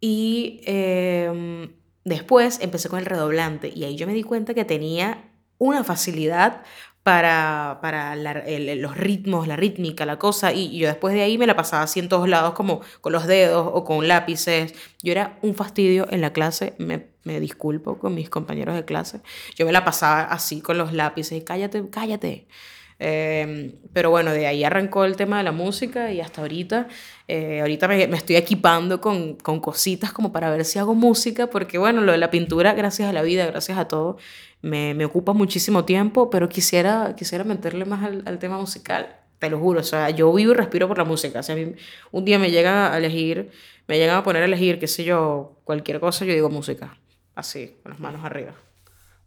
Y 0.00 0.60
em, 0.64 1.70
después 2.04 2.60
empecé 2.60 2.88
con 2.88 2.98
el 2.98 3.06
redoblante 3.06 3.70
y 3.74 3.84
ahí 3.84 3.96
yo 3.96 4.06
me 4.06 4.14
di 4.14 4.22
cuenta 4.22 4.54
que 4.54 4.64
tenía 4.64 5.24
una 5.58 5.82
facilidad 5.84 6.62
para, 7.02 7.78
para 7.82 8.14
la- 8.16 8.32
el- 8.32 8.80
los 8.80 8.96
ritmos, 8.96 9.48
la 9.48 9.56
rítmica, 9.56 10.04
la 10.06 10.18
cosa. 10.18 10.52
Y 10.52 10.78
yo 10.78 10.88
después 10.88 11.14
de 11.14 11.22
ahí 11.22 11.38
me 11.38 11.46
la 11.46 11.56
pasaba 11.56 11.82
así 11.82 12.00
en 12.00 12.08
todos 12.08 12.28
lados, 12.28 12.52
como 12.54 12.80
con 13.00 13.12
los 13.12 13.26
dedos 13.26 13.68
o 13.72 13.82
con 13.84 14.06
lápices. 14.08 14.74
Yo 15.02 15.12
era 15.12 15.38
un 15.42 15.54
fastidio 15.54 16.06
en 16.10 16.20
la 16.20 16.32
clase, 16.32 16.74
me, 16.78 17.06
me 17.28 17.40
disculpo 17.40 17.98
con 17.98 18.14
mis 18.14 18.30
compañeros 18.30 18.74
de 18.74 18.84
clase. 18.84 19.20
Yo 19.54 19.66
me 19.66 19.72
la 19.72 19.84
pasaba 19.84 20.22
así 20.22 20.60
con 20.60 20.78
los 20.78 20.92
lápices, 20.92 21.42
cállate, 21.44 21.88
cállate. 21.90 22.46
Eh, 23.00 23.78
pero 23.92 24.10
bueno, 24.10 24.32
de 24.32 24.46
ahí 24.46 24.64
arrancó 24.64 25.04
el 25.04 25.14
tema 25.14 25.38
de 25.38 25.44
la 25.44 25.52
música 25.52 26.10
y 26.10 26.20
hasta 26.20 26.40
ahorita, 26.40 26.88
eh, 27.28 27.60
ahorita 27.60 27.86
me, 27.86 28.08
me 28.08 28.16
estoy 28.16 28.36
equipando 28.36 29.00
con, 29.00 29.36
con 29.36 29.60
cositas 29.60 30.12
como 30.12 30.32
para 30.32 30.50
ver 30.50 30.64
si 30.64 30.78
hago 30.78 30.94
música, 30.94 31.48
porque 31.48 31.78
bueno, 31.78 32.00
lo 32.00 32.12
de 32.12 32.18
la 32.18 32.30
pintura, 32.30 32.72
gracias 32.72 33.08
a 33.08 33.12
la 33.12 33.22
vida, 33.22 33.46
gracias 33.46 33.78
a 33.78 33.86
todo, 33.86 34.16
me, 34.62 34.94
me 34.94 35.04
ocupa 35.04 35.32
muchísimo 35.32 35.84
tiempo, 35.84 36.30
pero 36.30 36.48
quisiera, 36.48 37.14
quisiera 37.16 37.44
meterle 37.44 37.84
más 37.84 38.02
al, 38.04 38.22
al 38.26 38.38
tema 38.40 38.58
musical, 38.58 39.16
te 39.38 39.48
lo 39.48 39.60
juro, 39.60 39.80
o 39.80 39.84
sea, 39.84 40.10
yo 40.10 40.32
vivo 40.32 40.52
y 40.52 40.54
respiro 40.56 40.88
por 40.88 40.98
la 40.98 41.04
música, 41.04 41.40
o 41.40 41.42
sea, 41.44 41.54
a 41.54 41.58
mí 41.58 41.74
un 42.10 42.24
día 42.24 42.40
me 42.40 42.50
llega 42.50 42.92
a 42.92 42.98
elegir, 42.98 43.50
me 43.86 43.98
llegan 43.98 44.16
a 44.16 44.24
poner 44.24 44.42
a 44.42 44.46
elegir, 44.46 44.80
qué 44.80 44.88
sé 44.88 45.04
yo, 45.04 45.60
cualquier 45.64 46.00
cosa, 46.00 46.24
yo 46.24 46.34
digo 46.34 46.50
música, 46.50 46.98
así, 47.38 47.76
con 47.82 47.92
las 47.92 48.00
manos 48.00 48.24
arriba. 48.24 48.52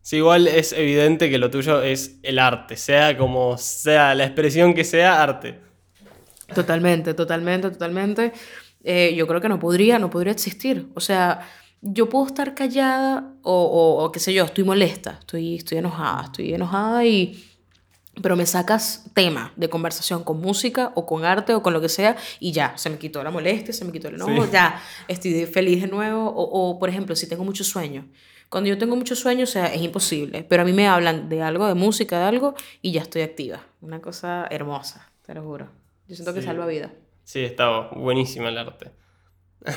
Sí, 0.02 0.18
igual 0.18 0.48
es 0.48 0.74
evidente 0.74 1.30
que 1.30 1.38
lo 1.38 1.52
tuyo 1.52 1.82
es 1.82 2.20
el 2.24 2.40
arte, 2.40 2.76
sea 2.76 3.18
como 3.18 3.58
sea, 3.58 4.16
la 4.16 4.26
expresión 4.26 4.74
que 4.74 4.84
sea, 4.84 5.22
arte. 5.22 5.60
Totalmente, 6.54 7.14
totalmente, 7.14 7.70
totalmente. 7.70 8.34
Eh, 8.84 9.14
yo 9.16 9.28
creo 9.28 9.40
que 9.40 9.50
no 9.50 9.60
podría, 9.60 10.00
no 10.00 10.10
podría 10.10 10.34
existir. 10.34 10.88
O 10.96 11.00
sea, 11.00 11.48
yo 11.82 12.10
puedo 12.10 12.26
estar 12.26 12.56
callada 12.56 13.36
o, 13.44 13.54
o, 13.54 14.04
o 14.04 14.12
qué 14.12 14.20
sé 14.20 14.34
yo, 14.34 14.44
estoy 14.44 14.64
molesta, 14.64 15.18
estoy, 15.20 15.56
estoy 15.56 15.78
enojada, 15.78 16.26
estoy 16.26 16.54
enojada 16.54 17.06
y... 17.06 17.48
Pero 18.22 18.36
me 18.36 18.46
sacas 18.46 19.06
tema 19.14 19.54
de 19.56 19.70
conversación 19.70 20.24
con 20.24 20.42
música 20.42 20.92
o 20.96 21.06
con 21.06 21.24
arte 21.24 21.54
o 21.54 21.64
con 21.64 21.72
lo 21.74 21.80
que 21.80 21.88
sea 21.90 22.18
y 22.42 22.52
ya, 22.52 22.78
se 22.78 22.90
me 22.90 22.98
quitó 22.98 23.24
la 23.24 23.32
molestia, 23.32 23.74
se 23.74 23.86
me 23.86 23.92
quitó 23.94 24.10
el 24.10 24.16
enojo, 24.16 24.46
Sí. 24.46 24.50
ya, 24.52 24.82
estoy 25.08 25.46
feliz 25.46 25.82
de 25.82 25.88
nuevo. 25.88 26.30
O, 26.30 26.72
o, 26.72 26.78
por 26.80 26.90
ejemplo, 26.90 27.16
si 27.16 27.28
tengo 27.28 27.46
mucho 27.46 27.64
sueño. 27.64 28.06
Cuando 28.50 28.68
yo 28.70 28.78
tengo 28.78 28.98
mucho 28.98 29.16
sueño, 29.16 29.44
o 29.46 29.48
sea, 29.48 29.68
es 29.74 29.82
imposible. 29.82 30.44
Pero 30.44 30.64
a 30.64 30.66
mí 30.66 30.74
me 30.74 30.88
hablan 30.90 31.30
de 31.30 31.42
algo, 31.42 31.68
de 31.68 31.74
música, 31.74 32.20
de 32.20 32.26
algo, 32.26 32.54
y 32.82 32.92
ya 32.92 33.02
estoy 33.02 33.22
activa. 33.22 33.64
Una 33.80 34.02
cosa 34.02 34.46
hermosa, 34.52 35.10
te 35.26 35.34
lo 35.34 35.42
juro. 35.44 35.70
Yo 36.10 36.16
siento 36.16 36.34
que 36.34 36.42
Sí. 36.42 36.48
salva 36.48 36.66
vida. 36.66 36.92
Sí, 37.24 37.40
está 37.46 37.70
buenísimo 37.96 38.50
el 38.50 38.58
arte. 38.58 38.92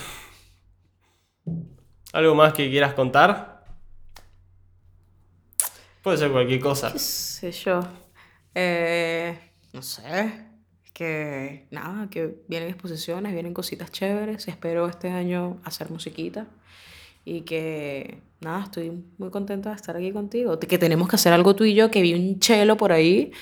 ¿Algo 2.12 2.35
más 2.35 2.53
que 2.53 2.68
quieras 2.68 2.95
contar? 2.95 3.64
Puede 6.03 6.18
ser 6.18 6.30
cualquier 6.32 6.61
cosa. 6.61 6.93
¿Qué 6.93 6.99
sé 6.99 7.53
yo? 7.53 7.80
Eh, 8.55 9.38
no 9.72 9.82
sé. 9.82 10.32
Es 10.84 10.92
que 10.92 11.66
nada, 11.70 12.09
que 12.11 12.42
vienen 12.48 12.68
exposiciones, 12.68 13.32
vienen 13.32 13.55
cositas 13.55 13.90
chéveres. 13.90 14.46
Espero 14.48 14.88
este 14.88 15.11
año 15.11 15.61
hacer 15.64 15.90
musiquita. 15.90 16.46
Y 17.24 17.42
que 17.42 18.20
nada, 18.40 18.64
estoy 18.64 19.05
muy 19.18 19.30
contenta 19.30 19.70
de 19.70 19.76
estar 19.76 19.96
aquí 19.96 20.12
contigo. 20.12 20.59
Que 20.59 20.78
tenemos 20.78 21.09
que 21.09 21.16
hacer 21.16 21.32
algo 21.32 21.55
tú 21.57 21.64
y 21.64 21.74
yo, 21.74 21.90
que 21.90 22.02
vi 22.02 22.14
un 22.14 22.38
chelo 22.38 22.76
por 22.76 22.92
ahí 22.92 23.32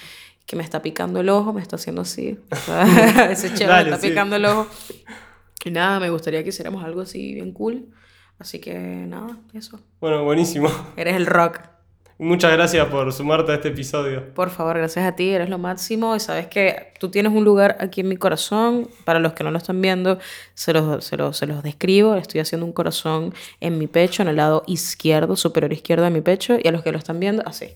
que 0.47 0.57
me 0.57 0.63
está 0.63 0.83
picando 0.83 1.21
el 1.21 1.29
ojo, 1.29 1.53
me 1.53 1.63
está 1.63 1.77
haciendo 1.77 2.03
así. 2.03 2.39
Ese 3.31 3.55
chelo 3.55 3.73
Dale, 3.73 3.91
me 3.91 3.95
está 3.97 4.03
sí. 4.03 4.09
picando 4.11 4.37
el 4.37 4.45
ojo. 4.45 4.67
Y 5.65 5.71
nada, 5.71 6.01
me 6.01 6.11
gustaría 6.11 6.43
que 6.43 6.49
hiciéramos 6.51 6.85
algo 6.85 7.01
así 7.01 7.35
bien 7.35 7.53
cool. 7.53 7.89
Así 8.39 8.59
que 8.59 8.75
nada, 8.75 9.39
eso. 9.53 9.81
Bueno, 10.01 10.25
buenísimo. 10.25 10.69
Eres 10.97 11.17
el 11.17 11.27
rock. 11.27 11.61
Muchas 12.23 12.53
gracias 12.53 12.87
por 12.87 13.13
sumarte 13.13 13.51
a 13.51 13.57
este 13.57 13.71
episodio. 13.71 14.33
Por 14.33 14.51
favor, 14.51 14.79
gracias 14.79 15.05
a 15.05 15.17
ti, 15.17 15.31
eres 15.31 15.51
lo 15.51 15.59
máximo 15.59 16.15
y 16.15 16.21
sabes 16.21 16.47
que 16.47 16.93
tú 17.01 17.11
tienes 17.11 17.33
un 17.33 17.43
lugar 17.43 17.77
aquí 17.81 18.03
en 18.03 18.09
mi 18.09 18.17
corazón. 18.17 18.89
Para 19.05 19.19
los 19.19 19.33
que 19.33 19.43
no 19.43 19.51
lo 19.51 19.59
están 19.59 19.81
viendo, 19.81 20.21
se 20.55 20.73
los, 20.73 21.05
se 21.05 21.17
los, 21.17 21.37
se 21.37 21.49
los 21.49 21.65
describo. 21.65 22.15
Estoy 22.15 22.41
haciendo 22.41 22.65
un 22.65 22.73
corazón 22.73 23.35
en 23.59 23.77
mi 23.77 23.89
pecho, 23.89 24.23
en 24.23 24.29
el 24.29 24.37
lado 24.37 24.63
izquierdo, 24.69 25.35
superior 25.35 25.73
izquierdo 25.73 26.05
de 26.05 26.11
mi 26.11 26.21
pecho. 26.21 26.59
Y 26.63 26.69
a 26.69 26.71
los 26.71 26.85
que 26.85 26.93
lo 26.93 26.99
están 26.99 27.19
viendo, 27.19 27.43
así. 27.45 27.71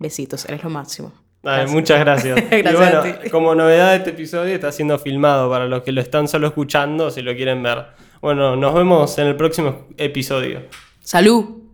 Besitos, 0.00 0.44
eres 0.46 0.64
lo 0.64 0.70
máximo. 0.70 1.12
Gracias. 1.44 1.70
muchas 1.70 2.00
gracias. 2.00 2.38
y 2.50 2.62
Gracias 2.62 2.74
bueno, 2.74 2.98
a 2.98 3.20
ti. 3.20 3.30
como 3.30 3.54
novedad 3.54 3.90
de 3.90 3.98
este 3.98 4.10
episodio 4.10 4.56
está 4.56 4.72
siendo 4.72 4.98
filmado 4.98 5.48
para 5.48 5.66
los 5.66 5.84
que 5.84 5.92
lo 5.92 6.00
están 6.00 6.26
solo 6.26 6.48
escuchando, 6.48 7.12
si 7.12 7.22
lo 7.22 7.32
quieren 7.36 7.62
ver. 7.62 7.84
Bueno, 8.20 8.56
nos 8.56 8.74
vemos 8.74 9.16
en 9.18 9.28
el 9.28 9.36
próximo 9.36 9.86
episodio. 9.98 10.62
¡Salud! 10.98 11.66